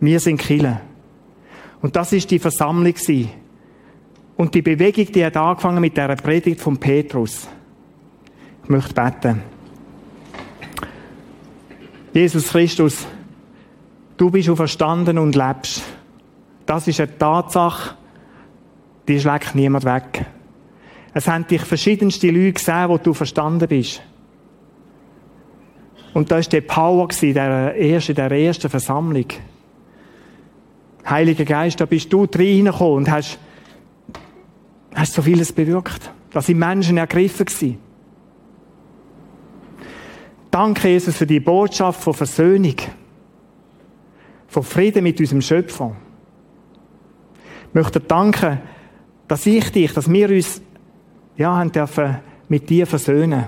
Wir 0.00 0.20
sind 0.20 0.38
Kiel. 0.38 0.78
Und 1.84 1.94
das 1.94 2.14
ist 2.14 2.30
die 2.30 2.38
Versammlung 2.38 2.94
Und 4.38 4.54
die 4.54 4.62
Bewegung, 4.62 5.04
die 5.12 5.22
hat 5.22 5.36
angefangen 5.36 5.82
mit 5.82 5.94
der 5.94 6.16
Predigt 6.16 6.62
von 6.62 6.78
Petrus. 6.78 7.46
Ich 8.62 8.70
möchte 8.70 8.94
beten. 8.94 9.42
Jesus 12.14 12.48
Christus, 12.48 13.06
du 14.16 14.30
bist 14.30 14.48
verstanden 14.48 15.18
und 15.18 15.36
lebst. 15.36 15.82
Das 16.64 16.88
ist 16.88 17.00
eine 17.00 17.18
Tatsache, 17.18 17.96
die 19.06 19.20
schlägt 19.20 19.54
niemand 19.54 19.84
weg. 19.84 20.24
Es 21.12 21.28
haben 21.28 21.46
dich 21.46 21.60
verschiedenste 21.60 22.30
Leute 22.30 22.54
gesehen, 22.54 22.88
wo 22.88 22.96
du 22.96 23.12
verstanden 23.12 23.68
bist. 23.68 24.00
Und 26.14 26.30
da 26.30 26.36
war 26.36 26.42
der 26.44 26.62
Power 26.62 27.08
der 27.08 27.78
ersten, 27.78 28.14
der 28.14 28.30
ersten 28.30 28.70
Versammlung. 28.70 29.26
Heiliger 31.08 31.44
Geist, 31.44 31.80
da 31.80 31.86
bist 31.86 32.12
du 32.12 32.24
reingekommen 32.24 32.94
und 32.94 33.10
hast, 33.10 33.38
hast 34.94 35.12
so 35.12 35.22
vieles 35.22 35.52
bewirkt. 35.52 36.10
Da 36.30 36.40
sind 36.40 36.58
Menschen 36.58 36.96
ergriffen 36.96 37.46
gewesen. 37.46 37.78
Danke, 40.50 40.88
Jesus, 40.88 41.16
für 41.16 41.26
die 41.26 41.40
Botschaft 41.40 42.00
von 42.00 42.14
Versöhnung. 42.14 42.76
Von 44.46 44.62
Frieden 44.62 45.02
mit 45.02 45.18
unserem 45.20 45.40
Schöpfer. 45.40 45.96
Ich 47.68 47.74
möchte 47.74 48.00
danken, 48.00 48.60
dass 49.26 49.46
ich 49.46 49.70
dich, 49.72 49.92
dass 49.92 50.10
wir 50.10 50.30
uns, 50.30 50.62
ja, 51.36 51.56
haben 51.56 51.72
dürfen 51.72 52.18
mit 52.48 52.70
dir 52.70 52.86
versöhnen. 52.86 53.46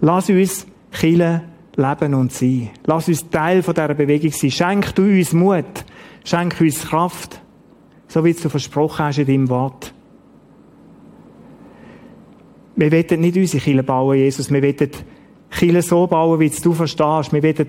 Lass 0.00 0.30
uns 0.30 0.66
Chile 0.92 1.42
leben 1.78 2.14
und 2.14 2.32
sein. 2.32 2.70
Lass 2.84 3.08
uns 3.08 3.30
Teil 3.30 3.62
von 3.62 3.74
dieser 3.74 3.94
Bewegung 3.94 4.30
sein. 4.30 4.50
Schenk 4.50 4.94
du 4.94 5.02
uns 5.02 5.32
Mut. 5.32 5.84
Schenk 6.24 6.60
uns 6.60 6.86
Kraft. 6.86 7.40
So 8.08 8.24
wie 8.24 8.32
du 8.32 8.48
versprochen 8.48 9.04
hast 9.04 9.18
in 9.18 9.26
deinem 9.26 9.48
Wort. 9.48 9.94
Wir 12.76 12.92
wollen 12.92 13.20
nicht 13.20 13.36
unsere 13.36 13.62
Kille 13.62 13.82
bauen, 13.82 14.16
Jesus. 14.16 14.50
Wir 14.50 14.62
wollen 14.62 14.90
Kille 15.50 15.82
so 15.82 16.06
bauen, 16.06 16.40
wie 16.40 16.50
du 16.50 16.72
verstehst. 16.72 17.32
Wir 17.32 17.42
wollen, 17.42 17.68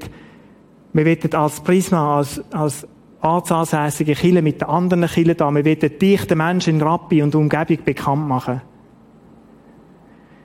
wir 0.94 1.06
wollen 1.06 1.34
als 1.34 1.62
Prisma, 1.62 2.18
als, 2.18 2.42
als 2.52 2.88
ortsansässige 3.22 4.16
Kille 4.16 4.42
mit 4.42 4.62
den 4.62 4.70
anderen 4.70 5.08
Killen 5.08 5.36
da, 5.36 5.52
wir 5.52 5.66
wollen 5.66 6.00
dich, 6.00 6.26
den 6.26 6.38
Menschen 6.38 6.76
in 6.76 6.82
Rappi 6.82 7.22
und 7.22 7.36
Umgebung 7.36 7.80
bekannt 7.84 8.28
machen. 8.28 8.62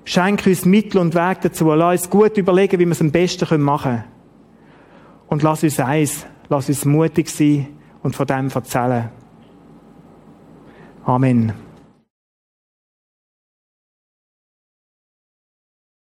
Schenk 0.05 0.47
uns 0.47 0.65
Mittel 0.65 0.99
und 0.99 1.15
Weg 1.15 1.41
dazu. 1.41 1.73
Lass 1.73 2.03
uns 2.03 2.11
gut 2.11 2.37
überlegen, 2.37 2.79
wie 2.79 2.85
wir 2.85 2.93
es 2.93 3.01
am 3.01 3.11
besten 3.11 3.61
machen 3.63 3.93
können. 3.93 4.05
Und 5.29 5.43
lass 5.43 5.63
uns 5.63 5.81
eins, 5.81 6.27
lass 6.49 6.69
uns 6.69 6.85
mutig 6.85 7.29
sein 7.29 7.69
und 8.03 8.15
von 8.15 8.27
dem 8.27 8.51
erzählen. 8.51 9.11
Amen. 11.07 11.64